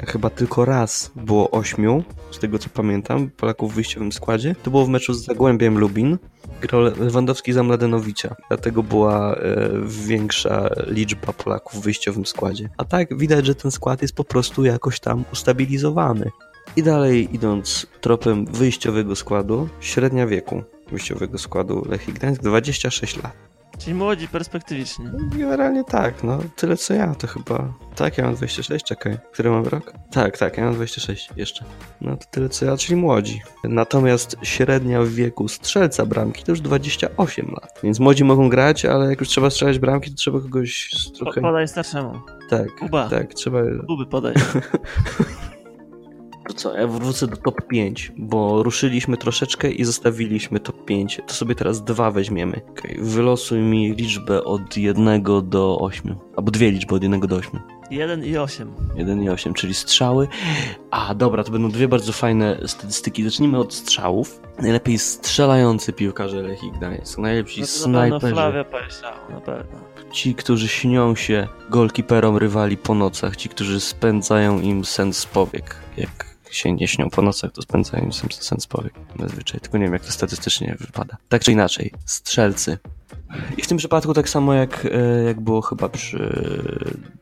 Chyba 0.07 0.31
tylko 0.31 0.65
raz 0.65 1.11
było 1.17 1.51
ośmiu, 1.51 2.05
z 2.31 2.39
tego 2.39 2.59
co 2.59 2.69
pamiętam, 2.69 3.31
Polaków 3.31 3.73
w 3.73 3.75
wyjściowym 3.75 4.13
składzie. 4.13 4.55
To 4.63 4.71
było 4.71 4.87
w 4.87 4.89
meczu 4.89 5.15
z 5.15 5.25
Zagłębiem 5.25 5.79
Lubin. 5.79 6.19
Grał 6.61 6.83
Lewandowski 6.83 7.53
za 7.53 7.63
Mladenowicza, 7.63 8.37
dlatego 8.49 8.83
była 8.83 9.35
e, 9.35 9.71
większa 9.87 10.69
liczba 10.87 11.33
Polaków 11.33 11.81
w 11.81 11.85
wyjściowym 11.85 12.27
składzie. 12.27 12.69
A 12.77 12.85
tak 12.85 13.19
widać, 13.19 13.47
że 13.47 13.55
ten 13.55 13.71
skład 13.71 14.03
jest 14.03 14.15
po 14.15 14.25
prostu 14.25 14.65
jakoś 14.65 15.01
tam 15.01 15.25
ustabilizowany. 15.33 16.31
I 16.77 16.83
dalej 16.83 17.35
idąc 17.35 17.87
tropem 18.01 18.47
wyjściowego 18.47 19.17
składu, 19.17 19.69
średnia 19.81 20.27
wieku 20.27 20.63
wyjściowego 20.91 21.39
składu 21.39 21.87
Lechii 21.89 22.13
Gdańsk 22.13 22.43
26 22.43 23.23
lat. 23.23 23.51
Czyli 23.81 23.95
młodzi, 23.95 24.29
perspektywiczni. 24.29 25.07
Generalnie 25.37 25.85
tak, 25.85 26.25
no 26.25 26.39
tyle 26.57 26.77
co 26.77 26.95
ja, 26.95 27.15
to 27.15 27.27
chyba. 27.27 27.73
Tak, 27.97 28.19
ja 28.19 28.25
mam 28.25 28.35
26, 28.35 28.85
czekaj. 28.85 29.19
Który 29.33 29.51
mam 29.51 29.65
rok? 29.65 29.93
Tak, 30.11 30.39
tak, 30.39 30.57
ja 30.59 30.65
mam 30.65 30.75
26 30.75 31.31
jeszcze. 31.37 31.65
No 32.01 32.17
to 32.17 32.25
tyle 32.31 32.49
co 32.49 32.65
ja, 32.65 32.77
czyli 32.77 32.97
młodzi. 32.97 33.41
Natomiast 33.65 34.37
średnia 34.43 35.03
w 35.03 35.09
wieku 35.09 35.49
strzelca 35.49 36.07
bramki 36.07 36.45
to 36.45 36.53
już 36.53 36.61
28 36.61 37.47
lat. 37.47 37.81
Więc 37.83 38.01
młodzi 38.01 38.25
mogą 38.25 38.49
grać, 38.49 38.85
ale 38.85 39.11
jak 39.11 39.21
już 39.21 39.29
trzeba 39.29 39.51
strzelać 39.51 39.79
bramki, 39.79 40.11
to 40.11 40.17
trzeba 40.17 40.41
kogoś 40.41 40.91
trochę. 41.19 41.41
podaj 41.41 41.69
starszemu. 41.69 42.21
Tak, 42.51 42.75
Kuba. 42.79 43.09
tak, 43.09 43.35
trzeba. 43.35 43.59
Buby 43.87 44.07
podaj. 44.07 44.35
Co, 46.53 46.77
ja 46.77 46.87
wrócę 46.87 47.27
do 47.27 47.37
top 47.37 47.67
5, 47.67 48.13
bo 48.17 48.63
ruszyliśmy 48.63 49.17
troszeczkę 49.17 49.71
i 49.71 49.85
zostawiliśmy 49.85 50.61
top 50.61 50.85
5. 50.85 51.21
To 51.27 51.35
sobie 51.35 51.55
teraz 51.55 51.85
dwa 51.85 52.11
weźmiemy. 52.11 52.61
Okay. 52.71 52.97
Wylosuj 53.01 53.59
mi 53.59 53.95
liczbę 53.95 54.45
od 54.45 54.77
1 54.77 55.23
do 55.43 55.79
8. 55.81 56.17
Albo 56.37 56.51
dwie 56.51 56.71
liczby 56.71 56.95
od 56.95 57.03
1 57.03 57.21
do 57.21 57.37
8. 57.37 57.61
1 57.91 58.25
i 58.25 58.37
8. 58.37 58.73
1 58.97 59.23
i 59.23 59.29
8, 59.31 59.55
czyli 59.55 59.75
strzały. 59.75 60.29
A 60.91 61.15
dobra, 61.15 61.45
to 61.45 61.53
będą 61.53 61.71
dwie 61.71 61.89
bardzo 61.89 62.13
fajne 62.13 62.61
statystyki. 62.67 63.25
Zacznijmy 63.25 63.59
od 63.59 63.75
strzałów. 63.75 64.41
Najlepiej 64.59 64.99
strzelający 64.99 65.93
piłkarze 65.93 66.43
Lechii 66.43 66.73
Gdańsk. 66.73 67.19
Najlepsi 67.19 67.61
No 67.61 67.67
to 67.67 67.89
na 67.89 68.01
pewno 68.01 68.19
snajperzy. 68.19 68.35
Flavia 68.35 68.65
Pajszał, 68.65 69.15
na 69.31 69.41
pewno. 69.41 69.81
Ci, 70.13 70.35
którzy 70.35 70.69
śnią 70.69 71.15
się 71.15 71.49
golkiperom 71.71 72.37
rywali 72.37 72.77
po 72.77 72.95
nocach. 72.95 73.37
Ci, 73.37 73.49
którzy 73.49 73.81
spędzają 73.81 74.61
im 74.61 74.85
sen 74.85 75.13
z 75.13 75.27
powiek. 75.27 75.77
Jak 75.97 76.31
się 76.51 76.73
nie 76.73 76.89
śnią 76.89 77.11
po 77.11 77.23
nocach, 77.23 77.53
to 77.53 77.63
spędzają 77.63 78.13
sen, 78.13 78.29
sen 78.31 78.59
powiek. 78.69 78.95
Zazwyczaj, 79.21 79.61
tylko 79.61 79.79
nie 79.79 79.85
wiem, 79.85 79.93
jak 79.93 80.05
to 80.05 80.13
statystycznie 80.13 80.77
wypada. 80.81 81.17
Tak 81.29 81.45
czy 81.45 81.53
inaczej, 81.53 81.93
strzelcy. 82.07 82.79
I 83.57 83.63
w 83.63 83.67
tym 83.67 83.79
przypadku 83.79 84.15
tak 84.15 84.29
samo 84.29 84.55
jak, 84.55 84.87
e, 84.93 85.23
jak 85.23 85.41
było 85.41 85.63
chyba 85.63 85.89
przy 85.89 86.33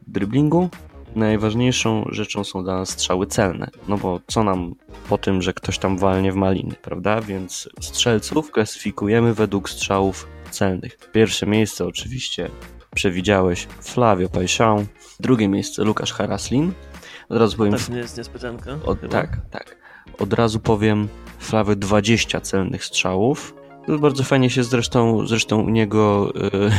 driblingu, 0.06 0.70
najważniejszą 1.16 2.04
rzeczą 2.10 2.44
są 2.44 2.62
dla 2.62 2.76
nas 2.76 2.88
strzały 2.88 3.26
celne. 3.26 3.70
No 3.88 3.98
bo 3.98 4.20
co 4.26 4.44
nam 4.44 4.74
po 5.08 5.18
tym, 5.18 5.42
że 5.42 5.52
ktoś 5.52 5.78
tam 5.78 5.98
walnie 5.98 6.32
w 6.32 6.34
maliny, 6.36 6.74
prawda? 6.82 7.20
Więc 7.20 7.68
strzelców 7.80 8.50
klasyfikujemy 8.50 9.34
według 9.34 9.70
strzałów 9.70 10.28
celnych. 10.50 10.98
Pierwsze 11.12 11.46
miejsce 11.46 11.86
oczywiście 11.86 12.50
przewidziałeś 12.94 13.66
Flavio 13.80 14.28
Paixão, 14.28 14.84
drugie 15.20 15.48
miejsce 15.48 15.84
Łukasz 15.84 16.12
Haraslin. 16.12 16.72
Od 17.28 17.36
razu 17.38 17.56
powiem... 17.56 17.72
Tak 17.72 17.88
nie 17.88 17.98
jest 17.98 18.18
niespodzianka. 18.18 18.78
Tak, 19.10 19.40
tak. 19.50 19.76
Od 20.18 20.32
razu 20.32 20.60
powiem 20.60 21.08
Flavio 21.38 21.76
20 21.76 22.40
celnych 22.40 22.84
strzałów. 22.84 23.54
To 23.86 23.98
bardzo 23.98 24.24
fajnie 24.24 24.50
się 24.50 24.64
zresztą, 24.64 25.26
zresztą 25.26 25.60
u 25.62 25.70
niego 25.70 26.32
y, 26.36 26.70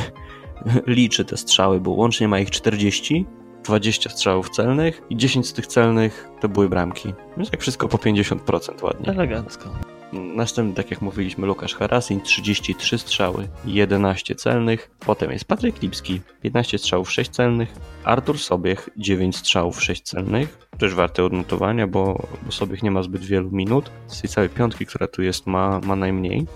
liczy 0.95 1.25
te 1.25 1.37
strzały, 1.37 1.79
bo 1.79 1.91
łącznie 1.91 2.27
ma 2.27 2.39
ich 2.39 2.51
40, 2.51 3.25
20 3.63 4.09
strzałów 4.09 4.49
celnych 4.49 5.01
i 5.09 5.17
10 5.17 5.47
z 5.47 5.53
tych 5.53 5.67
celnych 5.67 6.29
to 6.41 6.49
były 6.49 6.69
bramki. 6.69 7.13
Więc 7.37 7.51
jak 7.51 7.61
wszystko 7.61 7.87
po 7.87 7.97
50% 7.97 8.83
ładnie. 8.83 9.09
Elegancko. 9.09 9.69
Następny, 10.14 10.76
tak 10.76 10.91
jak 10.91 11.01
mówiliśmy, 11.01 11.49
Łukasz 11.49 11.76
Harasin, 11.76 12.22
33 12.22 12.97
strzały, 12.97 13.47
11 13.66 14.36
celnych. 14.36 14.91
Potem 15.05 15.32
jest 15.32 15.45
Patryk 15.45 15.82
Lipski, 15.82 16.22
15 16.41 16.78
strzałów, 16.78 17.12
6 17.12 17.32
celnych. 17.32 17.74
Artur 18.03 18.39
Sobiech, 18.39 18.89
9 18.97 19.38
strzałów, 19.38 19.84
6 19.84 20.01
celnych. 20.01 20.68
Też 20.78 20.95
warte 20.95 21.24
odnotowania, 21.24 21.88
bo, 21.88 22.28
bo 22.45 22.51
Sobiech 22.51 22.84
nie 22.84 22.91
ma 22.91 23.03
zbyt 23.03 23.26
wielu 23.26 23.51
minut. 23.51 23.91
Z 24.07 24.22
tej 24.22 24.30
całej 24.30 24.49
piątki, 24.49 24.86
która 24.86 25.07
tu 25.07 25.22
jest, 25.22 25.47
ma, 25.47 25.80
ma 25.80 25.95
najmniej. 25.95 26.47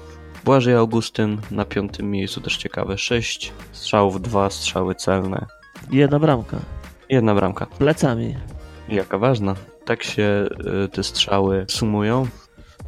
Błażej 0.46 0.76
Augustyn 0.76 1.38
na 1.52 1.66
piątym 1.66 2.12
miejscu, 2.12 2.42
też 2.42 2.58
ciekawe, 2.58 2.98
6 2.98 3.54
strzałów, 3.72 4.22
2 4.22 4.50
strzały 4.50 4.96
celne. 4.96 5.46
Jedna 5.92 6.20
bramka. 6.20 6.58
Jedna 7.10 7.36
bramka. 7.36 7.66
Plecami. 7.66 8.36
Jaka 8.90 9.18
ważna. 9.18 9.56
Tak 9.86 10.04
się 10.04 10.48
y, 10.86 10.90
te 10.90 11.04
strzały 11.04 11.66
sumują. 11.70 12.28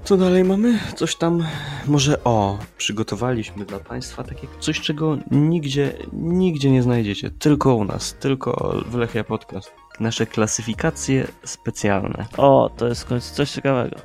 Co 0.05 0.17
dalej 0.17 0.43
mamy? 0.43 0.79
Coś 0.95 1.15
tam, 1.15 1.43
może 1.87 2.23
o, 2.23 2.57
przygotowaliśmy 2.77 3.65
dla 3.65 3.79
Państwa 3.79 4.23
takie 4.23 4.47
coś, 4.59 4.81
czego 4.81 5.17
nigdzie, 5.31 5.93
nigdzie 6.13 6.71
nie 6.71 6.83
znajdziecie. 6.83 7.31
Tylko 7.31 7.75
u 7.75 7.85
nas, 7.85 8.13
tylko 8.13 8.81
w 8.85 8.95
Lechia 8.95 9.23
Podcast. 9.23 9.71
Nasze 9.99 10.25
klasyfikacje 10.25 11.27
specjalne. 11.43 12.25
O, 12.37 12.69
to 12.77 12.87
jest 12.87 13.03
w 13.03 13.05
końcu 13.05 13.35
coś 13.35 13.51
ciekawego. 13.51 13.95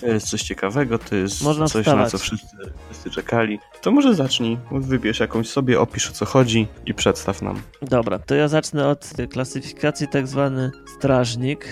To 0.00 0.06
jest 0.06 0.30
coś 0.30 0.42
ciekawego, 0.42 0.98
to 0.98 1.16
jest 1.16 1.42
Można 1.42 1.66
coś, 1.66 1.82
wstawać. 1.84 2.04
na 2.04 2.10
co 2.10 2.18
wszyscy, 2.18 2.56
wszyscy 2.90 3.10
czekali. 3.10 3.58
To 3.82 3.90
może 3.90 4.14
zacznij, 4.14 4.58
wybierz 4.70 5.20
jakąś 5.20 5.48
sobie, 5.48 5.80
opisz 5.80 6.10
o 6.10 6.12
co 6.12 6.24
chodzi 6.26 6.66
i 6.86 6.94
przedstaw 6.94 7.42
nam. 7.42 7.60
Dobra, 7.82 8.18
to 8.18 8.34
ja 8.34 8.48
zacznę 8.48 8.88
od 8.88 9.10
klasyfikacji 9.30 10.08
tak 10.08 10.28
zwany 10.28 10.70
strażnik. 10.96 11.68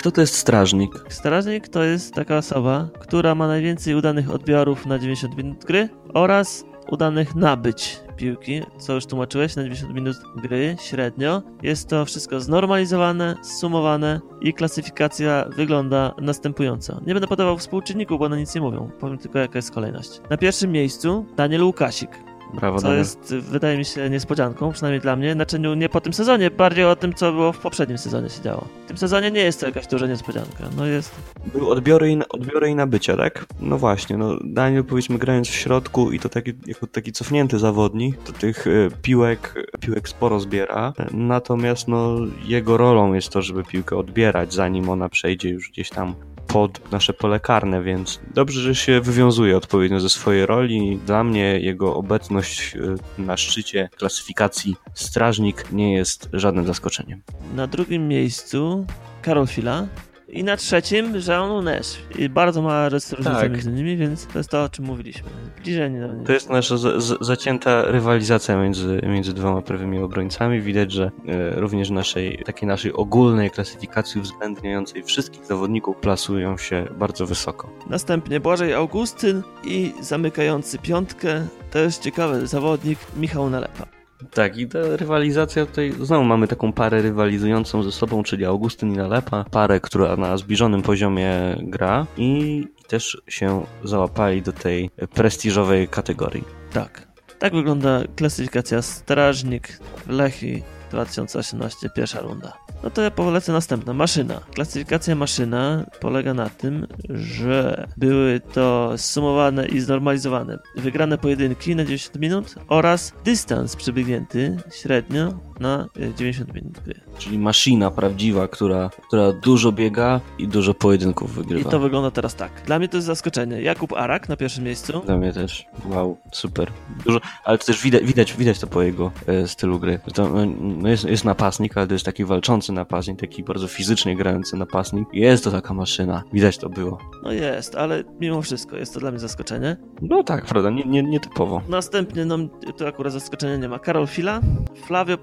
Kto 0.00 0.10
to 0.10 0.20
jest 0.20 0.36
strażnik? 0.36 1.04
Strażnik 1.08 1.68
to 1.68 1.82
jest 1.82 2.14
taka 2.14 2.36
osoba, 2.36 2.88
która 3.00 3.34
ma 3.34 3.46
najwięcej 3.46 3.94
udanych 3.94 4.30
odbiorów 4.30 4.86
na 4.86 4.98
90 4.98 5.36
minut 5.36 5.64
gry 5.64 5.88
oraz 6.14 6.64
udanych 6.90 7.34
nabyć 7.34 8.00
piłki, 8.16 8.62
co 8.78 8.94
już 8.94 9.06
tłumaczyłeś, 9.06 9.56
na 9.56 9.62
90 9.62 9.94
minut 9.94 10.16
gry 10.36 10.76
średnio. 10.80 11.42
Jest 11.62 11.88
to 11.88 12.04
wszystko 12.04 12.40
znormalizowane, 12.40 13.36
zsumowane 13.42 14.20
i 14.40 14.54
klasyfikacja 14.54 15.44
wygląda 15.56 16.14
następująco. 16.20 17.00
Nie 17.06 17.14
będę 17.14 17.28
podawał 17.28 17.58
współczynników, 17.58 18.18
bo 18.18 18.24
one 18.24 18.36
nic 18.36 18.54
nie 18.54 18.60
mówią. 18.60 18.90
Powiem 19.00 19.18
tylko 19.18 19.38
jaka 19.38 19.58
jest 19.58 19.70
kolejność. 19.70 20.20
Na 20.30 20.36
pierwszym 20.36 20.72
miejscu 20.72 21.26
Daniel 21.36 21.64
Łukasik, 21.64 22.10
Brawo, 22.54 22.78
co 22.78 22.92
jest, 22.94 23.34
wydaje 23.34 23.78
mi 23.78 23.84
się, 23.84 24.10
niespodzianką, 24.10 24.72
przynajmniej 24.72 25.00
dla 25.00 25.16
mnie. 25.16 25.32
Znaczy 25.32 25.58
nie 25.76 25.88
po 25.88 26.00
tym 26.00 26.12
sezonie, 26.12 26.50
bardziej 26.50 26.84
o 26.84 26.96
tym, 26.96 27.14
co 27.14 27.32
było 27.32 27.52
w 27.52 27.58
poprzednim 27.58 27.98
sezonie 27.98 28.30
się 28.30 28.42
działo. 28.42 28.68
W 28.84 28.88
tym 28.88 28.98
sezonie 28.98 29.30
nie 29.30 29.40
jest 29.40 29.60
to 29.60 29.66
jakaś 29.66 29.86
duża 29.86 30.06
niespodzianka. 30.06 30.64
No 30.76 30.86
jest 30.86 31.14
Były 31.52 31.68
odbiory 31.68 32.12
i, 32.12 32.18
odbiory 32.28 32.70
i 32.70 32.74
nabycia, 32.74 33.16
tak? 33.16 33.46
No 33.60 33.78
właśnie, 33.78 34.16
no 34.16 34.36
Daniel 34.44 34.84
powiedzmy 34.84 35.18
grając 35.18 35.48
w 35.48 35.54
środku 35.54 36.12
i 36.12 36.18
to 36.18 36.28
taki, 36.28 36.52
jako 36.66 36.86
taki 36.86 37.12
cofnięty 37.12 37.58
zawodnik, 37.58 38.22
to 38.22 38.32
tych 38.32 38.66
e, 38.66 38.70
piłek, 39.02 39.54
piłek 39.80 40.08
sporo 40.08 40.40
zbiera, 40.40 40.92
natomiast 41.10 41.88
no 41.88 42.16
jego 42.44 42.76
rolą 42.76 43.14
jest 43.14 43.28
to, 43.28 43.42
żeby 43.42 43.64
piłkę 43.64 43.96
odbierać, 43.96 44.54
zanim 44.54 44.88
ona 44.88 45.08
przejdzie 45.08 45.48
już 45.48 45.70
gdzieś 45.70 45.90
tam 45.90 46.14
pod 46.52 46.92
nasze 46.92 47.12
pole 47.12 47.40
karne, 47.40 47.82
więc 47.82 48.20
dobrze, 48.34 48.60
że 48.60 48.74
się 48.74 49.00
wywiązuje 49.00 49.56
odpowiednio 49.56 50.00
ze 50.00 50.08
swojej 50.08 50.46
roli. 50.46 50.98
Dla 51.06 51.24
mnie 51.24 51.60
jego 51.60 51.96
obecność 51.96 52.76
e, 52.76 53.22
na 53.22 53.36
szczycie 53.36 53.88
klasyfikacji 53.96 54.76
strażnik 54.94 55.72
nie 55.72 55.94
jest 55.94 56.28
żadnym 56.32 56.66
zaskoczeniem. 56.66 57.22
Na 57.54 57.66
drugim 57.66 58.08
miejscu 58.08 58.86
Karol 59.22 59.46
Fila. 59.46 59.86
I 60.32 60.44
na 60.44 60.56
trzecim 60.56 61.14
Jean 61.28 61.48
Nunes. 61.48 61.98
I 62.18 62.28
bardzo 62.28 62.62
mała 62.62 62.88
różnica 62.88 63.30
Tak. 63.30 63.52
między 63.52 63.72
nimi, 63.72 63.96
więc 63.96 64.26
to 64.26 64.38
jest 64.38 64.50
to, 64.50 64.62
o 64.64 64.68
czym 64.68 64.84
mówiliśmy. 64.84 65.30
Zbliżenie 65.58 66.00
do 66.00 66.08
mnie. 66.08 66.24
To 66.26 66.32
jest 66.32 66.50
nasza 66.50 66.76
z, 66.76 67.02
z, 67.02 67.26
zacięta 67.26 67.82
rywalizacja 67.82 68.62
między, 68.62 69.00
między 69.06 69.32
dwoma 69.32 69.62
prawymi 69.62 69.98
obrońcami. 69.98 70.60
Widać, 70.60 70.92
że 70.92 71.10
e, 71.28 71.60
również 71.60 71.88
w 71.88 71.92
naszej 71.92 72.42
takiej 72.46 72.68
naszej 72.68 72.92
ogólnej 72.92 73.50
klasyfikacji 73.50 74.20
uwzględniającej 74.20 75.02
wszystkich 75.02 75.46
zawodników 75.46 75.96
plasują 75.96 76.56
się 76.56 76.86
bardzo 76.98 77.26
wysoko. 77.26 77.70
Następnie 77.86 78.40
Błażej 78.40 78.74
Augustyn 78.74 79.42
i 79.64 79.92
zamykający 80.00 80.78
piątkę, 80.78 81.46
też 81.70 81.96
ciekawy 81.96 82.46
zawodnik 82.46 82.98
Michał 83.16 83.50
Nalepa. 83.50 83.99
Tak, 84.34 84.56
i 84.58 84.68
ta 84.68 84.78
rywalizacja 84.96 85.66
tutaj, 85.66 85.92
znowu 86.00 86.24
mamy 86.24 86.48
taką 86.48 86.72
parę 86.72 87.02
rywalizującą 87.02 87.82
ze 87.82 87.92
sobą, 87.92 88.22
czyli 88.22 88.44
Augustyn 88.44 88.92
i 88.92 88.96
Nalepa, 88.96 89.44
parę, 89.50 89.80
która 89.80 90.16
na 90.16 90.36
zbliżonym 90.36 90.82
poziomie 90.82 91.56
gra 91.62 92.06
i 92.16 92.64
też 92.88 93.22
się 93.28 93.64
załapali 93.84 94.42
do 94.42 94.52
tej 94.52 94.90
prestiżowej 95.14 95.88
kategorii. 95.88 96.44
Tak. 96.72 97.10
Tak 97.38 97.54
wygląda 97.54 98.00
klasyfikacja 98.16 98.82
Strażnik 98.82 99.68
w 100.06 100.08
Lechii 100.08 100.62
2018, 100.90 101.90
pierwsza 101.96 102.20
runda. 102.20 102.52
No 102.82 102.90
to 102.90 103.02
ja 103.02 103.10
polecę 103.10 103.52
następna. 103.52 103.92
Maszyna. 103.94 104.40
Klasyfikacja 104.54 105.14
maszyna 105.14 105.84
polega 106.00 106.34
na 106.34 106.48
tym, 106.48 106.86
że 107.08 107.86
były 107.96 108.40
to 108.40 108.92
zsumowane 108.96 109.66
i 109.68 109.80
znormalizowane 109.80 110.58
wygrane 110.76 111.18
pojedynki 111.18 111.76
na 111.76 111.84
90 111.84 112.20
minut 112.20 112.54
oraz 112.68 113.12
dystans 113.24 113.76
przebiegnięty 113.76 114.56
średnio 114.82 115.32
na 115.60 115.86
90 116.16 116.54
minut 116.54 116.80
gry. 116.84 116.94
Czyli 117.18 117.38
maszyna 117.38 117.90
prawdziwa, 117.90 118.48
która, 118.48 118.90
która 119.06 119.32
dużo 119.32 119.72
biega 119.72 120.20
i 120.38 120.48
dużo 120.48 120.74
pojedynków 120.74 121.30
I 121.30 121.34
wygrywa. 121.34 121.70
to 121.70 121.78
wygląda 121.78 122.10
teraz 122.10 122.34
tak. 122.34 122.62
Dla 122.66 122.78
mnie 122.78 122.88
to 122.88 122.96
jest 122.96 123.06
zaskoczenie. 123.06 123.62
Jakub 123.62 123.92
Arak 123.92 124.28
na 124.28 124.36
pierwszym 124.36 124.64
miejscu. 124.64 125.02
Dla 125.06 125.16
mnie 125.16 125.32
też. 125.32 125.66
Wow, 125.84 126.16
super. 126.32 126.70
Dużo, 127.04 127.20
ale 127.44 127.58
to 127.58 127.64
też 127.64 127.82
widać, 127.82 128.04
widać, 128.04 128.32
widać 128.32 128.58
to 128.58 128.66
po 128.66 128.82
jego 128.82 129.10
e, 129.26 129.48
stylu 129.48 129.78
gry. 129.78 130.00
To, 130.14 130.28
no, 130.28 130.46
no 130.58 130.88
jest, 130.88 131.04
jest 131.04 131.24
napastnik, 131.24 131.76
ale 131.76 131.86
to 131.86 131.92
jest 131.92 132.04
taki 132.04 132.24
walczący 132.24 132.69
napastnik, 132.72 133.20
taki 133.20 133.44
bardzo 133.44 133.68
fizycznie 133.68 134.16
grający 134.16 134.56
napastnik. 134.56 135.08
Jest 135.12 135.44
to 135.44 135.50
taka 135.50 135.74
maszyna. 135.74 136.22
Widać 136.32 136.58
to 136.58 136.68
było. 136.68 136.98
No 137.22 137.32
jest, 137.32 137.74
ale 137.74 138.04
mimo 138.20 138.42
wszystko 138.42 138.76
jest 138.76 138.94
to 138.94 139.00
dla 139.00 139.10
mnie 139.10 139.20
zaskoczenie. 139.20 139.76
No 140.02 140.22
tak, 140.22 140.44
prawda, 140.46 140.70
nie, 140.70 140.84
nie, 140.84 141.02
nietypowo. 141.02 141.62
Następnie, 141.68 142.24
no 142.24 142.36
to 142.76 142.86
akurat 142.88 143.12
zaskoczenia 143.12 143.56
nie 143.56 143.68
ma. 143.68 143.78
Karol 143.78 144.06
Fila, 144.06 144.40
Flavio 144.86 145.18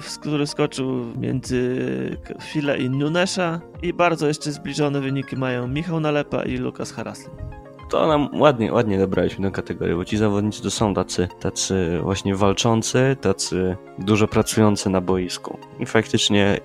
w- 0.00 0.18
który 0.18 0.46
skoczył 0.46 1.04
między 1.16 2.16
Fila 2.42 2.76
i 2.76 2.90
Nunesza 2.90 3.60
i 3.82 3.92
bardzo 3.92 4.26
jeszcze 4.26 4.52
zbliżone 4.52 5.00
wyniki 5.00 5.36
mają 5.36 5.68
Michał 5.68 6.00
Nalepa 6.00 6.42
i 6.42 6.56
Lukas 6.56 6.92
Haraslin. 6.92 7.30
To 7.90 8.06
nam 8.06 8.40
ładnie, 8.40 8.72
ładnie 8.72 8.98
dobraliśmy 8.98 9.46
tę 9.46 9.52
kategorię, 9.52 9.96
bo 9.96 10.04
ci 10.04 10.16
zawodnicy 10.16 10.62
to 10.62 10.70
są 10.70 10.94
tacy, 10.94 11.28
tacy 11.40 12.00
właśnie 12.02 12.34
walczący, 12.34 13.16
tacy 13.20 13.76
dużo 13.98 14.28
pracujący 14.28 14.90
na 14.90 15.00
boisku. 15.00 15.58
I 15.80 15.86
faktycznie 15.86 16.60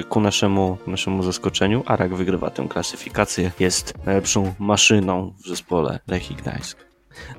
y, 0.00 0.04
ku 0.04 0.20
naszemu, 0.20 0.78
naszemu 0.86 1.22
zaskoczeniu 1.22 1.82
Arak 1.86 2.14
wygrywa 2.14 2.50
tę 2.50 2.66
klasyfikację, 2.68 3.52
jest 3.60 3.94
najlepszą 4.06 4.54
maszyną 4.58 5.32
w 5.44 5.48
zespole 5.48 5.98
Lechii 6.06 6.36
Gdańsk. 6.36 6.88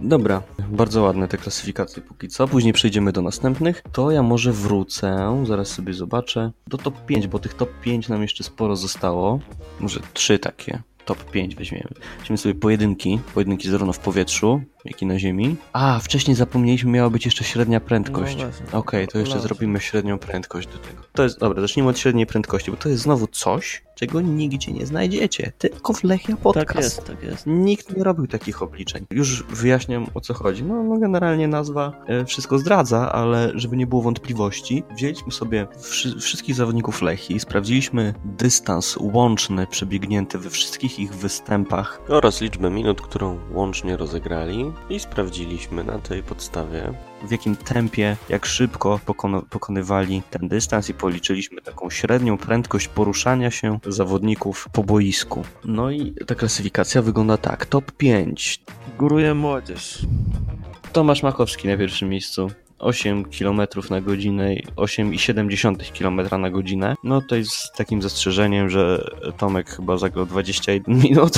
Dobra, 0.01 0.41
bardzo 0.69 1.01
ładne 1.01 1.27
te 1.27 1.37
klasyfikacje 1.37 2.01
póki 2.01 2.27
co. 2.27 2.47
Później 2.47 2.73
przejdziemy 2.73 3.11
do 3.11 3.21
następnych. 3.21 3.83
To 3.91 4.11
ja 4.11 4.23
może 4.23 4.51
wrócę, 4.51 5.43
zaraz 5.47 5.67
sobie 5.67 5.93
zobaczę, 5.93 6.51
do 6.67 6.77
top 6.77 7.05
5, 7.05 7.27
bo 7.27 7.39
tych 7.39 7.53
top 7.53 7.69
5 7.81 8.09
nam 8.09 8.21
jeszcze 8.21 8.43
sporo 8.43 8.75
zostało. 8.75 9.39
Może 9.79 9.99
trzy 10.13 10.39
takie. 10.39 10.81
Top 11.05 11.31
5 11.31 11.55
weźmiemy. 11.55 11.89
Weźmiemy 12.19 12.37
sobie 12.37 12.55
pojedynki. 12.55 13.19
Pojedynki 13.33 13.69
zarówno 13.69 13.93
w 13.93 13.99
powietrzu, 13.99 14.61
jak 14.85 15.01
i 15.01 15.05
na 15.05 15.19
ziemi. 15.19 15.55
A, 15.73 15.99
wcześniej 15.99 16.35
zapomnieliśmy, 16.35 16.91
miała 16.91 17.09
być 17.09 17.25
jeszcze 17.25 17.43
średnia 17.43 17.79
prędkość. 17.79 18.37
No. 18.37 18.79
Okej, 18.79 19.07
to 19.07 19.19
jeszcze 19.19 19.39
zrobimy 19.39 19.79
średnią 19.79 20.19
prędkość 20.19 20.67
do 20.67 20.77
tego. 20.77 21.03
To 21.13 21.23
jest, 21.23 21.39
dobra, 21.39 21.61
zacznijmy 21.61 21.89
od 21.89 21.99
średniej 21.99 22.25
prędkości, 22.25 22.71
bo 22.71 22.77
to 22.77 22.89
jest 22.89 23.03
znowu 23.03 23.27
coś, 23.27 23.81
czego 23.99 24.21
nigdzie 24.21 24.71
nie 24.71 24.85
znajdziecie. 24.85 25.51
Tylko 25.57 25.93
w 25.93 26.03
Lechia 26.03 26.37
Podcast. 26.37 26.67
Tak 26.67 26.83
jest, 26.83 27.05
tak 27.05 27.23
jest. 27.23 27.43
Nikt 27.47 27.97
nie 27.97 28.03
robił 28.03 28.27
takich 28.27 28.61
obliczeń. 28.61 29.05
Już 29.11 29.43
wyjaśniam 29.43 30.07
o 30.13 30.21
co 30.21 30.33
chodzi. 30.33 30.63
No, 30.63 30.83
no 30.83 30.97
generalnie 30.97 31.47
nazwa 31.47 31.91
e, 32.07 32.25
wszystko 32.25 32.59
zdradza, 32.59 33.11
ale 33.11 33.51
żeby 33.55 33.77
nie 33.77 33.87
było 33.87 34.01
wątpliwości, 34.01 34.83
wzięliśmy 34.95 35.31
sobie 35.31 35.67
wszy 35.79 36.19
wszystkich 36.19 36.55
zawodników 36.55 37.01
Lechii 37.01 37.39
sprawdziliśmy 37.39 38.13
dystans 38.25 38.97
łączny 38.99 39.67
przebiegnięty 39.67 40.37
we 40.37 40.49
wszystkich 40.49 40.99
ich 40.99 41.15
występach 41.15 42.01
oraz 42.09 42.41
liczbę 42.41 42.69
minut, 42.69 43.01
którą 43.01 43.39
łącznie 43.53 43.97
rozegrali 43.97 44.71
i 44.89 44.99
sprawdziliśmy 44.99 45.83
na 45.83 45.99
tej 45.99 46.23
podstawie 46.23 46.93
w 47.23 47.31
jakim 47.31 47.55
tempie, 47.55 48.17
jak 48.29 48.45
szybko 48.45 48.99
pokonywali 49.49 50.21
ten 50.29 50.47
dystans 50.47 50.89
i 50.89 50.93
policzyliśmy 50.93 51.61
taką 51.61 51.89
średnią 51.89 52.37
prędkość 52.37 52.87
poruszania 52.87 53.51
się 53.51 53.79
zawodników 53.87 54.67
po 54.73 54.83
boisku. 54.83 55.43
No 55.65 55.91
i 55.91 56.13
ta 56.27 56.35
klasyfikacja 56.35 57.01
wygląda 57.01 57.37
tak. 57.37 57.65
Top 57.65 57.91
5. 57.91 58.61
Góruje 58.97 59.33
młodzież. 59.33 60.05
Tomasz 60.93 61.23
Machowski 61.23 61.67
na 61.67 61.77
pierwszym 61.77 62.09
miejscu. 62.09 62.51
8 62.79 63.25
km 63.25 63.61
na 63.89 64.01
godzinę, 64.01 64.55
i 64.55 64.63
8,7 64.63 65.97
km 65.99 66.41
na 66.41 66.49
godzinę. 66.49 66.95
No 67.03 67.21
to 67.21 67.35
jest 67.35 67.51
z 67.51 67.71
takim 67.71 68.01
zastrzeżeniem, 68.01 68.69
że 68.69 69.11
Tomek 69.37 69.69
chyba 69.69 69.97
zagrał 69.97 70.25
21 70.25 70.97
minut, 71.03 71.37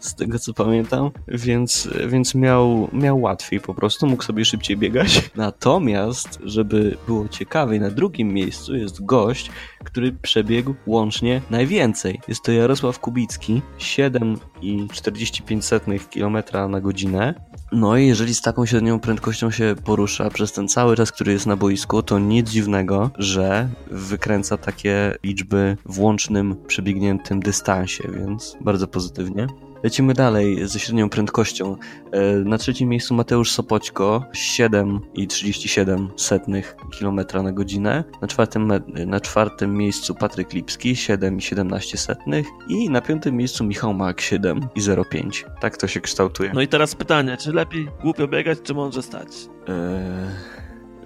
z 0.00 0.14
tego 0.14 0.38
co 0.38 0.54
pamiętam, 0.54 1.10
więc, 1.28 1.88
więc 2.06 2.34
miał, 2.34 2.88
miał 2.92 3.20
łatwiej 3.20 3.60
po 3.60 3.74
prostu, 3.74 4.06
mógł 4.06 4.22
sobie 4.22 4.44
szybciej 4.44 4.76
biegać. 4.76 5.30
Natomiast, 5.36 6.38
żeby 6.44 6.96
było 7.06 7.28
ciekawiej, 7.28 7.80
na 7.80 7.90
drugim 7.90 8.32
miejscu 8.32 8.76
jest 8.76 9.04
gość, 9.04 9.50
który 9.84 10.12
przebiegł 10.12 10.74
łącznie 10.86 11.42
najwięcej. 11.50 12.20
Jest 12.28 12.42
to 12.42 12.52
Jarosław 12.52 12.98
Kubicki, 12.98 13.62
7,45 13.78 16.08
km 16.08 16.38
na 16.70 16.80
godzinę. 16.80 17.34
No 17.72 17.96
i 17.96 18.06
jeżeli 18.06 18.34
z 18.34 18.42
taką 18.42 18.66
średnią 18.66 19.00
prędkością 19.00 19.50
się 19.50 19.74
porusza 19.84 20.30
przez 20.30 20.52
ten 20.52 20.68
cały 20.68 20.96
czas, 20.96 21.12
który 21.12 21.32
jest 21.32 21.46
na 21.46 21.56
boisku, 21.56 22.02
to 22.02 22.18
nic 22.18 22.50
dziwnego, 22.50 23.10
że 23.18 23.68
wykręca 23.90 24.56
takie 24.56 25.14
liczby 25.24 25.76
w 25.86 26.00
łącznym 26.00 26.56
przebiegniętym 26.66 27.40
dystansie, 27.40 28.04
więc 28.18 28.56
bardzo 28.60 28.88
pozytywnie. 28.88 29.46
Lecimy 29.82 30.14
dalej 30.14 30.68
ze 30.68 30.78
średnią 30.78 31.08
prędkością. 31.08 31.76
E, 32.12 32.34
Na 32.34 32.58
trzecim 32.58 32.88
miejscu 32.88 33.14
Mateusz 33.14 33.50
Sopoćko 33.52 34.24
7,37 34.32 36.62
km 37.00 37.20
na 37.44 37.52
godzinę. 37.52 38.04
Na 38.22 38.28
czwartym, 38.28 38.66
me- 38.66 38.80
na 39.06 39.20
czwartym 39.20 39.74
miejscu 39.76 40.14
Patryk 40.14 40.52
Lipski 40.52 40.94
7,17 40.96 42.44
i 42.68 42.90
na 42.90 43.00
piątym 43.00 43.36
miejscu 43.36 43.64
Michał 43.64 43.94
Mak 43.94 44.20
7,05. 44.20 45.44
Tak 45.60 45.76
to 45.76 45.86
się 45.88 46.00
kształtuje. 46.00 46.50
No 46.54 46.60
i 46.60 46.68
teraz 46.68 46.94
pytanie, 46.94 47.36
czy 47.36 47.52
lepiej 47.52 47.88
głupio 48.02 48.28
biegać, 48.28 48.58
czy 48.62 48.74
mądrze 48.74 49.02
stać? 49.02 49.28
Eee, 49.68 49.74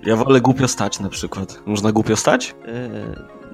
ja 0.07 0.16
wolę 0.16 0.41
głupio 0.41 0.68
stać 0.68 1.01
na 1.01 1.09
przykład. 1.09 1.62
Można 1.66 1.93
głupio 1.93 2.16
stać? 2.16 2.55
Eee, 2.66 2.75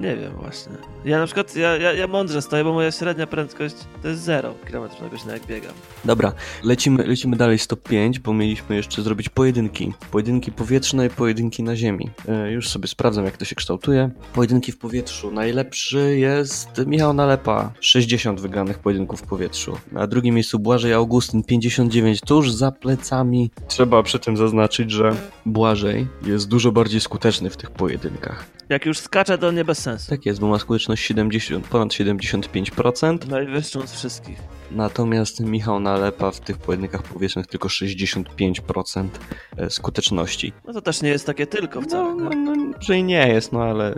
nie 0.00 0.16
wiem 0.16 0.32
właśnie. 0.32 0.72
Ja 1.04 1.18
na 1.18 1.26
przykład, 1.26 1.56
ja, 1.56 1.76
ja, 1.76 1.92
ja 1.92 2.06
mądrze 2.06 2.42
stoję, 2.42 2.64
bo 2.64 2.72
moja 2.72 2.92
średnia 2.92 3.26
prędkość 3.26 3.74
to 4.02 4.08
jest 4.08 4.22
0 4.22 4.54
km 4.70 4.90
na 5.02 5.08
godzinę 5.08 5.32
jak 5.32 5.46
biegam. 5.46 5.72
Dobra, 6.04 6.32
lecimy, 6.64 7.06
lecimy 7.06 7.36
dalej 7.36 7.58
z 7.58 7.66
top 7.66 7.88
5, 7.88 8.18
bo 8.18 8.32
mieliśmy 8.32 8.76
jeszcze 8.76 9.02
zrobić 9.02 9.28
pojedynki. 9.28 9.94
Pojedynki 10.10 10.52
powietrzne 10.52 11.06
i 11.06 11.10
pojedynki 11.10 11.62
na 11.62 11.76
ziemi. 11.76 12.10
E, 12.28 12.52
już 12.52 12.68
sobie 12.68 12.88
sprawdzam, 12.88 13.24
jak 13.24 13.36
to 13.36 13.44
się 13.44 13.54
kształtuje. 13.54 14.10
Pojedynki 14.32 14.72
w 14.72 14.78
powietrzu. 14.78 15.30
Najlepszy 15.30 16.18
jest 16.18 16.86
Michał 16.86 17.12
Nalepa, 17.12 17.72
60 17.80 18.40
wygranych 18.40 18.78
pojedynków 18.78 19.20
w 19.20 19.26
powietrzu. 19.26 19.76
Na 19.92 20.06
drugim 20.06 20.34
miejscu 20.34 20.58
Błażej 20.58 20.92
Augustyn, 20.92 21.44
59, 21.44 22.20
tuż 22.20 22.52
za 22.52 22.72
plecami. 22.72 23.50
Trzeba 23.68 24.02
przy 24.02 24.18
tym 24.18 24.36
zaznaczyć, 24.36 24.90
że 24.90 25.16
Błażej 25.46 26.06
jest 26.22 26.48
dużo 26.48 26.72
bardziej 26.72 27.00
skuteczny 27.00 27.50
w 27.50 27.56
tych 27.56 27.70
pojedynkach. 27.70 28.46
Jak 28.68 28.86
już 28.86 28.98
skaczę, 28.98 29.38
to 29.38 29.50
nie 29.50 29.64
bez 29.64 29.78
sensu. 29.90 30.10
Tak 30.10 30.26
jest, 30.26 30.40
bo 30.40 30.48
ma 30.48 30.58
skuteczność 30.58 31.02
70, 31.02 31.68
ponad 31.68 31.88
75%. 31.88 33.28
Najwyższą 33.28 33.86
z 33.86 33.92
wszystkich. 33.92 34.38
Natomiast 34.70 35.40
Michał 35.40 35.80
Nalepa 35.80 36.30
w 36.30 36.40
tych 36.40 36.58
pojedynkach 36.58 37.02
powietrznych 37.02 37.46
tylko 37.46 37.68
65% 37.68 39.08
e, 39.56 39.70
skuteczności. 39.70 40.52
No 40.66 40.72
to 40.72 40.80
też 40.80 41.02
nie 41.02 41.08
jest 41.08 41.26
takie 41.26 41.46
tylko 41.46 41.82
wcale. 41.82 42.14
No, 42.14 42.30
nie? 42.30 42.36
no, 42.36 42.56
no, 42.56 42.74
że 42.80 42.98
i 42.98 43.04
nie 43.04 43.28
jest, 43.28 43.52
no 43.52 43.62
ale 43.62 43.94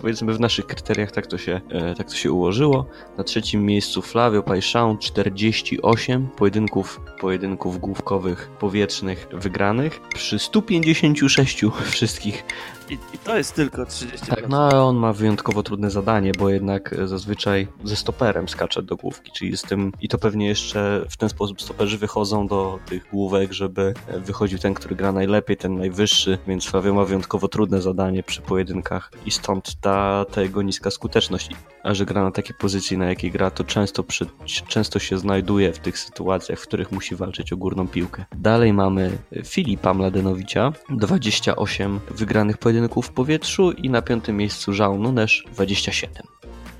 powiedzmy 0.00 0.34
w 0.34 0.40
naszych 0.40 0.66
kryteriach 0.66 1.12
tak 1.12 1.26
to 1.26 1.38
się, 1.38 1.60
e, 1.70 1.94
tak 1.94 2.08
to 2.08 2.14
się 2.14 2.32
ułożyło. 2.32 2.86
Na 3.18 3.24
trzecim 3.24 3.64
miejscu 3.64 4.02
Flavio 4.02 4.42
Paixão 4.42 4.98
48 4.98 6.28
pojedynków, 6.28 7.00
pojedynków 7.20 7.80
główkowych 7.80 8.48
powietrznych 8.58 9.28
wygranych 9.32 10.00
przy 10.14 10.38
156 10.38 11.64
wszystkich 11.92 12.44
I, 12.90 12.94
I 12.94 13.18
to 13.18 13.36
jest 13.36 13.54
tylko 13.54 13.82
30%. 13.82 14.28
tak, 14.28 14.48
no 14.48 14.66
ale 14.66 14.82
on 14.82 14.96
ma 14.96 15.12
wyjątkowo 15.12 15.62
trudne 15.62 15.90
zadanie, 15.90 16.32
bo 16.38 16.48
jednak 16.48 16.92
e, 16.92 17.08
zazwyczaj 17.08 17.68
ze 17.84 17.96
stoperem 17.96 18.48
skacze 18.48 18.82
do 18.82 18.96
główki, 18.96 19.32
czyli 19.32 19.56
z 19.56 19.62
tym 19.62 19.92
i 20.00 20.08
to 20.08 20.18
pewnie 20.18 20.46
jeszcze 20.46 21.04
w 21.10 21.16
ten 21.16 21.28
sposób 21.28 21.62
stoperzy 21.62 21.98
wychodzą 21.98 22.46
do 22.46 22.78
tych 22.86 23.10
główek, 23.10 23.52
żeby 23.52 23.94
e, 24.06 24.20
wychodził 24.20 24.58
ten, 24.58 24.74
który 24.74 24.96
gra 24.96 25.12
najlepiej, 25.12 25.56
ten 25.56 25.78
najwyższy, 25.78 26.38
więc 26.46 26.66
Flavio 26.66 26.94
ma 26.94 27.04
wyjątkowo 27.04 27.48
trudne 27.48 27.82
zadanie 27.82 28.22
przy 28.22 28.42
pojedynkach 28.42 29.10
i 29.26 29.30
stąd 29.30 29.80
ta, 29.80 30.24
ta 30.32 30.42
jego 30.42 30.62
niska 30.62 30.90
skuteczność. 30.90 31.50
A 31.82 31.94
że 31.94 32.06
gra 32.06 32.22
na 32.22 32.30
takiej 32.30 32.56
pozycji, 32.56 32.98
na 32.98 33.06
jakiej 33.06 33.30
gra, 33.30 33.50
to 33.50 33.64
często, 33.64 34.02
przy, 34.02 34.26
często 34.68 34.98
się 34.98 35.18
znajduje 35.18 35.72
w 35.72 35.78
tych 35.78 35.98
sytuacjach, 35.98 36.58
w 36.58 36.62
których 36.62 36.92
musi 36.92 37.16
walczyć 37.16 37.52
o 37.52 37.56
górną 37.56 37.88
piłkę. 37.88 38.24
Dalej 38.36 38.72
mamy 38.72 39.18
Filipa 39.44 39.94
Mladenowicza, 39.94 40.72
28 40.90 42.00
wygranych 42.10 42.58
pojedynków 42.58 42.75
w 43.02 43.10
powietrzu 43.10 43.72
i 43.72 43.90
na 43.90 44.02
piątym 44.02 44.36
miejscu 44.36 44.72
Żał 44.72 44.98
Nunes, 44.98 45.30
27. 45.52 46.26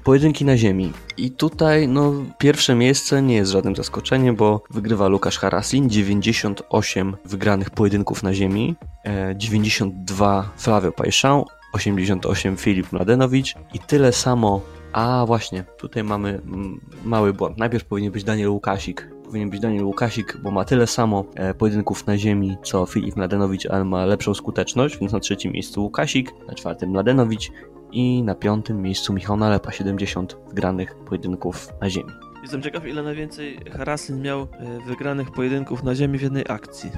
Pojedynki 0.05 0.45
na 0.45 0.57
ziemi. 0.57 0.93
I 1.17 1.31
tutaj, 1.31 1.89
no, 1.89 2.13
pierwsze 2.39 2.75
miejsce 2.75 3.23
nie 3.23 3.35
jest 3.35 3.53
żadnym 3.53 3.77
zaskoczeniem, 3.77 4.37
bo 4.37 4.63
wygrywa 4.71 5.09
Łukasz 5.09 5.39
Haraslin, 5.39 5.91
98 5.91 7.17
wygranych 7.25 7.71
pojedynków 7.71 8.23
na 8.23 8.35
ziemi, 8.35 8.75
e, 9.05 9.35
92 9.37 10.51
Flavio 10.57 10.91
Paixão 10.91 11.45
88 11.73 12.57
Filip 12.57 12.93
Mladenowicz 12.93 13.55
i 13.75 13.79
tyle 13.79 14.13
samo. 14.13 14.61
A 14.93 15.25
właśnie, 15.27 15.65
tutaj 15.79 16.05
mamy 16.05 16.29
mm, 16.29 16.81
mały 17.05 17.33
błąd. 17.33 17.59
Najpierw 17.59 17.85
powinien 17.85 18.13
być 18.13 18.25
Daniel 18.25 18.49
Łukasik. 18.49 19.09
Powinien 19.27 19.51
być 19.51 19.61
Daniel 19.61 19.85
Łukasik, 19.85 20.37
bo 20.43 20.51
ma 20.51 20.65
tyle 20.65 20.87
samo 20.87 21.25
e, 21.35 21.55
pojedynków 21.55 22.07
na 22.07 22.19
ziemi, 22.19 22.57
co 22.63 22.87
Filip 22.87 23.17
Mladenowicz, 23.17 23.67
ale 23.67 23.85
ma 23.85 24.05
lepszą 24.05 24.35
skuteczność, 24.35 24.99
więc 24.99 25.13
na 25.13 25.21
trzecim 25.21 25.53
miejscu 25.53 25.83
Łukasik, 25.83 26.33
na 26.49 26.55
czwartym 26.55 26.91
Mladenowicz 26.91 27.51
i 27.93 28.23
na 28.23 28.35
piątym 28.35 28.83
miejscu 28.83 29.13
Michał 29.13 29.37
Nalepa, 29.37 29.73
70 29.73 30.37
wygranych 30.49 30.95
pojedynków 30.95 31.69
na 31.81 31.91
ziemi. 31.91 32.11
Jestem 32.43 32.63
ciekaw, 32.63 32.87
ile 32.87 33.03
najwięcej 33.03 33.61
Haraslin 33.73 34.23
miał 34.23 34.41
e, 34.41 34.47
wygranych 34.87 35.31
pojedynków 35.31 35.83
na 35.83 35.95
ziemi 35.95 36.19
w 36.19 36.23
jednej 36.23 36.45
akcji. 36.49 36.91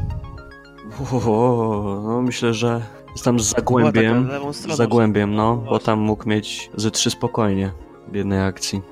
O, 1.26 2.00
no 2.04 2.22
myślę, 2.22 2.54
że 2.54 2.82
jest 3.12 3.24
tam 3.24 3.40
z 3.40 3.44
Zagłębiem, 3.44 4.28
z 4.52 4.76
Zagłębiem, 4.76 5.34
no, 5.34 5.56
bo 5.56 5.78
tam 5.78 5.98
mógł 5.98 6.28
mieć 6.28 6.70
ze 6.76 6.90
trzy 6.90 7.10
spokojnie 7.10 7.72
w 8.12 8.14
jednej 8.14 8.42
akcji. 8.42 8.82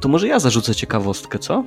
To 0.00 0.08
może 0.08 0.28
ja 0.28 0.38
zarzucę 0.38 0.74
ciekawostkę, 0.74 1.38
co? 1.38 1.64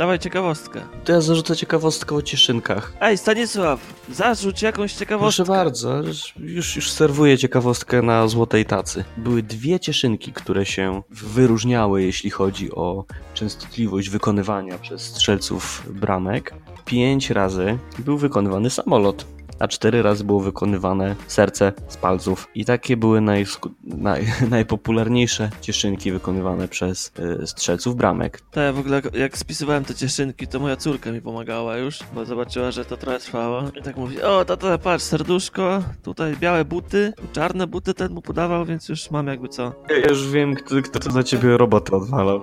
Dawaj 0.00 0.18
ciekawostkę. 0.18 0.80
To 1.04 1.12
ja 1.12 1.20
zarzucę 1.20 1.56
ciekawostkę 1.56 2.14
o 2.14 2.22
cieszynkach. 2.22 2.92
Ej, 3.00 3.18
Stanisław, 3.18 3.80
zarzuć 4.12 4.62
jakąś 4.62 4.92
ciekawostkę. 4.92 5.44
Proszę 5.44 5.52
bardzo, 5.58 6.02
już, 6.40 6.76
już 6.76 6.90
serwuję 6.90 7.38
ciekawostkę 7.38 8.02
na 8.02 8.28
złotej 8.28 8.64
tacy. 8.64 9.04
Były 9.16 9.42
dwie 9.42 9.80
cieszynki, 9.80 10.32
które 10.32 10.66
się 10.66 11.02
wyróżniały, 11.10 12.02
jeśli 12.02 12.30
chodzi 12.30 12.72
o 12.72 13.04
częstotliwość 13.34 14.08
wykonywania 14.08 14.78
przez 14.78 15.02
strzelców 15.02 15.82
bramek. 15.90 16.54
Pięć 16.84 17.30
razy 17.30 17.78
był 17.98 18.18
wykonywany 18.18 18.70
samolot, 18.70 19.26
a 19.60 19.68
cztery 19.68 20.02
razy 20.02 20.24
było 20.24 20.40
wykonywane 20.40 21.16
serce 21.26 21.72
z 21.88 21.96
palców. 21.96 22.48
I 22.54 22.64
takie 22.64 22.96
były 22.96 23.20
najsku- 23.20 23.70
naj, 23.84 24.26
najpopularniejsze 24.50 25.50
cieszynki 25.60 26.12
wykonywane 26.12 26.68
przez 26.68 27.12
y, 27.42 27.46
strzelców 27.46 27.96
bramek. 27.96 28.40
To 28.50 28.60
ja 28.60 28.72
w 28.72 28.78
ogóle 28.78 28.96
jak- 28.96 29.14
jak 29.14 29.38
spisywałem 29.38 29.84
te 29.84 29.94
cieszynki, 29.94 30.46
to 30.46 30.60
moja 30.60 30.76
córka 30.76 31.12
mi 31.12 31.20
pomagała 31.20 31.76
już, 31.76 31.98
bo 32.14 32.24
zobaczyła, 32.24 32.70
że 32.70 32.84
to 32.84 32.96
trochę 32.96 33.18
trwało. 33.18 33.62
I 33.80 33.82
tak 33.82 33.96
mówi, 33.96 34.22
o 34.22 34.44
tato, 34.44 34.78
patrz, 34.78 35.04
serduszko, 35.04 35.82
tutaj 36.02 36.36
białe 36.36 36.64
buty, 36.64 37.12
czarne 37.32 37.66
buty 37.66 37.94
ten 37.94 38.12
mu 38.12 38.22
podawał, 38.22 38.64
więc 38.64 38.88
już 38.88 39.10
mam 39.10 39.26
jakby 39.26 39.48
co. 39.48 39.72
Ja 40.04 40.08
już 40.08 40.28
wiem, 40.30 40.54
kto, 40.54 40.74
kto 40.82 40.98
to 40.98 41.10
za 41.10 41.22
ciebie 41.22 41.56
robotę 41.56 41.96
odwalał. 41.96 42.40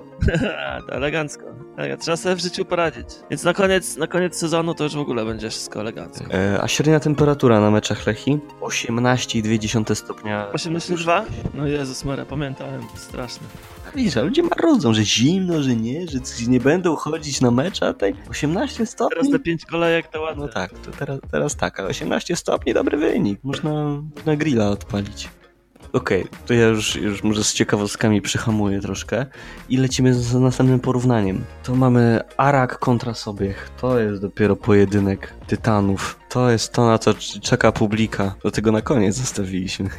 to 0.88 0.94
elegancko. 0.94 1.44
Elegancko. 1.78 2.04
Trzeba 2.04 2.18
sobie 2.18 2.36
w 2.36 2.40
życiu 2.40 2.66
poradzić. 2.66 3.06
Więc 3.30 3.44
na 3.44 3.54
koniec, 3.54 3.98
na 3.98 4.08
koniec 4.08 4.36
sezonu 4.36 4.74
to 4.74 4.84
już 4.84 4.96
w 4.96 5.00
ogóle 5.00 5.26
będzie 5.26 5.50
wszystko 5.50 5.80
elegancko. 5.82 6.26
E, 6.34 6.62
a 6.62 6.68
średnia 6.68 7.00
temperatura 7.08 7.60
na 7.60 7.72
meczach 7.72 8.08
Lechi 8.08 8.40
18,2 8.62 9.96
stopnia. 9.96 10.52
82? 10.52 11.26
No 11.54 11.68
Jezus 11.68 12.06
Maria, 12.06 12.26
pamiętałem, 12.26 12.82
straszne. 12.96 13.48
Widzisz, 13.96 14.18
a 14.18 14.22
ludzie 14.22 14.44
marudzą, 14.44 14.94
że 14.94 15.04
zimno, 15.04 15.64
że 15.64 15.76
nie, 15.76 16.08
że 16.08 16.20
nie 16.48 16.60
będą 16.60 16.96
chodzić 16.96 17.42
na 17.42 17.52
mecz, 17.52 17.84
a 17.84 17.94
tutaj 17.94 18.16
18 18.30 18.86
stopni. 18.86 19.18
Teraz 19.18 19.32
te 19.32 19.40
pięć 19.40 19.66
kolejek 19.66 20.08
to 20.08 20.22
ładne. 20.22 20.46
No 20.46 20.52
tak, 20.54 20.72
to 20.80 20.92
teraz, 20.92 21.20
teraz 21.32 21.56
tak, 21.56 21.80
a 21.80 21.84
18 21.84 22.36
stopni, 22.36 22.74
dobry 22.74 22.98
wynik. 22.98 23.40
Można, 23.44 23.72
można 24.16 24.36
grilla 24.36 24.70
odpalić. 24.70 25.30
Okej, 25.98 26.28
to 26.46 26.54
ja 26.54 26.68
już, 26.68 26.96
już 26.96 27.24
może 27.24 27.44
z 27.44 27.54
ciekawostkami 27.54 28.22
przyhamuję 28.22 28.82
troszkę 28.82 29.26
i 29.70 29.78
lecimy 29.78 30.14
z 30.14 30.34
następnym 30.34 30.80
porównaniem. 30.80 31.44
To 31.64 31.76
mamy 31.76 32.20
Arak 32.38 32.80
kontra 32.80 33.14
Sobiech. 33.14 33.70
To 33.82 34.00
jest 34.00 34.22
dopiero 34.22 34.56
pojedynek 34.56 35.34
tytanów. 35.48 36.20
To 36.30 36.50
jest 36.50 36.74
to, 36.74 36.86
na 36.86 36.98
co 36.98 37.14
czeka 37.42 37.72
publika. 37.72 38.36
Do 38.44 38.52
tego 38.52 38.72
na 38.72 38.82
koniec 38.82 39.16
zostawiliśmy. 39.16 39.90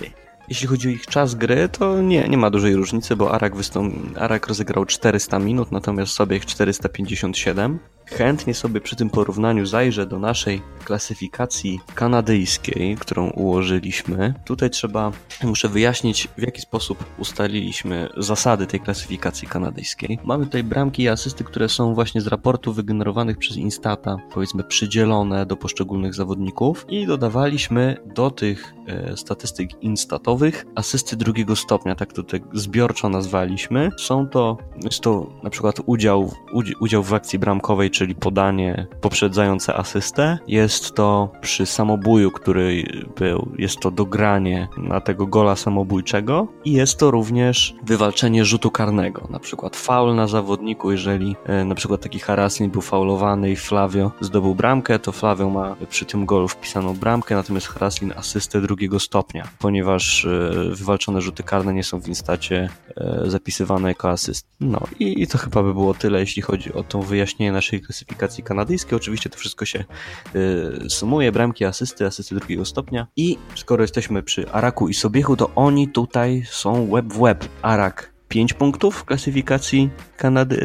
Jeśli 0.48 0.66
chodzi 0.66 0.88
o 0.88 0.90
ich 0.90 1.06
czas 1.06 1.34
gry, 1.34 1.68
to 1.68 2.02
nie, 2.02 2.28
nie 2.28 2.36
ma 2.36 2.50
dużej 2.50 2.74
różnicy, 2.74 3.16
bo 3.16 3.32
Arak, 3.32 3.56
wystąp... 3.56 3.94
Arak 4.18 4.46
rozegrał 4.46 4.84
400 4.84 5.38
minut, 5.38 5.72
natomiast 5.72 6.12
Sobiech 6.12 6.46
457. 6.46 7.78
Chętnie 8.16 8.54
sobie 8.54 8.80
przy 8.80 8.96
tym 8.96 9.10
porównaniu 9.10 9.66
zajrzę 9.66 10.06
do 10.06 10.18
naszej 10.18 10.62
klasyfikacji 10.84 11.80
kanadyjskiej, 11.94 12.96
którą 12.96 13.30
ułożyliśmy. 13.30 14.34
Tutaj 14.44 14.70
trzeba, 14.70 15.12
muszę 15.42 15.68
wyjaśnić, 15.68 16.28
w 16.38 16.42
jaki 16.42 16.60
sposób 16.60 17.04
ustaliliśmy 17.18 18.08
zasady 18.16 18.66
tej 18.66 18.80
klasyfikacji 18.80 19.48
kanadyjskiej. 19.48 20.18
Mamy 20.24 20.44
tutaj 20.44 20.64
bramki 20.64 21.02
i 21.02 21.08
asysty, 21.08 21.44
które 21.44 21.68
są 21.68 21.94
właśnie 21.94 22.20
z 22.20 22.26
raportów 22.26 22.76
wygenerowanych 22.76 23.38
przez 23.38 23.56
Instata, 23.56 24.16
powiedzmy 24.34 24.64
przydzielone 24.64 25.46
do 25.46 25.56
poszczególnych 25.56 26.14
zawodników 26.14 26.86
i 26.88 27.06
dodawaliśmy 27.06 27.96
do 28.14 28.30
tych 28.30 28.74
e, 28.86 29.16
statystyk 29.16 29.82
instatowych 29.82 30.66
asysty 30.74 31.16
drugiego 31.16 31.56
stopnia, 31.56 31.94
tak 31.94 32.12
to 32.12 32.22
tak 32.22 32.42
zbiorczo 32.52 33.08
nazwaliśmy. 33.08 33.90
Są 33.98 34.28
to, 34.28 34.58
jest 34.84 35.00
to 35.00 35.26
na 35.42 35.50
przykład 35.50 35.80
udział, 35.86 36.32
udzi- 36.54 36.74
udział 36.80 37.02
w 37.02 37.14
akcji 37.14 37.38
bramkowej, 37.38 37.90
czyli 37.98 38.14
podanie 38.14 38.86
poprzedzające 39.00 39.74
asystę. 39.74 40.38
Jest 40.48 40.94
to 40.94 41.32
przy 41.40 41.66
samobuju, 41.66 42.30
który 42.30 42.84
był, 43.16 43.52
jest 43.58 43.80
to 43.80 43.90
dogranie 43.90 44.68
na 44.76 45.00
tego 45.00 45.26
gola 45.26 45.56
samobójczego 45.56 46.48
i 46.64 46.72
jest 46.72 46.98
to 46.98 47.10
również 47.10 47.74
wywalczenie 47.82 48.44
rzutu 48.44 48.70
karnego, 48.70 49.28
na 49.30 49.38
przykład 49.38 49.76
faul 49.76 50.14
na 50.14 50.26
zawodniku, 50.26 50.92
jeżeli 50.92 51.36
e, 51.44 51.64
na 51.64 51.74
przykład 51.74 52.00
taki 52.00 52.18
Haraslin 52.18 52.70
był 52.70 52.82
faulowany 52.82 53.50
i 53.50 53.56
Flavio 53.56 54.10
zdobył 54.20 54.54
bramkę, 54.54 54.98
to 54.98 55.12
Flavio 55.12 55.50
ma 55.50 55.76
przy 55.90 56.04
tym 56.04 56.26
golu 56.26 56.48
wpisaną 56.48 56.94
bramkę, 56.94 57.34
natomiast 57.34 57.66
Haraslin 57.66 58.12
asystę 58.16 58.60
drugiego 58.60 59.00
stopnia, 59.00 59.48
ponieważ 59.58 60.24
e, 60.24 60.50
wywalczone 60.74 61.20
rzuty 61.20 61.42
karne 61.42 61.74
nie 61.74 61.84
są 61.84 62.00
w 62.00 62.08
instacie 62.08 62.68
e, 62.96 63.22
zapisywane 63.26 63.88
jako 63.88 64.10
asyst. 64.10 64.46
No 64.60 64.80
i, 64.98 65.22
i 65.22 65.26
to 65.26 65.38
chyba 65.38 65.62
by 65.62 65.74
było 65.74 65.94
tyle, 65.94 66.20
jeśli 66.20 66.42
chodzi 66.42 66.72
o 66.72 66.82
to 66.82 67.02
wyjaśnienie 67.02 67.52
naszej 67.52 67.80
klasyfikacji 67.88 68.44
kanadyjskiej. 68.44 68.96
Oczywiście 68.96 69.30
to 69.30 69.38
wszystko 69.38 69.64
się 69.64 69.84
e, 70.84 70.90
sumuje, 70.90 71.32
bramki, 71.32 71.64
asysty, 71.64 72.06
asysty 72.06 72.34
drugiego 72.34 72.64
stopnia 72.64 73.06
i 73.16 73.38
skoro 73.54 73.82
jesteśmy 73.82 74.22
przy 74.22 74.50
Araku 74.50 74.88
i 74.88 74.94
Sobiechu, 74.94 75.36
to 75.36 75.50
oni 75.54 75.88
tutaj 75.88 76.42
są 76.50 76.90
web 76.90 77.06
w 77.06 77.20
web. 77.20 77.48
Arak 77.62 78.12
5 78.28 78.52
punktów 78.52 78.96
w 78.96 79.04
klasyfikacji 79.04 79.90
Kanady, 80.16 80.60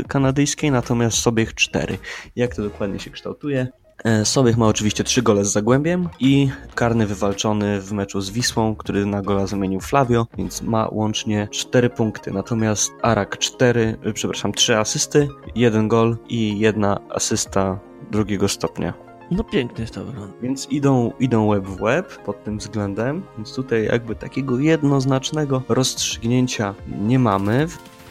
e, 0.00 0.04
kanadyjskiej, 0.04 0.70
natomiast 0.70 1.18
Sobiech 1.18 1.54
4. 1.54 1.98
Jak 2.36 2.54
to 2.56 2.62
dokładnie 2.62 2.98
się 2.98 3.10
kształtuje? 3.10 3.68
E, 4.06 4.24
Sobiech 4.24 4.56
ma 4.56 4.66
oczywiście 4.66 5.04
3 5.04 5.22
gole 5.22 5.44
z 5.44 5.52
Zagłębiem 5.52 6.08
i 6.20 6.48
karny 6.74 7.06
wywalczony 7.06 7.80
w 7.80 7.92
meczu 7.92 8.20
z 8.20 8.30
Wisłą, 8.30 8.76
który 8.76 9.06
na 9.06 9.22
gola 9.22 9.46
zamienił 9.46 9.80
Flavio, 9.80 10.26
więc 10.38 10.62
ma 10.62 10.88
łącznie 10.92 11.48
4 11.50 11.90
punkty. 11.90 12.30
Natomiast 12.30 12.92
Arak 13.02 13.38
4, 13.38 13.98
e, 14.02 14.12
przepraszam, 14.12 14.52
3 14.52 14.76
asysty, 14.76 15.28
1 15.54 15.88
gol 15.88 16.16
i 16.28 16.58
jedna 16.58 17.00
asysta 17.10 17.78
drugiego 18.10 18.48
stopnia. 18.48 18.94
No 19.30 19.44
pięknie 19.44 19.86
to 19.86 20.04
wygląda. 20.04 20.34
Więc 20.42 20.68
idą, 20.70 21.12
idą 21.20 21.50
web 21.50 21.64
w 21.64 21.80
web 21.80 22.22
pod 22.24 22.44
tym 22.44 22.58
względem, 22.58 23.22
więc 23.36 23.54
tutaj 23.54 23.84
jakby 23.84 24.14
takiego 24.14 24.58
jednoznacznego 24.58 25.62
rozstrzygnięcia 25.68 26.74
nie 27.00 27.18
mamy. 27.18 27.66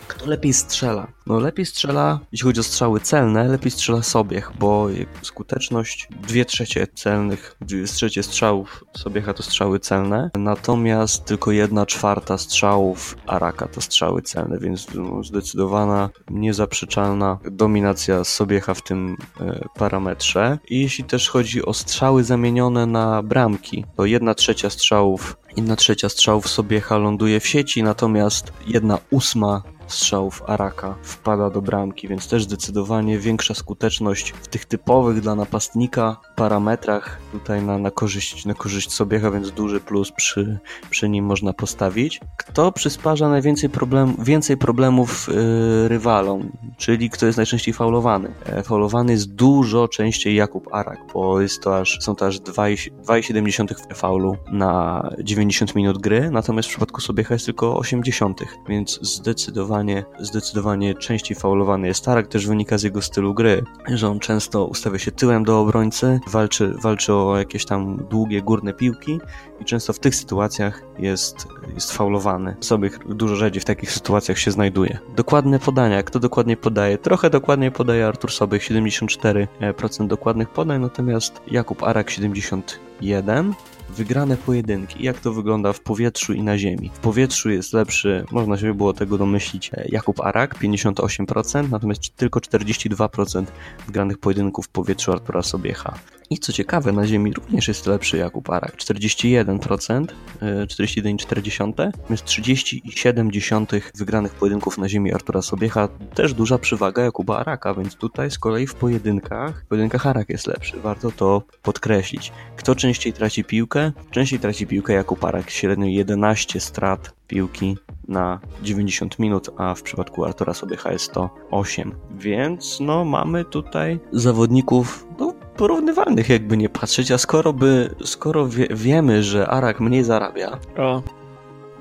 Kto 0.08 0.26
lepiej 0.26 0.53
strzela? 0.53 1.08
No 1.28 1.39
lepiej 1.39 1.66
strzela, 1.66 2.20
jeśli 2.32 2.45
chodzi 2.45 2.60
o 2.60 2.64
strzały 2.64 2.99
celne, 2.99 3.47
lepiej 3.47 3.72
strzela 3.72 4.01
Sobiech, 4.03 4.51
bo 4.60 4.88
skuteczność 5.22 6.08
dwie 6.28 6.45
trzecie 6.45 6.88
celnych, 6.88 7.56
dwie 7.62 7.84
trzecie 7.84 8.24
strzałów 8.24 8.84
Sobiecha 8.97 9.34
to 9.34 9.43
strzały 9.43 9.80
celne, 9.80 10.32
natomiast 10.36 11.26
tylko 11.26 11.51
jedna 11.51 11.86
czwarta 11.86 12.38
strzałów 12.38 13.18
Araka 13.28 13.68
to 13.68 13.82
strzały 13.82 14.22
celne, 14.22 14.60
więc 14.60 14.88
no, 14.93 15.24
zdecydowana, 15.24 16.10
niezaprzeczalna 16.30 17.39
dominacja 17.51 18.24
Sobiecha 18.24 18.74
w 18.74 18.82
tym 18.82 19.18
e, 19.39 19.66
parametrze. 19.76 20.58
I 20.70 20.82
jeśli 20.82 21.03
też 21.03 21.30
chodzi 21.30 21.66
o 21.66 21.74
strzały 21.74 22.24
zamienione 22.24 22.86
na 22.86 23.24
bramki, 23.24 23.86
to 23.97 24.06
jedna 24.06 24.36
trzecia 24.36 24.70
strzałów 24.70 25.38
Jedna 25.58 25.76
trzecia 25.76 26.10
strzałów 26.10 26.49
Sobiecha 26.49 26.97
ląduje 26.97 27.39
w 27.39 27.47
sieci, 27.47 27.84
natomiast 27.84 28.53
jedna 28.68 28.97
ósma 29.12 29.64
strzałów 29.88 30.44
Araka 30.48 30.96
wpada 31.02 31.50
do 31.50 31.62
bramki, 31.62 32.08
więc 32.08 32.28
też 32.28 32.44
zdecydowanie 32.44 33.20
większa 33.20 33.54
skuteczność 33.54 34.32
w 34.32 34.48
tych 34.48 34.66
typowych 34.66 35.22
dla 35.22 35.36
napastnika 35.36 36.18
parametrach 36.36 37.20
tutaj 37.32 37.64
na, 37.64 37.78
na, 37.78 37.92
korzyść, 37.92 38.46
na 38.46 38.54
korzyść 38.54 38.92
Sobiecha, 38.92 39.32
więc 39.32 39.52
duży 39.52 39.80
plus 39.80 40.12
przy, 40.12 40.60
przy 40.90 41.10
nim 41.10 41.26
można 41.26 41.54
postawić. 41.54 42.20
Kto 42.38 42.72
przysparza 42.72 43.30
najwięcej 43.30 43.70
problem, 43.70 44.16
więcej 44.20 44.58
problemów 44.58 45.28
yy, 45.28 45.88
rywalom, 45.88 46.52
czyli 46.78 47.10
kto 47.10 47.26
jest 47.26 47.38
najczęściej 47.38 47.74
faulowany? 47.74 48.34
E, 48.46 48.64
faulowany 48.64 49.12
jest 49.12 49.34
dużo 49.34 49.88
częściej 49.88 50.36
Jakub 50.36 50.74
Arak, 50.74 51.00
bo 51.14 51.42
jest 51.42 51.62
to 51.62 51.80
aż, 51.80 51.98
są 52.02 52.16
to 52.16 52.26
aż 52.26 52.40
2,7 52.40 53.96
faulu 53.96 54.38
na 54.52 55.10
90 55.24 55.76
minut 55.76 55.98
gry, 55.98 56.30
natomiast 56.32 56.68
w 56.68 56.72
przypadku 56.72 57.02
Sobiecha 57.02 57.34
jest 57.34 57.46
tylko 57.46 57.78
80, 57.78 58.42
więc 58.70 59.00
zdecydowanie 59.02 59.74
zdecydowanie, 59.76 60.05
zdecydowanie 60.19 60.95
częściej 60.95 61.38
faulowany 61.38 61.88
jest 61.88 62.05
Tarak, 62.05 62.28
też 62.28 62.47
wynika 62.47 62.78
z 62.78 62.84
jego 62.84 63.01
stylu 63.01 63.34
gry, 63.34 63.63
że 63.88 64.09
on 64.09 64.19
często 64.19 64.65
ustawia 64.65 64.99
się 64.99 65.11
tyłem 65.11 65.43
do 65.43 65.59
obrońcy, 65.59 66.19
walczy, 66.28 66.73
walczy 66.84 67.13
o 67.13 67.38
jakieś 67.38 67.65
tam 67.65 67.97
długie, 68.09 68.41
górne 68.41 68.73
piłki 68.73 69.19
i 69.59 69.65
często 69.65 69.93
w 69.93 69.99
tych 69.99 70.15
sytuacjach 70.15 70.82
jest, 70.99 71.47
jest 71.73 71.91
faulowany. 71.91 72.55
Sobie 72.59 72.89
dużo 73.09 73.36
rzadziej 73.36 73.61
w 73.61 73.65
takich 73.65 73.91
sytuacjach 73.91 74.39
się 74.39 74.51
znajduje. 74.51 74.99
Dokładne 75.15 75.59
podania, 75.59 76.03
kto 76.03 76.19
dokładnie 76.19 76.57
podaje? 76.57 76.97
Trochę 76.97 77.30
dokładnie 77.30 77.71
podaje 77.71 78.07
Artur 78.07 78.32
Sobych, 78.32 78.61
74% 78.61 80.07
dokładnych 80.07 80.49
podań, 80.49 80.82
natomiast 80.82 81.41
Jakub 81.47 81.84
Arak 81.84 82.07
71%. 82.09 83.53
Wygrane 83.90 84.38
pojedynki. 84.38 85.04
Jak 85.04 85.20
to 85.20 85.34
wygląda 85.34 85.74
w 85.74 85.80
powietrzu 85.80 86.34
i 86.34 86.44
na 86.44 86.58
ziemi? 86.58 86.92
W 86.94 87.00
powietrzu 87.00 87.50
jest 87.50 87.74
lepszy, 87.74 88.26
można 88.32 88.58
się 88.58 88.74
było 88.74 88.94
tego 88.94 89.18
domyślić, 89.18 89.72
e, 89.74 89.86
Jakub 89.90 90.22
Arak 90.22 90.56
58%, 90.60 91.72
natomiast 91.72 92.16
tylko 92.16 92.40
42% 92.40 93.46
wygranych 93.86 94.18
pojedynków 94.18 94.66
w 94.66 94.70
powietrzu 94.70 95.12
Artura 95.12 95.42
Sobiecha. 95.42 95.94
I 96.30 96.38
co 96.39 96.53
ciekawe, 96.53 96.91
na 96.91 97.07
ziemi 97.07 97.34
również 97.34 97.67
jest 97.67 97.86
lepszy 97.86 98.17
Jakub 98.17 98.49
Arak. 98.49 98.76
41%, 98.78 100.05
41,4, 100.41 101.91
jest 102.09 102.26
30,7 102.26 103.82
wygranych 103.95 104.34
pojedynków 104.34 104.78
na 104.78 104.89
ziemi 104.89 105.13
Artura 105.13 105.41
Sobiecha. 105.41 105.88
Też 106.15 106.34
duża 106.34 106.57
przywaga 106.57 107.03
Jakuba 107.03 107.38
Araka, 107.38 107.73
więc 107.73 107.95
tutaj 107.95 108.32
z 108.32 108.39
kolei 108.39 108.67
w 108.67 108.76
pojedynkach, 108.76 109.63
w 109.63 109.67
pojedynkach 109.67 110.07
Arak 110.07 110.30
jest 110.30 110.47
lepszy. 110.47 110.80
Warto 110.82 111.11
to 111.11 111.43
podkreślić. 111.61 112.32
Kto 112.55 112.76
częściej 112.76 113.13
traci 113.13 113.43
piłkę? 113.43 113.91
Częściej 114.11 114.39
traci 114.39 114.67
piłkę 114.67 114.93
Jakub 114.93 115.23
Arak. 115.26 115.49
Średnio 115.49 115.88
11 115.88 116.59
strat 116.59 117.13
piłki 117.28 117.78
na 118.07 118.39
90 118.63 119.19
minut, 119.19 119.49
a 119.57 119.76
w 119.76 119.82
przypadku 119.82 120.26
Artura 120.26 120.53
Sobiecha 120.53 120.91
jest 120.91 121.11
to 121.11 121.30
8. 121.51 121.95
Więc 122.11 122.80
no 122.80 123.05
mamy 123.05 123.45
tutaj 123.45 123.99
zawodników 124.11 125.07
no, 125.19 125.34
porównywalnych 125.58 126.30
jakby 126.30 126.58
nie 126.58 126.70
patrzeć, 126.70 127.12
a 127.12 127.18
skoro 127.18 127.53
by, 127.53 127.95
skoro 128.06 128.47
wie, 128.47 128.68
wiemy, 128.72 129.24
że 129.24 129.47
Arak 129.47 129.80
mniej 129.80 130.03
zarabia, 130.03 130.58
O, 130.78 131.01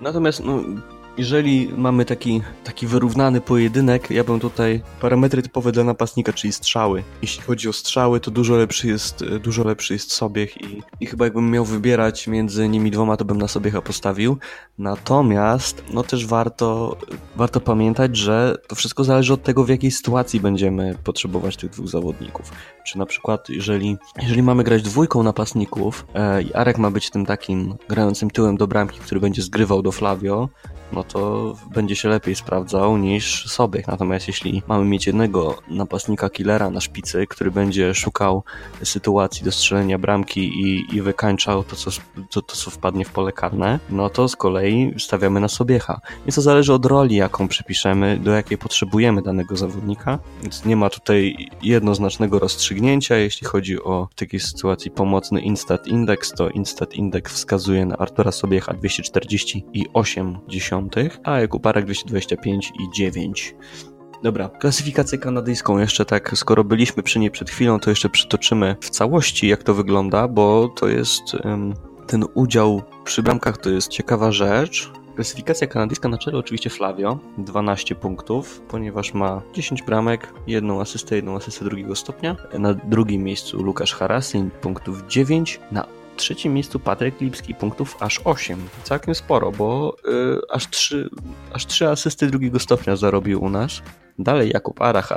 natomiast 0.00 0.44
no, 0.44 0.60
jeżeli 1.18 1.70
mamy 1.76 2.04
taki, 2.04 2.42
taki 2.64 2.86
wyrównany 2.86 3.40
pojedynek, 3.40 4.10
ja 4.10 4.24
bym 4.24 4.40
tutaj 4.40 4.82
parametry 5.00 5.42
typowe 5.42 5.72
dla 5.72 5.84
napastnika, 5.84 6.32
czyli 6.32 6.52
strzały. 6.52 7.02
Jeśli 7.22 7.42
chodzi 7.42 7.68
o 7.68 7.72
strzały, 7.72 8.20
to 8.20 8.30
dużo 8.30 8.56
lepszy 8.56 8.88
jest, 8.88 9.24
dużo 9.24 9.64
lepszy 9.64 9.92
jest 9.92 10.12
Sobiech 10.12 10.60
i, 10.60 10.82
i 11.00 11.06
chyba 11.06 11.24
jakbym 11.24 11.50
miał 11.50 11.64
wybierać 11.64 12.26
między 12.26 12.68
nimi 12.68 12.90
dwoma, 12.90 13.16
to 13.16 13.24
bym 13.24 13.38
na 13.38 13.48
Sobiecha 13.48 13.82
postawił. 13.82 14.36
Natomiast, 14.78 15.84
no 15.92 16.02
też 16.02 16.26
warto, 16.26 16.96
warto 17.36 17.60
pamiętać, 17.60 18.16
że 18.16 18.58
to 18.68 18.74
wszystko 18.74 19.04
zależy 19.04 19.32
od 19.32 19.42
tego, 19.42 19.64
w 19.64 19.68
jakiej 19.68 19.90
sytuacji 19.90 20.40
będziemy 20.40 20.94
potrzebować 21.04 21.56
tych 21.56 21.70
dwóch 21.70 21.88
zawodników. 21.88 22.52
Czy 22.86 22.98
na 22.98 23.06
przykład, 23.06 23.48
jeżeli, 23.48 23.96
jeżeli 24.22 24.42
mamy 24.42 24.64
grać 24.64 24.82
dwójką 24.82 25.22
napastników 25.22 26.06
e, 26.14 26.42
i 26.42 26.54
Arek 26.54 26.78
ma 26.78 26.90
być 26.90 27.10
tym 27.10 27.26
takim 27.26 27.74
grającym 27.88 28.30
tyłem 28.30 28.56
do 28.56 28.66
bramki, 28.66 29.00
który 29.00 29.20
będzie 29.20 29.42
zgrywał 29.42 29.82
do 29.82 29.92
Flavio, 29.92 30.48
no 30.92 31.03
to 31.08 31.54
będzie 31.74 31.96
się 31.96 32.08
lepiej 32.08 32.34
sprawdzał 32.34 32.96
niż 32.96 33.46
Sobiech. 33.50 33.86
Natomiast 33.86 34.28
jeśli 34.28 34.62
mamy 34.68 34.84
mieć 34.84 35.06
jednego 35.06 35.58
napastnika 35.68 36.30
killera 36.30 36.70
na 36.70 36.80
szpicy, 36.80 37.26
który 37.26 37.50
będzie 37.50 37.94
szukał 37.94 38.42
sytuacji 38.82 39.44
do 39.44 39.52
strzelenia 39.52 39.98
bramki 39.98 40.40
i, 40.40 40.96
i 40.96 41.02
wykańczał 41.02 41.64
to 41.64 41.76
co, 41.76 41.90
to, 42.30 42.42
to, 42.42 42.56
co 42.56 42.70
wpadnie 42.70 43.04
w 43.04 43.10
pole 43.10 43.32
karne, 43.32 43.78
no 43.90 44.10
to 44.10 44.28
z 44.28 44.36
kolei 44.36 44.94
stawiamy 44.98 45.40
na 45.40 45.48
Sobiecha. 45.48 46.00
Więc 46.26 46.34
to 46.34 46.42
zależy 46.42 46.72
od 46.72 46.86
roli, 46.86 47.16
jaką 47.16 47.48
przypiszemy, 47.48 48.18
do 48.18 48.30
jakiej 48.30 48.58
potrzebujemy 48.58 49.22
danego 49.22 49.56
zawodnika. 49.56 50.18
Więc 50.42 50.64
nie 50.64 50.76
ma 50.76 50.90
tutaj 50.90 51.48
jednoznacznego 51.62 52.38
rozstrzygnięcia. 52.38 53.16
Jeśli 53.16 53.46
chodzi 53.46 53.82
o 53.82 54.08
w 54.10 54.14
takiej 54.14 54.40
sytuacji 54.40 54.90
pomocny 54.90 55.40
Instat 55.40 55.86
Index, 55.86 56.32
to 56.32 56.50
Instat 56.50 56.94
Index 56.94 57.32
wskazuje 57.32 57.86
na 57.86 57.96
Artura 57.96 58.32
Sobiecha 58.32 58.72
248,10, 58.72 60.36
a 61.24 61.40
Jakub 61.40 61.66
Arek 61.66 61.84
225 61.84 62.72
i 62.80 62.90
9. 62.94 63.54
Dobra, 64.22 64.48
klasyfikację 64.48 65.18
kanadyjską 65.18 65.78
jeszcze 65.78 66.04
tak, 66.04 66.32
skoro 66.34 66.64
byliśmy 66.64 67.02
przy 67.02 67.18
niej 67.18 67.30
przed 67.30 67.50
chwilą, 67.50 67.80
to 67.80 67.90
jeszcze 67.90 68.08
przytoczymy 68.08 68.76
w 68.80 68.90
całości, 68.90 69.48
jak 69.48 69.62
to 69.62 69.74
wygląda, 69.74 70.28
bo 70.28 70.68
to 70.68 70.88
jest 70.88 71.22
ten 72.06 72.24
udział 72.34 72.82
przy 73.04 73.22
bramkach 73.22 73.58
to 73.58 73.70
jest 73.70 73.88
ciekawa 73.88 74.32
rzecz. 74.32 74.92
Klasyfikacja 75.14 75.66
kanadyjska 75.66 76.08
na 76.08 76.18
czele 76.18 76.38
oczywiście 76.38 76.70
Flavio, 76.70 77.18
12 77.38 77.94
punktów, 77.94 78.60
ponieważ 78.68 79.14
ma 79.14 79.42
10 79.52 79.82
bramek, 79.82 80.32
jedną 80.46 80.80
asystę, 80.80 81.16
jedną 81.16 81.36
asystę 81.36 81.64
drugiego 81.64 81.96
stopnia. 81.96 82.36
Na 82.58 82.74
drugim 82.74 83.22
miejscu 83.22 83.62
Łukasz 83.66 83.94
Harasin, 83.94 84.50
punktów 84.50 85.02
9. 85.08 85.60
Na 85.72 85.86
trzecim 86.16 86.54
miejscu 86.54 86.80
Patryk 86.80 87.20
Lipski, 87.20 87.54
punktów 87.54 87.96
aż 88.00 88.20
8. 88.24 88.68
Całkiem 88.82 89.14
sporo, 89.14 89.52
bo 89.52 89.96
yy, 90.04 90.40
aż, 90.50 90.70
3, 90.70 91.10
aż 91.52 91.66
3 91.66 91.88
asysty 91.88 92.26
drugiego 92.26 92.58
stopnia 92.58 92.96
zarobił 92.96 93.42
u 93.42 93.50
nas. 93.50 93.82
Dalej 94.18 94.50
Jakub 94.54 94.82
Arak, 94.82 95.08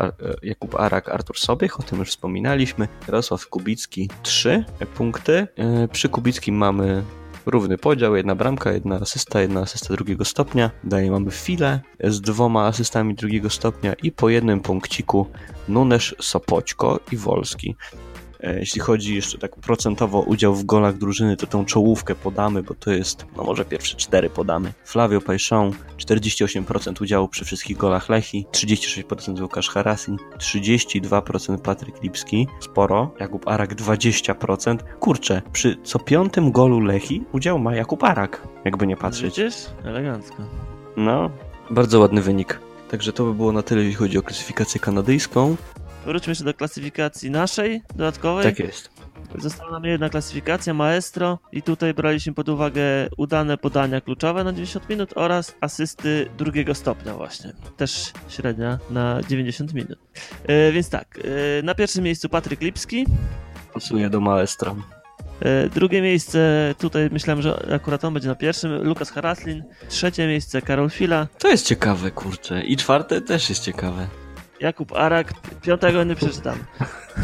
Jakub 0.44 0.76
Arak, 0.76 1.10
Artur 1.10 1.38
Sobiech, 1.38 1.80
o 1.80 1.84
tym 1.84 2.00
już 2.00 2.10
wspominaliśmy. 2.10 2.88
Jarosław 3.08 3.48
Kubicki 3.48 4.10
3 4.24 4.66
punkty. 4.96 5.48
Przy 5.92 6.10
Kubickim 6.10 6.56
mamy 6.56 7.04
równy 7.48 7.78
podział, 7.78 8.16
jedna 8.16 8.36
bramka, 8.36 8.72
jedna 8.72 8.96
asysta, 8.96 9.42
jedna 9.42 9.62
asysta 9.62 9.94
drugiego 9.94 10.26
stopnia. 10.26 10.72
Dalej 10.84 11.12
mamy 11.12 11.32
File 11.32 11.80
z 12.04 12.22
dwoma 12.22 12.66
asystami 12.66 13.16
drugiego 13.16 13.50
stopnia 13.50 13.94
i 13.94 14.12
po 14.12 14.30
jednym 14.30 14.60
punkciku 14.60 15.28
Nunesz, 15.68 16.16
Sopoćko 16.20 17.00
i 17.12 17.18
Wolski. 17.18 17.76
Jeśli 18.44 18.82
chodzi 18.82 19.16
jeszcze 19.16 19.38
tak 19.38 19.56
procentowo 19.56 20.22
udział 20.22 20.56
w 20.56 20.66
golach 20.66 20.98
drużyny, 20.98 21.38
to 21.38 21.48
tą 21.48 21.66
czołówkę 21.66 22.16
podamy, 22.16 22.64
bo 22.64 22.74
to 22.74 22.92
jest, 22.92 23.26
no 23.38 23.44
może 23.44 23.66
pierwsze 23.66 23.98
cztery 23.98 24.30
podamy. 24.30 24.74
Flavio 24.86 25.22
Pajszon, 25.22 25.72
48% 25.98 27.02
udziału 27.02 27.28
przy 27.28 27.46
wszystkich 27.46 27.78
golach 27.78 28.10
Lechi, 28.10 28.46
36% 28.52 29.42
Łukasz 29.42 29.70
Harasin, 29.70 30.18
32% 30.38 31.58
Patryk 31.58 32.04
Lipski, 32.04 32.48
sporo, 32.60 33.12
Jakub 33.20 33.48
Arak 33.48 33.76
20%. 33.76 34.78
Kurczę, 35.00 35.42
przy 35.52 35.78
co 35.84 36.00
piątym 36.00 36.52
golu 36.52 36.80
Lechi 36.80 37.24
udział 37.32 37.60
ma 37.60 37.76
Jakub 37.76 38.04
Arak, 38.04 38.48
jakby 38.66 38.88
nie 38.88 38.98
patrzeć. 38.98 39.38
Widzisz? 39.38 39.56
Elegancko. 39.84 40.44
No, 40.98 41.30
bardzo 41.70 42.00
ładny 42.00 42.22
wynik. 42.22 42.60
Także 42.92 43.14
to 43.14 43.24
by 43.24 43.34
było 43.34 43.52
na 43.52 43.62
tyle, 43.62 43.82
jeśli 43.82 43.96
chodzi 43.96 44.18
o 44.18 44.22
klasyfikację 44.22 44.82
kanadyjską. 44.82 45.56
Wróćmy 46.06 46.32
jeszcze 46.32 46.44
do 46.44 46.54
klasyfikacji 46.54 47.32
naszej, 47.32 47.82
dodatkowej. 47.96 48.44
Tak 48.44 48.60
jest. 48.60 48.90
Została 49.36 49.72
nam 49.72 49.84
jedna 49.84 50.10
klasyfikacja, 50.10 50.74
maestro 50.74 51.40
i 51.52 51.62
tutaj 51.62 51.94
braliśmy 51.94 52.34
pod 52.34 52.50
uwagę 52.50 52.82
udane 53.18 53.58
podania 53.58 54.02
kluczowe 54.02 54.44
na 54.44 54.52
90 54.54 54.90
minut 54.90 55.14
oraz 55.16 55.56
asysty 55.62 56.30
drugiego 56.38 56.76
stopnia 56.76 57.14
właśnie. 57.14 57.54
Też 57.78 58.14
średnia 58.30 58.80
na 58.90 59.22
90 59.30 59.74
minut. 59.74 60.00
E, 60.48 60.72
więc 60.72 60.90
tak, 60.90 61.20
e, 61.60 61.62
na 61.64 61.76
pierwszym 61.76 62.04
miejscu 62.04 62.30
Patryk 62.30 62.62
Lipski. 62.62 63.06
Pasuje 63.74 64.10
do 64.10 64.20
maestra. 64.20 64.76
E, 65.40 65.70
drugie 65.70 66.02
miejsce, 66.02 66.74
tutaj 66.78 67.10
myślałem, 67.12 67.42
że 67.42 67.74
akurat 67.76 68.06
on 68.06 68.14
będzie 68.14 68.30
na 68.30 68.36
pierwszym, 68.36 68.84
Lukas 68.84 69.10
Haraslin. 69.10 69.64
Trzecie 69.90 70.28
miejsce 70.28 70.62
Karol 70.62 70.90
Fila. 70.90 71.28
To 71.40 71.48
jest 71.48 71.66
ciekawe, 71.66 72.12
kurczę. 72.12 72.64
I 72.64 72.78
czwarte 72.78 73.22
też 73.22 73.50
jest 73.50 73.64
ciekawe. 73.64 74.08
Jakub 74.60 74.94
Arak, 74.94 75.34
piątego 75.62 76.04
nie 76.04 76.16
przeczytam. 76.16 76.58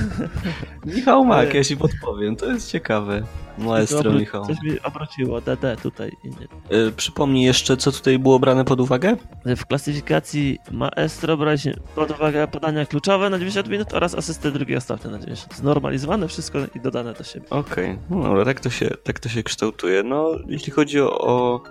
Michał 0.86 1.26
Mak, 1.26 1.54
ja 1.54 1.64
ci 1.64 1.78
podpowiem, 1.78 2.36
to 2.36 2.46
jest 2.46 2.72
ciekawe. 2.72 3.24
Maestro 3.58 4.12
Obro- 4.12 4.20
Michał. 4.20 4.46
Coś 4.46 4.62
mi 4.64 4.82
obróciło, 4.84 5.42
DD 5.42 5.78
tutaj. 5.82 6.12
i 6.24 6.28
nie. 6.30 6.78
Y, 6.78 6.92
przypomnij 6.92 7.44
jeszcze, 7.46 7.78
co 7.78 7.92
tutaj 7.92 8.20
było 8.20 8.40
brane 8.40 8.66
pod 8.66 8.82
uwagę? 8.82 9.16
W 9.46 9.66
klasyfikacji 9.66 10.60
maestro 10.72 11.38
braliśmy 11.38 11.74
pod 11.96 12.12
uwagę 12.12 12.48
podania 12.48 12.86
kluczowe 12.86 13.30
na 13.30 13.38
90 13.38 13.70
minut 13.70 13.94
oraz 13.94 14.16
asystę 14.16 14.52
drugiego 14.52 14.82
stopnia 14.82 15.12
na 15.12 15.20
90. 15.20 15.56
Znormalizowane 15.56 16.28
wszystko 16.28 16.60
i 16.76 16.80
dodane 16.80 17.14
do 17.14 17.24
siebie. 17.24 17.46
Okej, 17.50 17.98
no 18.10 18.24
dobra, 18.24 18.46
tak 18.46 18.60
to, 18.60 18.70
się, 18.70 18.90
tak 19.04 19.20
to 19.20 19.30
się 19.30 19.44
kształtuje. 19.44 20.04
No, 20.04 20.28
jeśli 20.48 20.72
chodzi 20.72 21.02
o, 21.02 21.10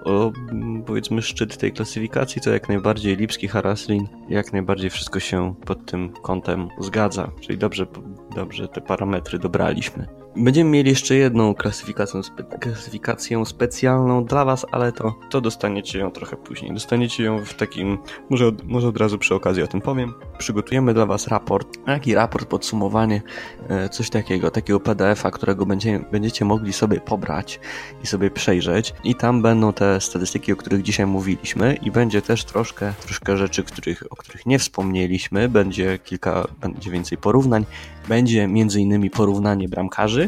o, 0.05 0.33
powiedzmy 0.87 1.23
szczyt 1.23 1.57
tej 1.57 1.73
klasyfikacji, 1.73 2.43
to 2.43 2.51
jak 2.51 2.69
najbardziej 2.69 3.17
Lipski, 3.17 3.49
Haraslin, 3.49 4.09
jak 4.29 4.53
najbardziej 4.53 4.91
wszystko 4.91 5.21
się 5.21 5.55
pod 5.67 5.87
tym 5.87 6.13
kątem 6.13 6.69
zgadza. 6.81 7.31
Czyli 7.41 7.59
dobrze, 7.59 7.87
dobrze 8.35 8.69
te 8.69 8.81
parametry 8.81 9.39
dobraliśmy. 9.39 10.22
Będziemy 10.37 10.71
mieli 10.71 10.91
jeszcze 10.91 11.15
jedną 11.15 11.55
klasyfikację, 11.55 12.23
spe, 12.23 12.43
klasyfikację 12.43 13.47
specjalną 13.47 14.25
dla 14.25 14.45
Was, 14.45 14.67
ale 14.73 14.93
to, 14.93 15.15
to 15.31 15.41
dostaniecie 15.41 15.99
ją 15.99 16.11
trochę 16.11 16.37
później. 16.37 16.75
Dostaniecie 16.75 17.25
ją 17.25 17.45
w 17.45 17.55
takim, 17.55 17.99
może 18.31 18.47
od, 18.47 18.65
może 18.65 18.89
od 18.89 18.97
razu 18.97 19.19
przy 19.19 19.35
okazji 19.35 19.63
o 19.63 19.67
tym 19.67 19.81
powiem. 19.81 20.15
Przygotujemy 20.39 20.95
dla 20.95 21.07
Was 21.07 21.29
raport, 21.29 21.79
jaki 21.87 22.15
raport, 22.15 22.49
podsumowanie, 22.49 23.23
e, 23.69 23.89
coś 23.89 24.11
takiego, 24.11 24.51
takiego 24.51 24.81
PDF-a, 24.81 25.31
którego 25.31 25.67
będzie, 25.67 26.01
będziecie 26.13 26.45
mogli 26.45 26.73
sobie 26.73 27.01
pobrać 27.01 27.61
i 28.05 28.07
sobie 28.07 28.31
przejrzeć. 28.31 28.95
I 29.05 29.15
tam 29.15 29.43
będą 29.43 29.73
te 29.73 30.01
statystyki, 30.01 30.53
o 30.53 30.57
których 30.57 30.83
dzisiaj 30.83 31.07
mówiliśmy, 31.07 31.79
i 31.83 31.91
będzie 31.91 32.23
też 32.23 32.45
troszkę, 32.45 32.93
troszkę 33.01 33.37
rzeczy, 33.37 33.63
których, 33.65 34.05
o 34.11 34.17
których 34.17 34.47
nie 34.47 34.59
wspomnieliśmy. 34.59 35.49
Będzie 35.49 35.99
kilka, 35.99 36.45
będzie 36.61 36.91
więcej 36.91 37.19
porównań. 37.19 37.67
Będzie 38.09 38.49
między 38.49 38.81
innymi 38.81 39.11
porównanie 39.11 39.69
bramkarzy, 39.69 40.22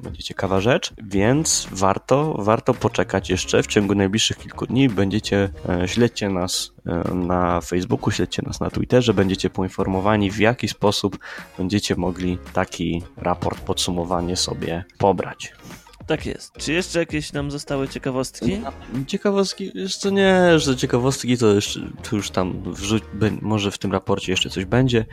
to 0.00 0.04
będzie 0.04 0.22
ciekawa 0.22 0.60
rzecz, 0.60 0.92
więc 1.02 1.68
warto, 1.72 2.34
warto 2.38 2.74
poczekać 2.74 3.30
jeszcze 3.30 3.62
w 3.62 3.66
ciągu 3.66 3.94
najbliższych 3.94 4.38
kilku 4.38 4.66
dni. 4.66 4.88
Będziecie, 4.88 5.48
e, 5.68 5.88
śledźcie 5.88 6.28
nas 6.28 6.72
e, 6.86 7.14
na 7.14 7.60
Facebooku, 7.60 8.10
śledźcie 8.10 8.42
nas 8.46 8.60
na 8.60 8.70
Twitterze, 8.70 9.14
będziecie 9.14 9.50
poinformowani 9.50 10.30
w 10.30 10.38
jaki 10.38 10.68
sposób 10.68 11.18
będziecie 11.58 11.96
mogli 11.96 12.38
taki 12.52 13.02
raport, 13.16 13.60
podsumowanie 13.60 14.36
sobie 14.36 14.84
pobrać. 14.98 15.52
Tak 16.10 16.26
jest. 16.26 16.52
Czy 16.58 16.72
jeszcze 16.72 16.98
jakieś 16.98 17.32
nam 17.32 17.50
zostały 17.50 17.88
ciekawostki? 17.88 18.60
Ciekawostki, 19.06 19.70
jeszcze 19.74 20.12
nie, 20.12 20.58
że 20.58 20.76
ciekawostki 20.76 21.38
to, 21.38 21.54
jeszcze, 21.54 21.80
to 22.10 22.16
już 22.16 22.30
tam 22.30 22.62
wrzuć, 22.66 23.02
może 23.42 23.70
w 23.70 23.78
tym 23.78 23.92
raporcie 23.92 24.32
jeszcze 24.32 24.50
coś 24.50 24.64
będzie. 24.64 25.04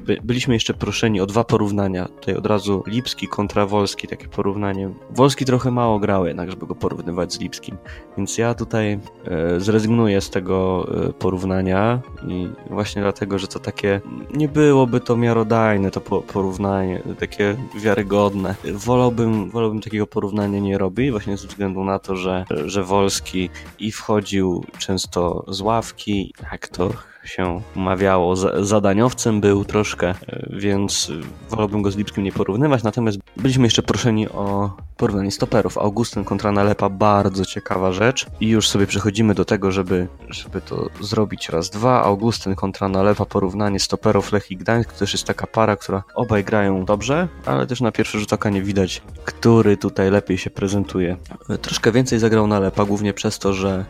By, 0.00 0.18
byliśmy 0.24 0.54
jeszcze 0.54 0.74
proszeni 0.74 1.20
o 1.20 1.26
dwa 1.26 1.44
porównania. 1.44 2.08
Tutaj 2.08 2.34
od 2.34 2.46
razu 2.46 2.84
Lipski 2.86 3.28
kontra 3.28 3.66
Wolski, 3.66 4.08
takie 4.08 4.28
porównanie. 4.28 4.90
Wolski 5.10 5.44
trochę 5.44 5.70
mało 5.70 5.98
grał 5.98 6.26
jednak, 6.26 6.50
żeby 6.50 6.66
go 6.66 6.74
porównywać 6.74 7.32
z 7.32 7.40
Lipskim, 7.40 7.76
więc 8.16 8.38
ja 8.38 8.54
tutaj 8.54 9.00
e, 9.24 9.60
zrezygnuję 9.60 10.20
z 10.20 10.30
tego 10.30 10.86
e, 11.08 11.12
porównania 11.12 12.00
i 12.28 12.48
właśnie 12.70 13.02
dlatego, 13.02 13.38
że 13.38 13.48
to 13.48 13.58
takie 13.58 14.00
nie 14.34 14.48
byłoby 14.48 15.00
to 15.00 15.16
miarodajne 15.16 15.90
to 15.90 16.00
po, 16.00 16.22
porównanie, 16.22 17.02
takie 17.20 17.56
wiarygodne. 17.80 18.54
Wolałbym, 18.74 19.50
wolałbym 19.50 19.80
takiego 19.80 20.06
porównania 20.06 20.43
nie 20.48 20.78
robi, 20.78 21.10
właśnie 21.10 21.36
ze 21.36 21.48
względu 21.48 21.84
na 21.84 21.98
to, 21.98 22.16
że, 22.16 22.44
że 22.66 22.84
Wolski 22.84 23.50
i 23.78 23.92
wchodził 23.92 24.64
często 24.78 25.44
z 25.48 25.60
ławki, 25.60 26.34
jak 26.52 26.68
to 26.68 26.90
się 27.24 27.60
mawiało, 27.76 28.36
zadaniowcem 28.64 29.40
był 29.40 29.64
troszkę, 29.64 30.14
więc 30.50 31.12
wolałbym 31.50 31.82
go 31.82 31.90
z 31.90 31.96
Lipskim 31.96 32.24
nie 32.24 32.32
porównywać, 32.32 32.82
natomiast 32.82 33.18
byliśmy 33.36 33.64
jeszcze 33.64 33.82
proszeni 33.82 34.28
o 34.28 34.70
porównanie 34.96 35.30
stoperów. 35.30 35.78
Augustyn 35.78 36.24
kontra 36.24 36.52
Nalepa, 36.52 36.88
bardzo 36.88 37.44
ciekawa 37.44 37.92
rzecz 37.92 38.26
i 38.40 38.48
już 38.48 38.68
sobie 38.68 38.86
przechodzimy 38.86 39.34
do 39.34 39.44
tego, 39.44 39.72
żeby, 39.72 40.08
żeby 40.28 40.60
to 40.60 40.90
zrobić 41.00 41.48
raz, 41.48 41.70
dwa. 41.70 42.04
Augustyn 42.04 42.54
kontra 42.54 42.88
Nalepa, 42.88 43.24
porównanie 43.24 43.80
stoperów 43.80 44.32
Lech 44.32 44.50
i 44.50 44.56
Gdańsk, 44.56 44.92
to 44.92 44.98
też 44.98 45.12
jest 45.12 45.24
taka 45.24 45.46
para, 45.46 45.76
która 45.76 46.02
obaj 46.14 46.44
grają 46.44 46.84
dobrze, 46.84 47.28
ale 47.46 47.66
też 47.66 47.80
na 47.80 47.92
pierwszy 47.92 48.18
rzut 48.18 48.32
oka 48.32 48.50
nie 48.50 48.62
widać, 48.62 49.02
który 49.24 49.76
tutaj 49.76 50.10
lepiej 50.10 50.38
się 50.38 50.50
prezentuje. 50.50 51.16
Troszkę 51.62 51.92
więcej 51.92 52.18
zagrał 52.18 52.46
Nalepa, 52.46 52.84
głównie 52.84 53.12
przez 53.12 53.38
to, 53.38 53.54
że, 53.54 53.84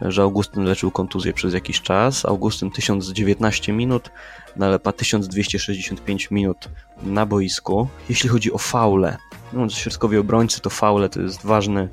że 0.00 0.22
Augustyn 0.22 0.64
leczył 0.64 0.90
kontuzję 0.90 1.32
przez 1.32 1.54
jakiś 1.54 1.80
czas. 1.80 2.24
Augustyn 2.24 2.70
1019 2.80 3.72
minut, 3.72 4.10
Nalepa 4.56 4.92
1265 4.92 6.30
minut 6.30 6.68
na 7.02 7.26
boisku. 7.26 7.88
Jeśli 8.08 8.28
chodzi 8.28 8.52
o 8.52 8.58
faule, 8.58 9.16
no, 9.52 9.68
środkowi 9.68 10.18
obrońcy 10.18 10.60
to 10.60 10.70
faule 10.70 11.08
to 11.08 11.20
jest 11.20 11.46
ważny, 11.46 11.88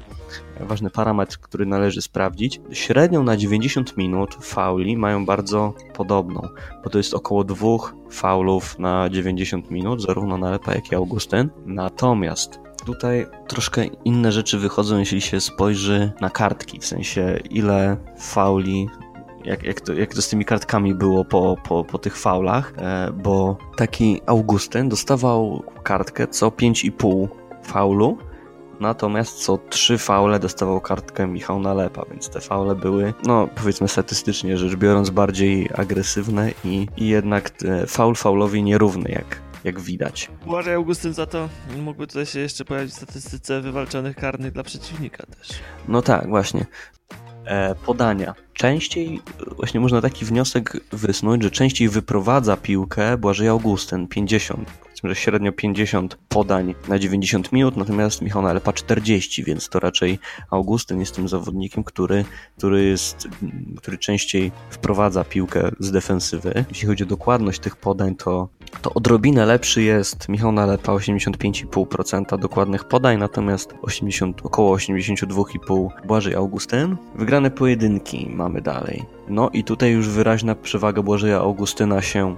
ważny 0.60 0.90
parametr, 0.90 1.40
który 1.40 1.66
należy 1.66 2.02
sprawdzić. 2.02 2.62
Średnią 2.72 3.24
na 3.24 3.38
90 3.38 3.98
minut 3.98 4.38
fauli 4.42 4.98
mają 4.98 5.26
bardzo 5.26 5.74
podobną, 5.94 6.48
bo 6.84 6.90
to 6.90 6.98
jest 6.98 7.14
około 7.14 7.44
dwóch 7.44 7.96
faulów 8.12 8.80
na 8.80 9.10
90 9.10 9.72
minut, 9.72 10.02
zarówno 10.02 10.38
Nalepa, 10.38 10.76
jak 10.76 10.92
i 10.92 10.96
Augustyn. 10.96 11.50
Natomiast 11.66 12.60
tutaj 12.86 13.28
troszkę 13.48 13.86
inne 13.86 14.32
rzeczy 14.32 14.58
wychodzą, 14.58 15.00
jeśli 15.00 15.22
się 15.22 15.42
spojrzy 15.42 16.12
na 16.22 16.30
kartki, 16.30 16.80
w 16.80 16.86
sensie 16.86 17.40
ile 17.50 17.98
fauli 18.20 18.88
jak, 19.48 19.64
jak, 19.64 19.82
to, 19.82 19.94
jak 19.94 20.14
to 20.14 20.22
z 20.22 20.30
tymi 20.30 20.46
kartkami 20.46 20.94
było 20.96 21.26
po, 21.26 21.58
po, 21.68 21.84
po 21.84 21.98
tych 21.98 22.18
faulach, 22.18 22.74
e, 22.78 23.12
bo 23.12 23.58
taki 23.76 24.22
Augustyn 24.26 24.90
dostawał 24.90 25.64
kartkę 25.84 26.28
co 26.28 26.50
5,5 26.50 27.28
faulu, 27.64 28.18
natomiast 28.80 29.44
co 29.44 29.58
3 29.58 29.98
faule 29.98 30.40
dostawał 30.40 30.82
kartkę 30.82 31.28
Michał 31.28 31.60
Nalepa, 31.60 32.06
więc 32.12 32.30
te 32.30 32.42
faule 32.42 32.76
były, 32.76 33.14
no 33.24 33.48
powiedzmy 33.56 33.88
statystycznie 33.88 34.58
rzecz 34.58 34.76
biorąc, 34.76 35.10
bardziej 35.10 35.70
agresywne 35.76 36.52
i, 36.64 36.88
i 36.98 37.08
jednak 37.08 37.52
faul 37.88 38.16
faulowi 38.16 38.64
nierówny, 38.64 39.10
jak, 39.10 39.42
jak 39.64 39.80
widać. 39.80 40.32
Uważaj 40.46 40.74
Augustyn 40.74 41.14
za 41.14 41.26
to, 41.26 41.50
mógłby 41.78 42.08
tutaj 42.08 42.26
się 42.26 42.40
jeszcze 42.40 42.66
pojawić 42.66 42.94
w 42.94 42.98
statystyce 42.98 43.62
wywalczonych 43.62 44.16
karnych 44.16 44.52
dla 44.52 44.64
przeciwnika 44.64 45.26
też. 45.26 45.50
No 45.88 46.02
tak, 46.02 46.30
właśnie. 46.30 46.66
E, 47.48 47.76
podania. 47.76 48.34
Częściej, 48.54 49.22
właśnie 49.56 49.80
można 49.80 50.02
taki 50.02 50.26
wniosek 50.26 50.78
wysnuć, 50.92 51.44
że 51.44 51.52
częściej 51.52 51.90
wyprowadza 51.90 52.58
piłkę 52.58 53.18
Błażej 53.18 53.48
Augustyn, 53.48 54.08
50 54.08 54.87
powiedzmy, 55.02 55.10
że 55.10 55.22
średnio 55.22 55.52
50 55.52 56.18
podań 56.30 56.76
na 56.88 57.00
90 57.00 57.52
minut, 57.52 57.78
natomiast 57.78 58.22
Michał 58.22 58.42
Nalepa 58.42 58.74
40, 58.74 59.44
więc 59.44 59.70
to 59.70 59.80
raczej 59.80 60.20
Augustyn 60.52 61.00
jest 61.00 61.16
tym 61.16 61.28
zawodnikiem, 61.28 61.84
który, 61.84 62.26
który, 62.58 62.86
jest, 62.86 63.28
który 63.78 63.98
częściej 63.98 64.52
wprowadza 64.70 65.24
piłkę 65.24 65.72
z 65.80 65.92
defensywy. 65.92 66.66
Jeśli 66.70 66.88
chodzi 66.88 67.04
o 67.04 67.08
dokładność 67.08 67.60
tych 67.60 67.76
podań, 67.76 68.16
to, 68.16 68.50
to 68.82 68.94
odrobinę 68.94 69.46
lepszy 69.46 69.82
jest 69.82 70.30
Michał 70.30 70.52
Nalepa, 70.52 70.92
85,5% 70.92 72.40
dokładnych 72.40 72.84
podań, 72.84 73.18
natomiast 73.18 73.74
80, 73.82 74.46
około 74.46 74.78
82,5% 74.78 76.06
Błażej 76.06 76.36
Augustyn. 76.36 76.98
Wygrane 77.16 77.52
pojedynki 77.52 78.30
mamy 78.30 78.62
dalej. 78.62 79.06
No 79.30 79.50
i 79.54 79.64
tutaj 79.64 79.92
już 79.92 80.10
wyraźna 80.10 80.56
przewaga 80.56 81.02
Błażeja 81.02 81.38
Augustyna 81.38 82.02
się 82.02 82.36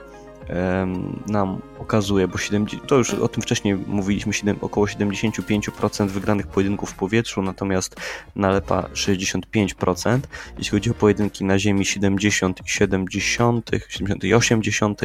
nam 1.27 1.61
okazuje, 1.79 2.27
bo 2.27 2.37
70, 2.37 2.87
to 2.87 2.95
już 2.95 3.13
o 3.13 3.27
tym 3.27 3.43
wcześniej 3.43 3.75
mówiliśmy, 3.75 4.33
7, 4.33 4.57
około 4.61 4.85
75% 4.85 6.07
wygranych 6.07 6.47
pojedynków 6.47 6.89
w 6.89 6.93
powietrzu, 6.93 7.41
natomiast 7.41 7.95
nalepa 8.35 8.81
65%. 8.81 10.19
Jeśli 10.57 10.71
chodzi 10.71 10.91
o 10.91 10.93
pojedynki 10.93 11.45
na 11.45 11.59
ziemi 11.59 11.85
70 11.85 12.59
i 12.65 12.69
70, 12.69 13.71
70 13.89 14.23
i 14.23 14.33
80, 14.33 15.01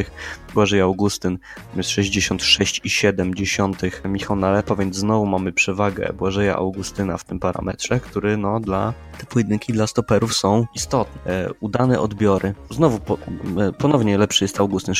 Błażej 0.54 0.80
Augustyn 0.80 1.38
jest 1.76 1.90
66 1.90 2.80
i 2.84 2.90
70 2.90 3.82
Michał 4.04 4.36
Nalepa, 4.36 4.76
więc 4.76 4.96
znowu 4.96 5.26
mamy 5.26 5.52
przewagę 5.52 6.12
Błażeja 6.18 6.56
Augustyna 6.56 7.18
w 7.18 7.24
tym 7.24 7.40
parametrze, 7.40 8.00
który 8.00 8.36
no 8.36 8.60
dla 8.60 8.94
te 9.18 9.26
pojedynki 9.26 9.72
dla 9.72 9.86
stoperów 9.86 10.34
są 10.34 10.66
istotne. 10.74 11.32
E, 11.32 11.50
udane 11.60 12.00
odbiory. 12.00 12.54
Znowu 12.70 12.98
po, 12.98 13.18
e, 13.60 13.72
ponownie 13.72 14.18
lepszy 14.18 14.44
jest 14.44 14.60
Augustyn 14.60 14.94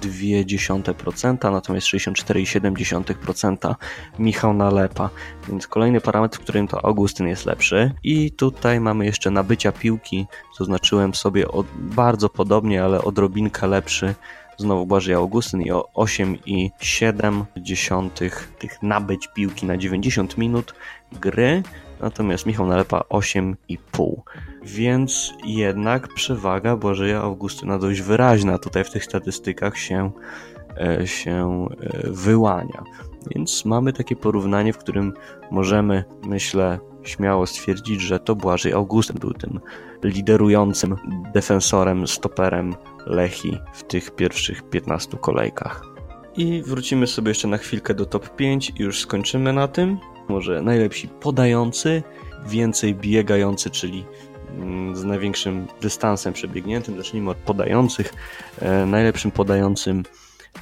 69,2%, 0.00 1.52
natomiast 1.52 1.86
64,7% 1.86 3.74
Michał 4.18 4.54
Nalepa. 4.54 5.10
Więc 5.48 5.66
kolejny 5.66 6.00
parametr, 6.00 6.38
w 6.38 6.40
którym 6.40 6.68
to 6.68 6.84
Augustyn 6.84 7.26
jest 7.26 7.46
lepszy. 7.46 7.92
I 8.02 8.30
tutaj 8.30 8.80
mamy 8.80 9.06
jeszcze 9.06 9.30
nabycia 9.30 9.72
piłki. 9.72 10.26
Zaznaczyłem 10.58 11.14
sobie 11.14 11.48
od, 11.48 11.66
bardzo 11.76 12.28
podobnie, 12.28 12.84
ale 12.84 13.02
odrobinkę 13.02 13.66
lepszy 13.66 14.14
znowu 14.56 14.86
Błażej 14.86 15.14
Augustyn 15.14 15.62
i 15.62 15.70
o 15.70 15.88
8,7 15.94 17.44
tych 18.58 18.82
nabyć 18.82 19.28
piłki 19.34 19.66
na 19.66 19.76
90 19.76 20.38
minut 20.38 20.74
gry 21.12 21.62
natomiast 22.00 22.46
Michał 22.46 22.66
Nalepa 22.66 23.00
8,5. 23.10 24.20
Więc 24.62 25.34
jednak 25.44 26.08
przewaga 26.08 26.76
Błażeja 26.76 27.20
Augustyna 27.20 27.78
dość 27.78 28.00
wyraźna 28.00 28.58
tutaj 28.58 28.84
w 28.84 28.90
tych 28.90 29.04
statystykach 29.04 29.78
się, 29.78 30.10
e, 30.80 31.06
się 31.06 31.68
e, 31.80 32.10
wyłania. 32.10 32.84
Więc 33.34 33.64
mamy 33.64 33.92
takie 33.92 34.16
porównanie, 34.16 34.72
w 34.72 34.78
którym 34.78 35.12
możemy, 35.50 36.04
myślę, 36.26 36.78
śmiało 37.02 37.46
stwierdzić, 37.46 38.00
że 38.00 38.18
to 38.18 38.34
Błażej 38.34 38.72
Augustyn 38.72 39.18
był 39.18 39.32
tym 39.32 39.60
liderującym 40.02 40.96
defensorem, 41.34 42.06
stoperem 42.06 42.74
Lechi 43.06 43.58
w 43.72 43.82
tych 43.82 44.10
pierwszych 44.10 44.62
15 44.62 45.16
kolejkach. 45.16 45.82
I 46.36 46.62
wrócimy 46.62 47.06
sobie 47.06 47.28
jeszcze 47.28 47.48
na 47.48 47.58
chwilkę 47.58 47.94
do 47.94 48.06
top 48.06 48.36
5 48.36 48.70
i 48.70 48.82
już 48.82 49.00
skończymy 49.00 49.52
na 49.52 49.68
tym 49.68 49.98
może 50.28 50.62
najlepsi 50.62 51.08
podający, 51.08 52.02
więcej 52.46 52.94
biegający, 52.94 53.70
czyli 53.70 54.04
mm, 54.50 54.96
z 54.96 55.04
największym 55.04 55.66
dystansem 55.80 56.32
przebiegniętym. 56.32 56.96
Zacznijmy 56.96 57.30
od 57.30 57.36
podających. 57.36 58.14
E, 58.60 58.86
najlepszym 58.86 59.30
podającym 59.30 60.02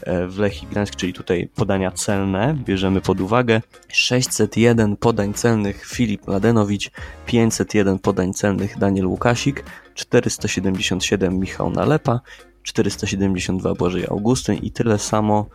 e, 0.03 0.27
w 0.27 0.39
Lechii 0.39 0.69
Gdańsk, 0.71 0.97
czyli 0.97 1.13
tutaj 1.13 1.49
podania 1.55 1.91
celne, 1.91 2.57
bierzemy 2.65 3.01
pod 3.01 3.21
uwagę. 3.21 3.61
601 3.89 4.97
podań 4.97 5.35
celnych 5.35 5.87
Filip 5.87 6.29
Ladenowicz, 6.29 6.91
501 7.27 7.99
podań 7.99 8.33
celnych 8.33 8.79
Daniel 8.79 9.07
Łukasik, 9.07 9.65
477 9.95 11.39
Michał 11.39 11.71
Nalepa, 11.71 12.21
472 12.63 13.75
Błażej 13.75 14.07
Augustyn 14.07 14.57
i 14.57 14.71
tyle 14.71 14.99
samo 14.99 15.47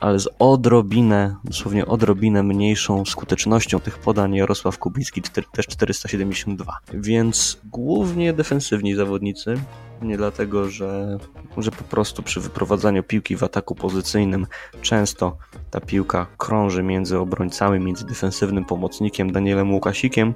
ale 0.00 0.18
z 0.18 0.28
odrobinę, 0.38 1.36
dosłownie 1.44 1.86
odrobinę 1.86 2.42
mniejszą 2.42 3.04
skutecznością 3.04 3.80
tych 3.80 3.98
podań 3.98 4.34
Jarosław 4.34 4.78
Kubicki, 4.78 5.22
też 5.52 5.66
472. 5.66 6.78
Więc 6.94 7.60
głównie 7.64 8.32
defensywni 8.32 8.94
zawodnicy, 8.94 9.54
nie 10.02 10.16
dlatego, 10.16 10.70
że, 10.70 11.18
że 11.56 11.70
po 11.70 11.84
prostu 11.84 12.22
przy 12.22 12.40
wyprowadzaniu 12.40 13.02
piłki 13.02 13.36
w 13.36 13.42
ataku 13.42 13.74
pozycyjnym 13.74 14.46
często 14.82 15.36
ta 15.70 15.80
piłka 15.80 16.26
krąży 16.38 16.82
między 16.82 17.18
obrońcami, 17.18 17.84
między 17.84 18.06
defensywnym 18.06 18.64
pomocnikiem 18.64 19.32
Danielem 19.32 19.72
Łukasikiem, 19.72 20.34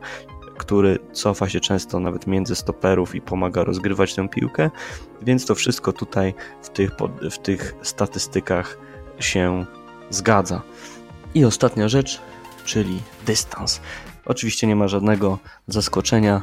który 0.57 0.99
cofa 1.13 1.49
się 1.49 1.61
często 1.61 2.01
nawet 2.01 2.27
między 2.27 2.55
stoperów 2.55 3.15
i 3.15 3.21
pomaga 3.21 3.65
rozgrywać 3.65 4.15
tę 4.15 4.29
piłkę, 4.29 4.71
więc 5.23 5.47
to 5.47 5.55
wszystko 5.55 5.93
tutaj 5.93 6.35
w 6.63 6.69
tych, 6.69 6.91
w 7.31 7.39
tych 7.39 7.75
statystykach 7.83 8.79
się 9.21 9.67
zgadza. 10.11 10.63
I 11.35 11.45
ostatnia 11.45 11.89
rzecz, 11.89 12.21
czyli 12.65 13.01
dystans. 13.27 13.81
Oczywiście 14.27 14.67
nie 14.67 14.77
ma 14.77 14.89
żadnego 14.89 15.39
zaskoczenia, 15.67 16.43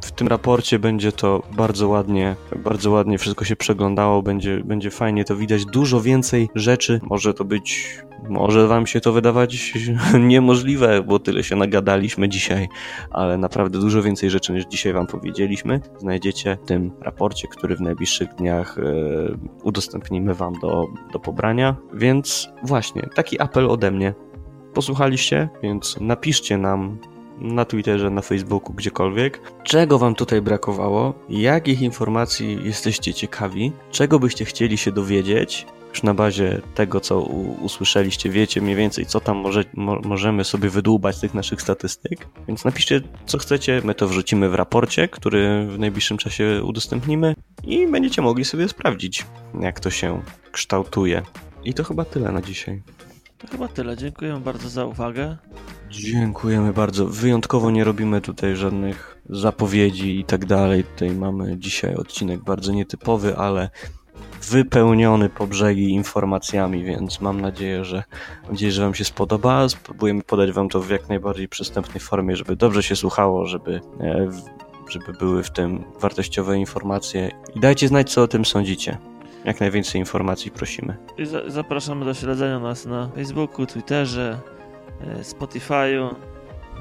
w 0.00 0.12
tym 0.16 0.28
raporcie 0.28 0.78
będzie 0.78 1.12
to 1.12 1.42
bardzo 1.52 1.88
ładnie, 1.88 2.36
bardzo 2.56 2.90
ładnie 2.90 3.18
wszystko 3.18 3.44
się 3.44 3.56
przeglądało, 3.56 4.22
będzie, 4.22 4.60
będzie 4.64 4.90
fajnie 4.90 5.24
to 5.24 5.36
widać, 5.36 5.64
dużo 5.64 6.00
więcej 6.00 6.48
rzeczy, 6.54 7.00
może 7.02 7.34
to 7.34 7.44
być 7.44 7.98
może 8.28 8.66
wam 8.66 8.86
się 8.86 9.00
to 9.00 9.12
wydawać 9.12 9.74
niemożliwe, 10.20 11.02
bo 11.02 11.18
tyle 11.18 11.44
się 11.44 11.56
nagadaliśmy 11.56 12.28
dzisiaj, 12.28 12.68
ale 13.10 13.38
naprawdę 13.38 13.78
dużo 13.78 14.02
więcej 14.02 14.30
rzeczy 14.30 14.52
niż 14.52 14.64
dzisiaj 14.66 14.92
wam 14.92 15.06
powiedzieliśmy 15.06 15.80
znajdziecie 15.98 16.58
w 16.62 16.66
tym 16.66 16.92
raporcie, 17.00 17.48
który 17.48 17.76
w 17.76 17.80
najbliższych 17.80 18.34
dniach 18.34 18.76
yy, 18.78 19.38
udostępnimy 19.62 20.34
wam 20.34 20.54
do, 20.58 20.86
do 21.12 21.18
pobrania. 21.18 21.76
Więc 21.94 22.48
właśnie, 22.62 23.02
taki 23.14 23.40
apel 23.40 23.70
ode 23.70 23.90
mnie 23.90 24.14
posłuchaliście, 24.74 25.48
więc 25.62 25.96
napiszcie 26.00 26.58
nam 26.58 26.98
na 27.38 27.64
Twitterze, 27.64 28.10
na 28.10 28.22
Facebooku, 28.22 28.74
gdziekolwiek, 28.74 29.40
czego 29.62 29.98
Wam 29.98 30.14
tutaj 30.14 30.42
brakowało, 30.42 31.14
jakich 31.28 31.82
informacji 31.82 32.58
jesteście 32.62 33.14
ciekawi, 33.14 33.72
czego 33.90 34.18
byście 34.18 34.44
chcieli 34.44 34.78
się 34.78 34.92
dowiedzieć. 34.92 35.66
Już 35.90 36.02
na 36.02 36.14
bazie 36.14 36.60
tego, 36.74 37.00
co 37.00 37.20
usłyszeliście, 37.62 38.30
wiecie 38.30 38.60
mniej 38.60 38.76
więcej, 38.76 39.06
co 39.06 39.20
tam 39.20 39.36
może, 39.36 39.64
mo 39.74 40.00
możemy 40.04 40.44
sobie 40.44 40.70
wydłubać 40.70 41.16
z 41.16 41.20
tych 41.20 41.34
naszych 41.34 41.62
statystyk. 41.62 42.28
Więc 42.48 42.64
napiszcie, 42.64 43.00
co 43.26 43.38
chcecie, 43.38 43.80
my 43.84 43.94
to 43.94 44.08
wrzucimy 44.08 44.48
w 44.48 44.54
raporcie, 44.54 45.08
który 45.08 45.66
w 45.66 45.78
najbliższym 45.78 46.18
czasie 46.18 46.60
udostępnimy 46.64 47.34
i 47.64 47.86
będziecie 47.86 48.22
mogli 48.22 48.44
sobie 48.44 48.68
sprawdzić, 48.68 49.26
jak 49.60 49.80
to 49.80 49.90
się 49.90 50.22
kształtuje. 50.52 51.22
I 51.64 51.74
to 51.74 51.84
chyba 51.84 52.04
tyle 52.04 52.32
na 52.32 52.42
dzisiaj. 52.42 52.82
To 53.46 53.52
chyba 53.52 53.68
tyle. 53.68 53.96
Dziękuję 53.96 54.40
bardzo 54.44 54.68
za 54.68 54.84
uwagę. 54.84 55.36
Dziękujemy 55.90 56.72
bardzo. 56.72 57.06
Wyjątkowo 57.06 57.70
nie 57.70 57.84
robimy 57.84 58.20
tutaj 58.20 58.56
żadnych 58.56 59.18
zapowiedzi 59.30 60.18
i 60.20 60.24
tak 60.24 60.46
dalej. 60.46 60.84
Tutaj 60.84 61.10
mamy 61.10 61.58
dzisiaj 61.58 61.94
odcinek 61.94 62.44
bardzo 62.44 62.72
nietypowy, 62.72 63.36
ale 63.36 63.70
wypełniony 64.50 65.28
po 65.28 65.46
brzegi 65.46 65.90
informacjami, 65.90 66.84
więc 66.84 67.20
mam 67.20 67.40
nadzieję, 67.40 67.84
że 67.84 68.02
nadzieję, 68.48 68.72
że 68.72 68.82
Wam 68.82 68.94
się 68.94 69.04
spodoba. 69.04 69.68
Spróbujemy 69.68 70.22
podać 70.22 70.52
Wam 70.52 70.68
to 70.68 70.80
w 70.80 70.90
jak 70.90 71.08
najbardziej 71.08 71.48
przystępnej 71.48 72.00
formie, 72.00 72.36
żeby 72.36 72.56
dobrze 72.56 72.82
się 72.82 72.96
słuchało, 72.96 73.46
żeby, 73.46 73.80
e, 74.00 74.30
żeby 74.88 75.12
były 75.12 75.42
w 75.42 75.50
tym 75.50 75.84
wartościowe 76.00 76.58
informacje. 76.58 77.30
I 77.54 77.60
dajcie 77.60 77.88
znać, 77.88 78.12
co 78.12 78.22
o 78.22 78.28
tym 78.28 78.44
sądzicie. 78.44 79.13
Jak 79.44 79.60
najwięcej 79.60 80.00
informacji 80.00 80.50
prosimy. 80.50 80.96
I 81.18 81.26
zapraszamy 81.46 82.04
do 82.04 82.14
śledzenia 82.14 82.58
nas 82.58 82.86
na 82.86 83.08
Facebooku, 83.08 83.66
Twitterze, 83.66 84.38
e, 85.00 85.22
Spotify'u. 85.22 86.14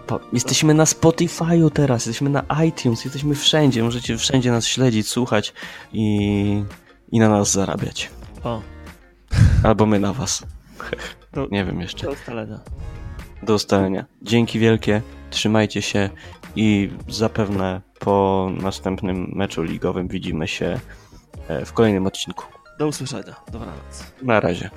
Po, 0.08 0.20
jesteśmy 0.34 0.74
na 0.74 0.84
Spotify'u 0.84 1.72
teraz, 1.72 2.06
jesteśmy 2.06 2.30
na 2.30 2.44
iTunes, 2.66 3.06
jesteśmy 3.06 3.36
wszędzie. 3.36 3.84
Możecie 3.84 4.18
wszędzie 4.18 4.52
nas 4.52 4.68
śledzić, 4.68 5.08
słuchać 5.08 5.54
i, 5.94 6.64
i 7.12 7.20
na 7.20 7.30
nas 7.30 7.52
zarabiać. 7.52 8.10
O. 8.44 8.62
Albo 9.68 9.86
my 9.86 10.00
na 10.00 10.14
was. 10.14 10.44
Do, 11.34 11.48
Nie 11.52 11.66
wiem 11.66 11.82
jeszcze. 11.82 12.08
Do 12.08 12.14
ustalenia. 12.14 12.60
Do 13.44 13.54
ustalenia. 13.54 14.06
Dzięki 14.22 14.60
wielkie, 14.60 15.02
trzymajcie 15.30 15.82
się 15.82 16.10
i 16.56 16.90
zapewne 17.10 17.82
po 18.00 18.50
następnym 18.62 19.32
meczu 19.36 19.64
ligowym 19.64 20.08
widzimy 20.08 20.48
się 20.48 20.80
w 21.66 21.74
kolejnym 21.74 22.08
odcinku. 22.08 22.46
Do 22.80 22.88
usłyszenia. 22.88 23.36
Dobranoc. 23.52 24.04
Na 24.22 24.40
razie. 24.40 24.70